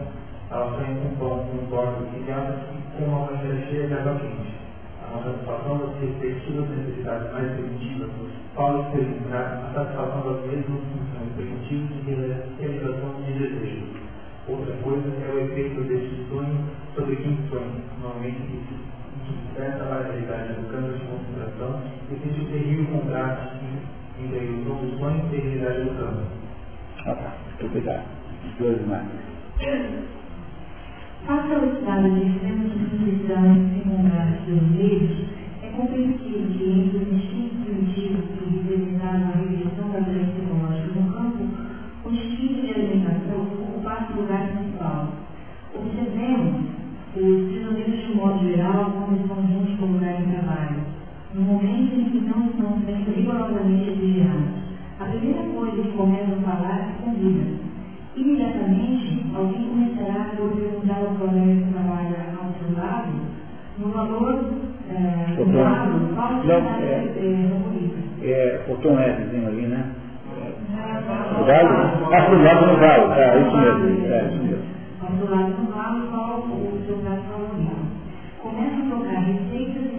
[0.49, 4.55] ela sonha com pão, com bordas ligadas e com uma banheira cheia de água quente.
[5.03, 8.09] A nossa satisfação das respectivas necessidades mais primitivas
[8.55, 13.89] fala experimentar a satisfação das mesmas funções primitivas de realização de desejos.
[14.47, 16.57] Outra coisa é o efeito deste sonho
[16.95, 22.45] sobre quem sonha, normalmente que desperta a variabilidade do campo de concentração e existe um
[22.45, 23.57] terrível contraste
[24.19, 26.21] entre a ilusão do sonho e a realidade do campo.
[27.05, 27.33] Ah, tá.
[27.45, 28.05] Muito obrigado.
[28.59, 29.07] Duas mais.
[31.25, 35.27] Face ao estado de extrema substituição e secundária dos meios,
[35.61, 37.21] é compreensível que entre os
[51.47, 54.49] no momento em que não estão sendo rigorosamente vigiados.
[54.99, 57.45] A primeira coisa que começam a falar é comida.
[58.17, 63.13] Imediatamente, alguém começará por perguntar ao colega que trabalha ao seu lado,
[63.77, 64.43] no valor
[64.89, 67.97] é, do lado, qual é- é, favorito.
[68.21, 68.97] É, botou um
[69.47, 69.85] ali, né?
[71.39, 71.69] O galo?
[72.11, 73.13] Ah, pro lado no galo.
[73.13, 74.05] É, isso mesmo.
[74.05, 74.63] É, isso mesmo.
[74.99, 77.87] Ao seu lado do lado, qual o seu prato favorito.
[78.41, 79.97] Começa a tocar receitas e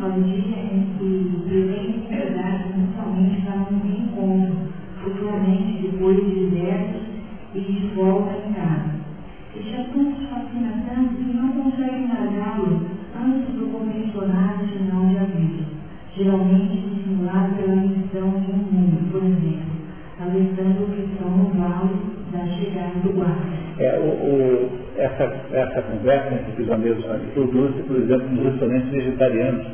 [0.00, 4.56] compor menus para o dia em que pretende convidar inicialmente para um encontro,
[5.00, 7.02] futuramente depois de diversos
[7.54, 8.90] e de volta em casa.
[9.54, 12.80] Este assunto fascina tanto que não consegue largá-lo
[13.16, 15.64] antes do convencionado sinal de aviso,
[16.16, 19.72] geralmente dissimulado pela emissão de um número, por exemplo,
[20.20, 21.98] alertando que são no vale
[22.32, 23.60] da chegada do guarda.
[23.78, 29.66] É, o, o- essa, essa conversa entre prisioneiros produz, por exemplo, nos restaurantes vegetarianos.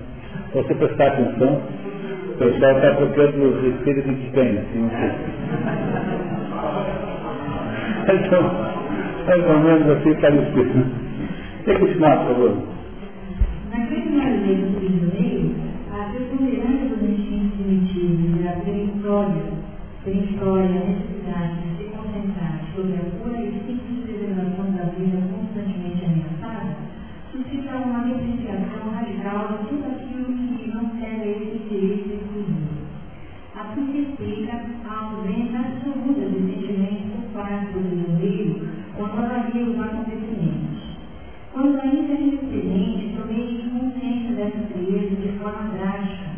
[0.54, 1.60] Você prestar atenção,
[2.28, 4.60] o pessoal está trocando receitas de picanha.
[4.60, 4.90] Assim.
[8.08, 8.40] Então,
[9.26, 10.86] mais ou menos assim parecido.
[11.64, 12.56] Quer continuar, por favor?
[13.72, 15.52] Na grande maioria dos prisioneiros,
[15.90, 19.42] a preponderância dos instintos primitivos a peremptória,
[20.04, 26.04] peremptória, a necessidade de se concentrar sobre a pura e simples preservação da vida constantemente
[26.04, 26.76] ameaçada,
[27.32, 29.95] suscita uma depreciação radical de tudo
[34.26, 40.76] explica a ausência absoluta de sentimento por parte do prisioneiro quando avalia os acontecimentos.
[41.52, 46.30] Quando ainda é inexperiente, tomei consciência dessa frieza de forma drástica,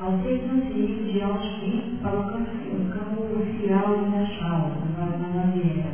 [0.00, 5.90] ao ser transferido de Auschwitz para o campo oficial de Dachau, na Baviera.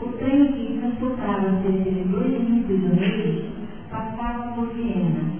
[0.00, 3.44] O trem que transportava cerca de 2 mil prisioneiros
[3.90, 5.38] passava por Viena.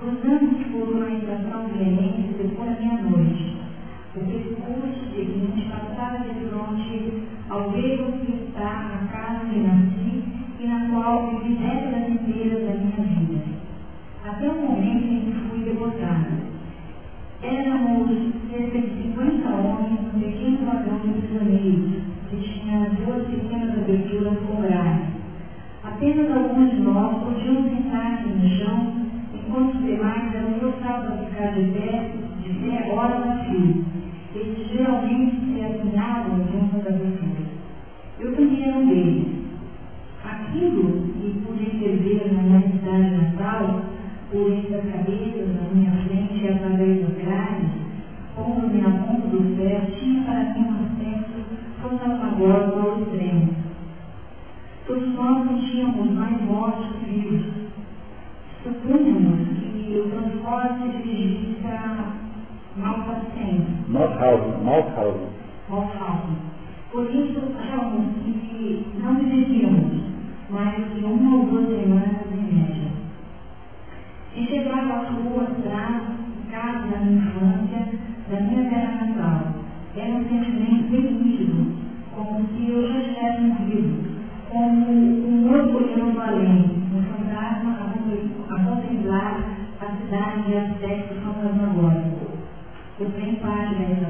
[0.00, 3.58] Cruzamos por uma estação vienense depois da meia-noite.
[4.16, 10.24] O percurso seguinte passava de frente ao verbo que está a casa que nasci
[10.60, 11.87] e na qual vivi décadas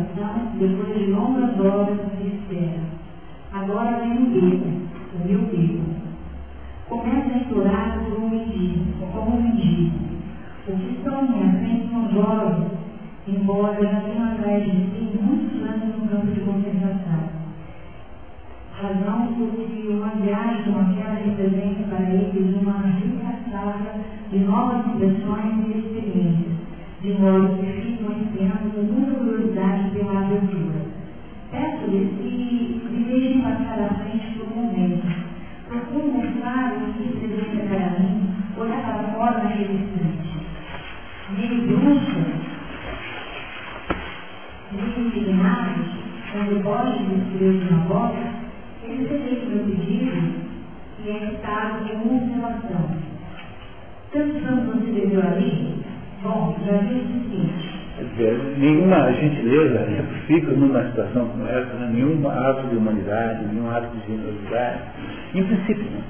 [0.08, 2.80] estação depois de longas horas de espera.
[3.52, 4.68] Agora vem o beco,
[5.14, 5.98] o meu beco.
[6.88, 9.98] Começa a explorar por um mendigo, como um mendigo.
[10.66, 12.08] O que estão à minha frente são
[13.26, 17.38] embora já tenham atrás de si muitos anos no campo de concentração.
[18.72, 23.94] Razão porque uma viagem como aquela representa para eles uma rica safra
[24.30, 26.52] de novas impressões e experiências,
[27.02, 29.47] de modo que ficam esperando com muita curiosidade
[29.98, 30.86] pela aventura.
[31.50, 35.06] Peço-lhes que me deixem passar à frente do convento,
[35.66, 40.28] procuro mostrar o que representa para mim olhar para fora naquele instante.
[41.30, 42.24] Meio brusca,
[44.72, 45.86] meio indignados,
[46.32, 48.38] quando pode descrever na boca,
[48.82, 50.48] eles receberam meu pedido
[51.04, 53.08] e é estado de observação.
[54.12, 55.84] Tantos anos você viveu ali?
[56.22, 57.67] Bom, já vi o seguinte.
[58.56, 59.86] Nenhuma gentileza
[60.26, 61.90] fica numa situação como essa, né?
[61.92, 64.78] nenhum ato de humanidade, nenhum ato de generosidade.
[65.34, 66.02] Em princípio, né?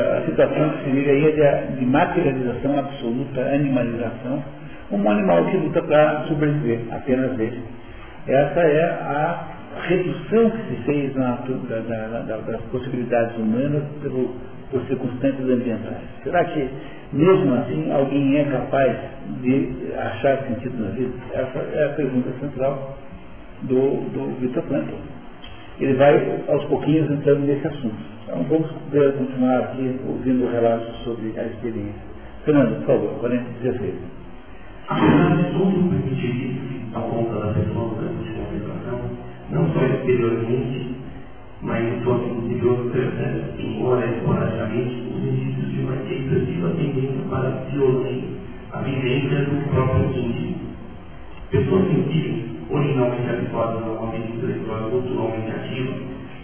[0.00, 4.44] a situação que se vive aí é de, de materialização absoluta, animalização,
[4.92, 7.62] um animal que luta para sobreviver, apenas ele.
[8.28, 9.44] Essa é a
[9.88, 11.36] redução que se fez na,
[11.68, 14.34] da, da, da, das possibilidades humanas pelo,
[14.70, 15.98] por circunstâncias ambientais.
[16.22, 16.68] Será que,
[17.14, 18.96] mesmo assim, alguém é capaz
[19.40, 21.12] de achar sentido na vida?
[21.32, 22.96] Essa é a pergunta central
[23.62, 24.96] do, do Victor Frankl.
[25.80, 27.96] Ele vai, aos pouquinhos, entrando nesse assunto.
[28.24, 28.70] Então, vamos
[29.18, 32.14] continuar aqui ouvindo o relato sobre a experiência.
[32.44, 33.94] Fernando, por favor, 4016.
[34.88, 36.60] Apesar de tudo permitir
[36.94, 39.00] a conta da pessoa durante a contemplação,
[39.50, 40.96] não só exteriormente,
[41.62, 42.90] mas em sua interior
[43.58, 45.63] embora esporadicamente, os
[45.94, 48.28] indícios de uma excessiva tendência para violência,
[48.72, 50.54] a vivência do próprio íntimo.
[51.50, 55.94] Pessoas sensíveis, originalmente habituadas a uma vida intelectual culturalmente ativa,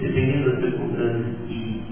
[0.01, 1.83] dependendo das circunstâncias e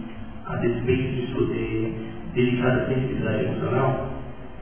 [0.46, 1.92] a despeito de sua de,
[2.34, 4.08] delicada sensibilidade emocional,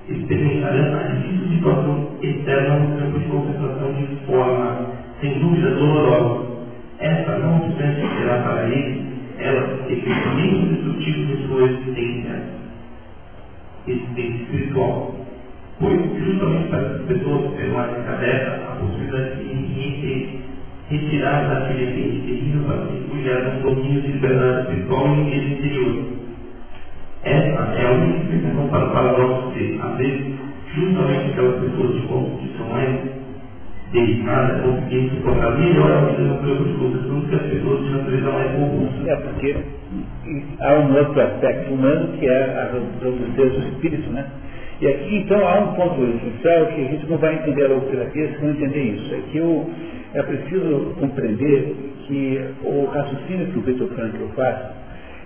[0.09, 4.87] experimentarão a difícil situação externa no campo de concentração de forma,
[5.21, 6.57] sem dúvida, dolorosa.
[6.99, 9.05] Essa, não obstante, será para eles,
[9.39, 12.43] ela, efetivamente destrutiva de sua existência,
[13.87, 15.15] existência espiritual.
[15.79, 19.47] Pois, justamente para as pessoas terem mais aberta a possibilidade de
[20.89, 26.05] retirar daquele ambiente terrível para se refugiar nos domínios de liberdade espiritual e exterior.
[27.25, 30.35] Essa é a única explicação para o paradoxo de, às vezes,
[30.75, 33.01] justamente aquelas pessoas de constituição mais
[33.93, 37.91] delicada conseguirem suportar melhor a vida no campo de condução do que as pessoas de
[37.91, 39.11] natureza mais robusta.
[39.11, 39.57] É porque
[40.61, 44.27] há um outro aspecto humano que é a robustez do espírito, né?
[44.81, 48.29] E aqui, então, há um ponto essencial que a gente não vai entender a logoterapia
[48.29, 49.15] se não entender isso.
[49.15, 49.71] É que o,
[50.13, 51.75] é preciso compreender
[52.07, 54.57] que o raciocínio que o Victor Frankl faz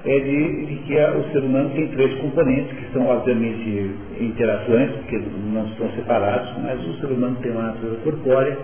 [0.05, 5.21] é de, de, que o ser humano tem três componentes, que são obviamente interações, porque
[5.53, 8.59] não estão separados, mas o ser humano tem uma natureza corpórea,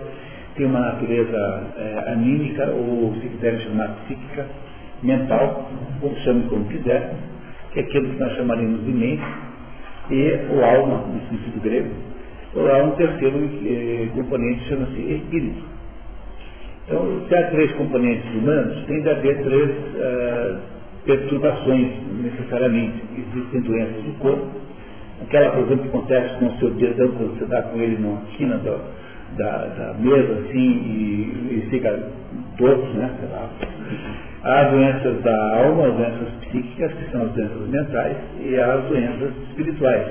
[0.55, 4.47] tem uma natureza é, anímica, ou se quiserem chamar psíquica,
[5.03, 5.69] mental,
[6.01, 7.13] ou chame como quiser,
[7.71, 9.23] que é aquilo que nós chamaríamos de mente,
[10.09, 11.89] e o alma, no sentido grego,
[12.55, 15.63] ou há um terceiro eh, componente chama-se espírito.
[16.85, 20.76] Então, se há três componentes humanos, tem de haver três uh,
[21.07, 23.01] perturbações, necessariamente.
[23.17, 24.45] Existem doenças do corpo,
[25.23, 28.21] aquela, por exemplo, que acontece com o seu dedão quando você está com ele na
[28.29, 28.77] esquina da,
[29.37, 31.97] da, da mesa, assim, e, e fica
[32.57, 33.09] torto, né?
[33.19, 33.49] Sei lá.
[34.43, 38.83] Há doenças da alma, as doenças psíquicas, que são as doenças mentais, e há as
[38.85, 40.07] doenças espirituais.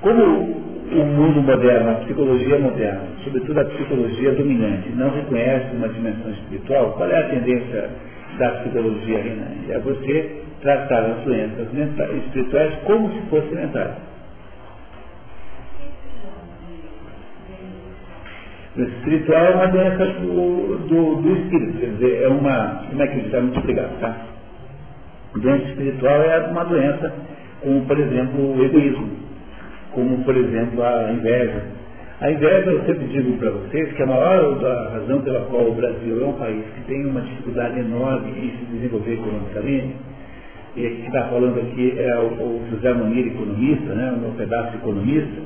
[0.00, 6.30] Como o mundo moderno, a psicologia moderna, sobretudo a psicologia dominante, não reconhece uma dimensão
[6.32, 7.90] espiritual, qual é a tendência
[8.38, 9.72] da psicologia reinante?
[9.72, 13.94] É você tratar as doenças mentais, espirituais como se fossem mentais.
[18.74, 22.84] O espiritual é uma doença do, do, do, espírito, quer dizer, é uma.
[22.88, 24.16] Como é que está muito explicado, tá?
[25.36, 27.12] Doença espiritual é uma doença
[27.60, 29.10] como, por exemplo, o egoísmo,
[29.92, 31.81] como, por exemplo, a inveja.
[32.22, 35.74] A inveja, eu sempre digo para vocês que a maior da razão pela qual o
[35.74, 39.96] Brasil é um país que tem uma dificuldade enorme em se desenvolver economicamente,
[40.76, 44.76] e que está falando aqui é o, o José Munir, economista, né, o meu pedaço
[44.76, 45.42] economista,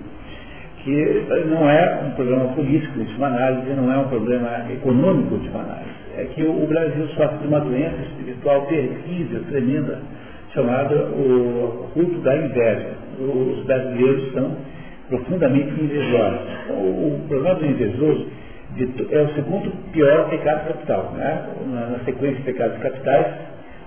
[0.84, 5.34] que não é um problema político de última análise, não é um problema econômico de
[5.34, 5.90] última análise.
[6.18, 9.98] É que o Brasil sofre de uma doença espiritual terrível, tremenda,
[10.52, 12.90] chamada o culto da inveja.
[13.18, 14.75] Os brasileiros são
[15.08, 16.40] profundamente invejosos.
[16.70, 18.26] O, problema do invejoso
[19.10, 21.12] é o segundo pior pecado capital.
[21.16, 21.46] Né?
[21.72, 23.26] Na, na sequência de pecados capitais,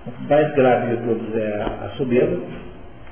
[0.08, 2.40] o mais grave de todos é a soberba,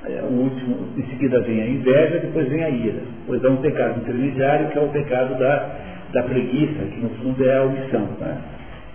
[0.04, 3.00] é, o último, em seguida vem a inveja, depois vem a ira.
[3.26, 5.70] Pois há um pecado intermediário, que é o pecado da,
[6.12, 8.08] da preguiça, que no fundo é a omissão.
[8.20, 8.38] Né?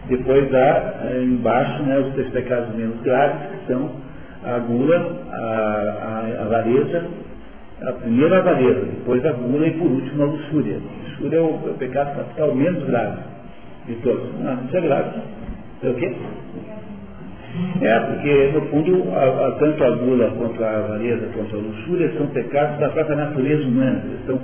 [0.08, 3.92] Depois há é, embaixo né, os três pecados menos graves, que são
[4.44, 7.06] a gula, a, a avareza,
[7.82, 10.78] a primeira a avareza, depois a gula e por último a luxúria.
[10.78, 13.18] A luxúria é o, é o pecado capital menos grave
[13.88, 14.40] de todos.
[14.40, 15.20] Não, isso é grave.
[15.84, 16.16] É o quê?
[17.82, 22.12] É, porque no fundo, a, a, tanto a gula quanto a avareza quanto a luxúria
[22.18, 24.04] são pecados da própria natureza humana.
[24.26, 24.40] São,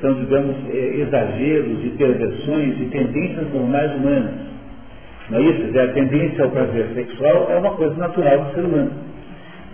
[0.00, 4.34] são digamos, é, exageros e perversões e tendências normais humanas.
[5.30, 5.78] Não é isso?
[5.78, 8.92] A tendência ao prazer sexual é uma coisa natural do ser humano.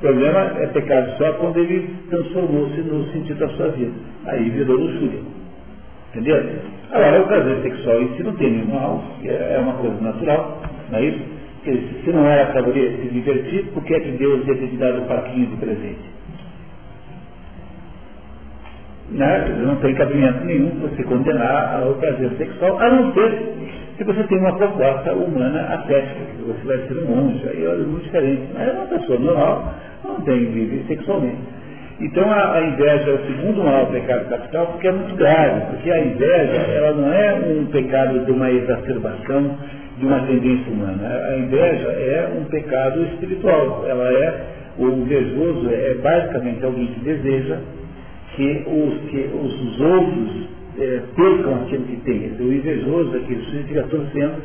[0.00, 3.92] O problema é pecado só quando ele transformou-se no sentido da sua vida.
[4.24, 5.20] Aí virou luxúria.
[6.08, 6.42] Entendeu?
[6.90, 10.98] Agora, o prazer sexual em si não tem nenhum mal, é uma coisa natural, não
[10.98, 11.20] é isso?
[11.56, 14.76] Porque se não era para se divertir, por que é que Deus ia ter te
[14.76, 16.10] dado um parquinho de presente?
[19.10, 19.62] Né?
[19.66, 23.60] Não tem cabimento nenhum você condenar ao prazer sexual, a não ser
[24.00, 27.76] se você tem uma proposta humana atética, que você vai ser um monge, aí é
[27.76, 28.48] muito diferente.
[28.54, 29.74] Mas é uma pessoa normal,
[30.04, 31.38] não tem vive sexualmente.
[32.00, 35.90] Então a, a, inveja é o segundo maior pecado capital porque é muito grave, porque
[35.90, 39.58] a inveja ela não é um pecado de uma exacerbação
[39.98, 41.06] de uma tendência humana.
[41.06, 43.84] A inveja é um pecado espiritual.
[43.86, 44.40] Ela é,
[44.78, 47.58] o invejoso é basicamente alguém que deseja
[48.34, 50.48] que os, que os outros
[50.78, 52.32] é, percam aquilo que tem.
[52.40, 54.42] O invejoso, aquele sujeito fica torcendo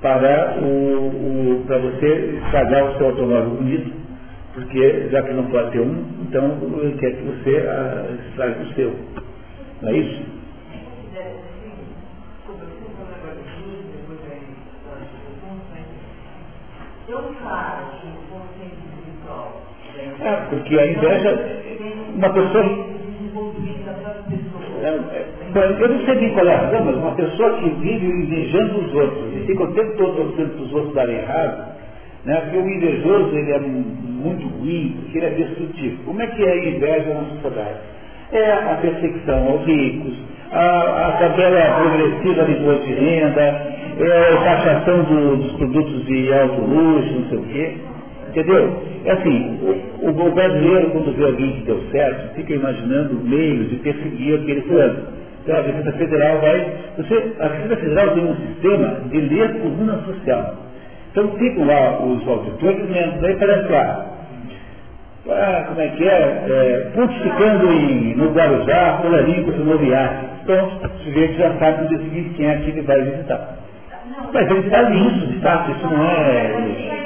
[0.00, 3.90] para, o, o, para você estragar o seu automóvel bonito,
[4.58, 8.74] porque já que não pode ter um, então ele quer que você ah, estrague o
[8.74, 8.92] seu.
[9.82, 10.38] Não é isso?
[20.20, 21.62] É, porque a inveja,
[22.14, 22.64] uma pessoa.
[24.82, 28.06] É, é, eu não sei bem qual é a razão, mas uma pessoa que vive
[28.06, 31.77] invejando os outros e fica o tempo todo torcendo para os outros darem errado,
[32.28, 36.04] né, porque o invejoso ele é muito ruim, porque ele é destrutivo.
[36.04, 37.78] Como é que é a inveja na sociedade?
[38.32, 40.12] É a perseguição aos ricos,
[40.52, 46.30] a, a tabela progressiva de imposto de renda, é a taxação do, dos produtos de
[46.34, 47.76] alto luxo, não sei o quê.
[48.28, 48.82] Entendeu?
[49.06, 49.58] É assim,
[50.02, 54.60] o, o, brasileiro, quando vê alguém que deu certo, fica imaginando meios de perseguir aquele
[54.60, 54.98] plano.
[55.42, 56.72] Então a Receita Federal vai.
[56.98, 60.67] Você, a Receita Federal tem um sistema de ler coluna social.
[61.10, 64.06] Então ficam lá os auditores mesmo, daí parece lá.
[65.30, 66.44] Ah, como é que é?
[66.48, 70.24] é pontificando no Guarujá, fularinho com o novo iate.
[70.42, 73.58] Então, o sujeito já sabe no dia seguinte quem é que ele vai visitar.
[74.32, 76.98] Mas ele está lindo, de fato, isso não é.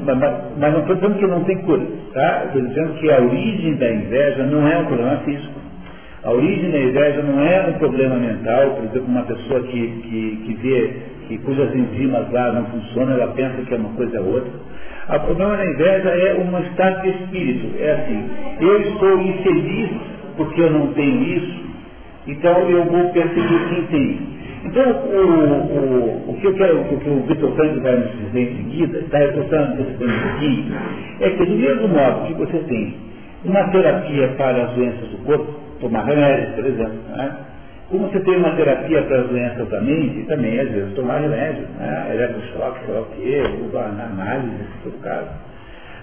[0.00, 1.82] Mas, mas, mas não estou dizendo que não tem cura,
[2.12, 2.44] tá?
[2.46, 5.58] Estou dizendo que a origem da inveja não é um problema físico.
[6.24, 10.42] A origem da inveja não é um problema mental, por exemplo, uma pessoa que, que,
[10.44, 10.90] que vê
[11.28, 14.50] que cujas enzimas lá não funcionam, ela pensa que é uma coisa ou outra.
[15.08, 17.70] O problema da inveja é um estado de espírito.
[17.78, 18.24] É assim,
[18.60, 19.90] eu estou infeliz
[20.36, 21.64] porque eu não tenho isso,
[22.26, 24.27] então eu vou perseguir quem tem.
[24.64, 28.56] Então, o, o, o, que eu quero, o o Vitor Frank vai nos dizer em
[28.56, 30.72] seguida, está reforçando antecipando aqui,
[31.20, 32.96] é que do mesmo modo que você tem
[33.44, 37.36] uma terapia para as doenças do corpo, tomar remédio, por exemplo, né?
[37.88, 41.66] como você tem uma terapia para as doenças da mente, também às vezes tomar remédio,
[41.78, 42.10] né?
[42.12, 43.42] eletrochoque, sei lá o quê,
[43.78, 45.30] análise, se for o caso.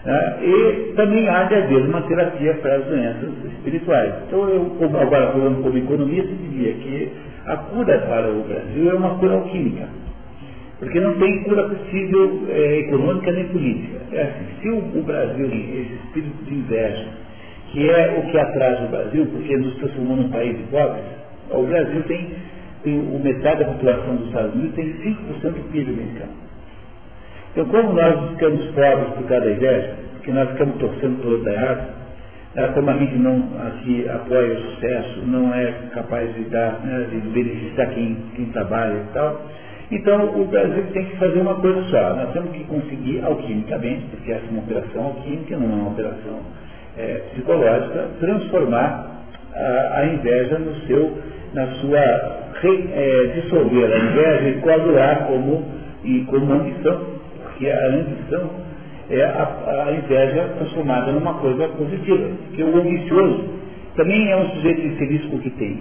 [0.05, 0.37] Né?
[0.41, 4.13] E também há de haver uma terapia para as doenças espirituais.
[4.27, 7.11] Então, eu, agora falando como economista, diria que
[7.45, 9.87] a cura para o Brasil é uma cura alquímica.
[10.79, 13.97] Porque não tem cura possível é, econômica nem política.
[14.11, 17.07] É assim, se o, o Brasil, esse espírito de inveja,
[17.71, 21.03] que é o que atrasa o Brasil, porque nos transformou num país de pobres,
[21.51, 22.29] o Brasil tem,
[22.83, 26.31] tem o metade da população dos Estados Unidos tem 5% do PIB americano.
[27.51, 31.53] Então, como nós ficamos pobres por causa da inveja, porque nós ficamos torcendo todo da
[31.53, 32.04] errado,
[32.73, 33.43] como a gente não
[34.13, 39.13] apoia o sucesso, não é capaz de dar, né, de beneficiar quem, quem trabalha e
[39.13, 39.41] tal,
[39.91, 44.31] então o Brasil tem que fazer uma coisa só, nós temos que conseguir alquimicamente, porque
[44.31, 46.39] essa é uma operação alquímica, não é uma operação
[46.97, 51.17] é, psicológica, transformar a, a, inveja no seu,
[51.53, 51.99] na sua
[52.61, 55.65] re, é, dissolver a inveja e coadular como,
[56.03, 57.01] e como ambição,
[57.43, 58.49] porque a ambição
[59.09, 62.29] é a, a inveja transformada numa coisa positiva.
[62.47, 63.43] Porque o ambicioso
[63.95, 65.79] também é um sujeito infeliz com o que tem.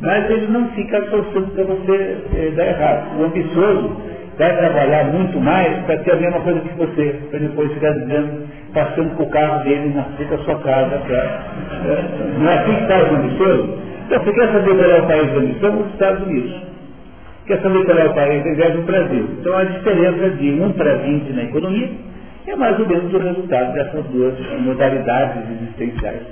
[0.00, 3.18] Mas ele não fica torcendo para você é, dar errado.
[3.18, 3.96] O ambicioso,
[4.38, 8.46] vai trabalhar muito mais para ter a mesma coisa que você, para depois ficar dizendo,
[8.74, 10.98] passando com o carro dele na frente da sua casa.
[10.98, 13.78] Pra, é, não é assim que está ambicioso?
[14.06, 15.80] Então, você quer saber qual é o país da missão?
[15.80, 16.54] Os Estados Unidos.
[17.46, 18.44] Quer saber qual é o país?
[18.44, 19.28] Ao invés do Brasil.
[19.40, 21.88] Então, a diferença de 1 para 20 na economia
[22.46, 26.22] é mais ou menos o resultado dessas duas modalidades existenciais.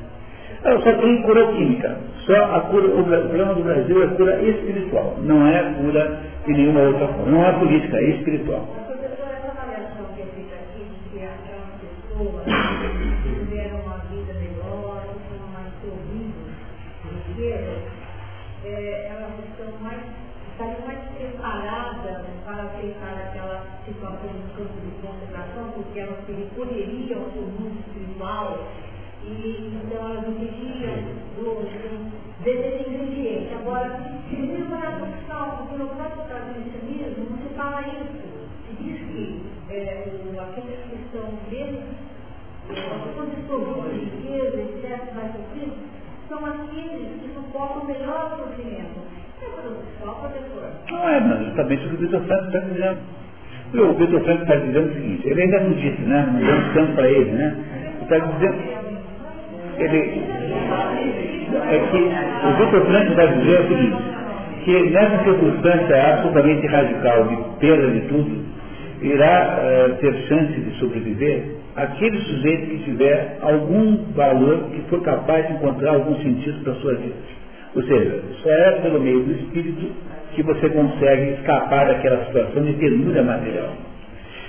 [0.62, 1.96] Só tem cura química.
[2.24, 5.16] Só a cura, o problema do Brasil é cura espiritual.
[5.20, 7.30] Não é cura de nenhuma outra forma.
[7.30, 8.66] Não é política, é espiritual.
[18.64, 20.00] Mais estão mais,
[22.44, 24.23] para aceitar aquela situação
[25.74, 26.18] porque elas
[26.54, 28.58] poderiam o mundo espiritual
[29.24, 30.94] e então elas entendiam
[31.36, 31.64] do,
[32.44, 33.54] desse ingrediente.
[33.54, 33.98] Agora,
[34.28, 38.34] se você for a profissão, porque no próprio tradicionalismo não se fala isso.
[38.66, 41.38] Se diz que é, o, aqueles que estão
[42.70, 45.76] as condições de riqueza, etc., mais sofridos,
[46.28, 49.00] são aqueles que suportam melhor o sofrimento.
[49.42, 50.70] É profissão, professor?
[50.90, 53.23] Não é, mas justamente o que o Franco está dizendo.
[53.74, 56.28] O Vitor Franco está dizendo o seguinte, ele ainda não disse, né?
[56.32, 57.56] Não deu tempo para ele, né?
[58.02, 58.56] Está dizendo
[59.78, 60.22] ele,
[61.70, 61.96] é que
[62.46, 63.96] o Vitor Franco vai dizer o seguinte,
[64.64, 68.44] que nessa circunstância absolutamente radical de perda de tudo,
[69.02, 71.44] irá uh, ter chance de sobreviver
[71.76, 76.76] aquele sujeito que tiver algum valor, que for capaz de encontrar algum sentido para a
[76.76, 77.14] sua vida.
[77.74, 79.90] Ou seja, só é pelo meio do espírito
[80.34, 83.70] que você consegue escapar daquela situação de penúria material.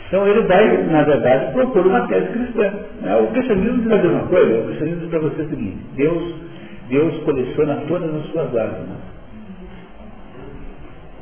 [0.07, 2.74] Então ele vai, na verdade, propor uma tese cristã.
[3.02, 3.16] Né?
[3.18, 4.60] O cristianismo diz a mesma coisa.
[4.60, 6.36] O cristianismo diz para você o seguinte, Deus,
[6.90, 9.16] Deus coleciona todas as suas lágrimas.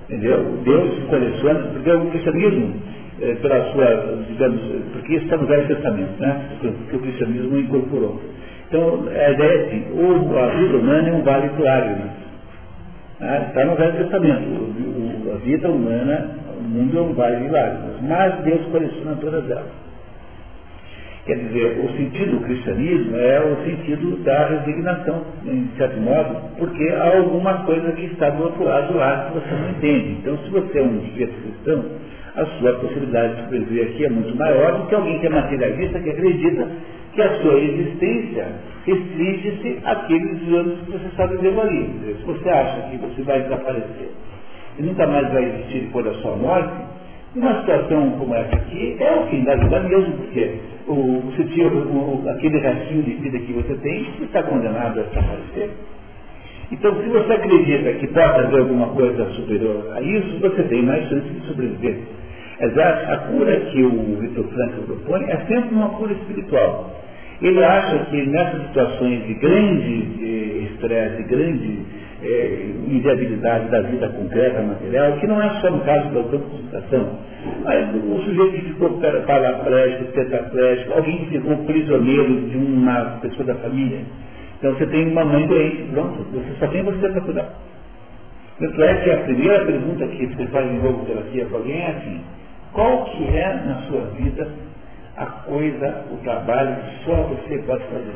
[0.10, 0.60] Entendeu?
[0.64, 2.76] Deus coleciona, porque o cristianismo,
[3.22, 4.61] é, pela sua, digamos,
[4.91, 6.45] porque isso está no Velho Testamento, né?
[6.60, 8.22] Que o cristianismo incorporou.
[8.68, 9.85] Então, a ideia é assim,
[10.38, 12.23] a vida humana é um vale de lágrimas.
[13.24, 15.34] Está no Velho Testamento.
[15.34, 16.30] A vida humana
[16.60, 19.84] o mundo é um vale de lágrimas, mas Deus coleciona todas elas.
[21.26, 26.84] Quer dizer, o sentido do cristianismo é o sentido da resignação, em certo modo, porque
[26.90, 30.18] há alguma coisa que está do outro lado lá que você não entende.
[30.20, 31.86] Então, se você é um sujeito cristão,
[32.36, 36.00] a sua possibilidade de sobreviver aqui é muito maior do que alguém que é materialista,
[36.00, 36.68] que acredita
[37.14, 38.48] que a sua existência
[38.85, 42.15] restringe-se àqueles anos que você vivendo ali.
[42.18, 44.11] Se você acha que você vai desaparecer
[44.77, 46.73] e nunca mais vai existir depois da sua morte,
[47.35, 50.56] uma situação como essa aqui é o fim da vida mesmo, porque
[50.88, 55.69] o, você o, aquele restinho de vida que você tem, você está condenado a desaparecer.
[56.72, 61.07] Então, se você acredita que pode haver alguma coisa superior a isso, você tem mais
[61.10, 61.99] chance de sobreviver.
[62.60, 67.03] A cura que o Vitor Franco propõe é sempre uma cura espiritual.
[67.41, 71.85] Ele acha que nessas situações de grande eh, estresse, de grande
[72.23, 77.19] é, inviabilidade da vida concreta, material, que não é só no caso da autoconcentração,
[77.64, 83.55] mas o sujeito que ficou paraplégico, tetraplégico, alguém que ficou prisioneiro de uma pessoa da
[83.55, 83.99] família.
[84.57, 87.49] Então você tem uma mãe doente, pronto, você só tem você para cuidar.
[88.60, 92.22] Tanto é que a primeira pergunta que você faz em terapia com alguém é assim,
[92.72, 94.47] qual que é na sua vida
[95.18, 98.15] a coisa, o trabalho que só você pode fazer?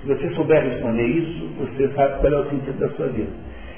[0.00, 3.30] Se você souber responder isso, você sabe qual é o sentido da sua vida.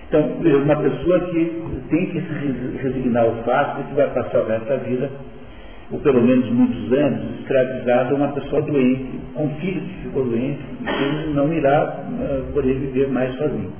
[0.08, 0.22] Então,
[0.62, 4.68] uma pessoa que tem que se resignar ao fato de que vai passar o resto
[4.68, 5.10] da vida,
[5.90, 10.24] ou pelo menos muitos anos, escravizado a uma pessoa doente, com um filho que ficou
[10.24, 10.60] doente,
[11.34, 13.72] não irá uh, poder viver mais sozinho.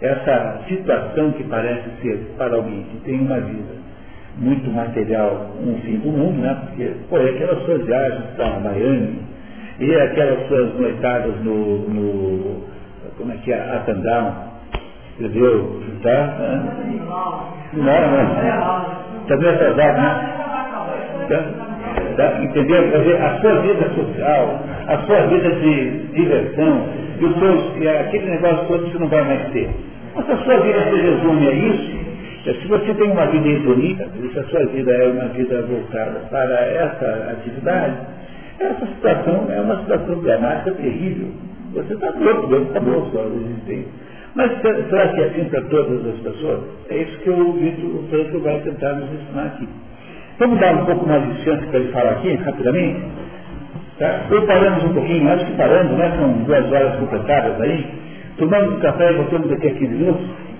[0.00, 3.83] Essa situação que parece ser para alguém que tem uma vida
[4.38, 6.56] muito material, um fim do mundo, né?
[6.66, 9.18] Porque, pô, é aquelas suas viagens para Miami,
[9.80, 12.64] e aquelas suas noitadas no, no
[13.18, 14.32] como é que é, up and down,
[15.18, 15.80] entendeu?
[16.02, 16.34] Tá?
[17.72, 19.26] Não, não.
[19.26, 20.34] Também é verdade, né?
[21.28, 21.64] Tá?
[22.16, 22.42] Tá?
[22.42, 22.90] Entendeu?
[22.90, 26.86] Quer dizer, a sua vida social, a sua vida de diversão,
[27.20, 29.70] e os seus, e aquele negócio todo você não vai mais ter.
[30.14, 32.04] Mas a sua vida se resume a isso,
[32.52, 36.60] se você tem uma vida bonita, se a sua vida é uma vida voltada para
[36.60, 37.96] essa atividade,
[38.60, 41.28] essa situação é uma situação dramática terrível.
[41.72, 43.88] Você está louco, você está louco sua existência.
[44.34, 46.60] Mas será que é assim para todas as pessoas?
[46.90, 49.68] É isso que o Vitor Franco vai tentar nos ensinar aqui.
[50.38, 53.00] Vamos dar um pouco mais de chance para ele falar aqui, rapidamente?
[53.98, 54.26] Tá?
[54.30, 56.12] Ou paramos um pouquinho, acho que parando, né?
[56.18, 57.86] São duas horas completadas aí.
[58.36, 60.26] Tomamos um café e voltamos daqui a 15 minutos.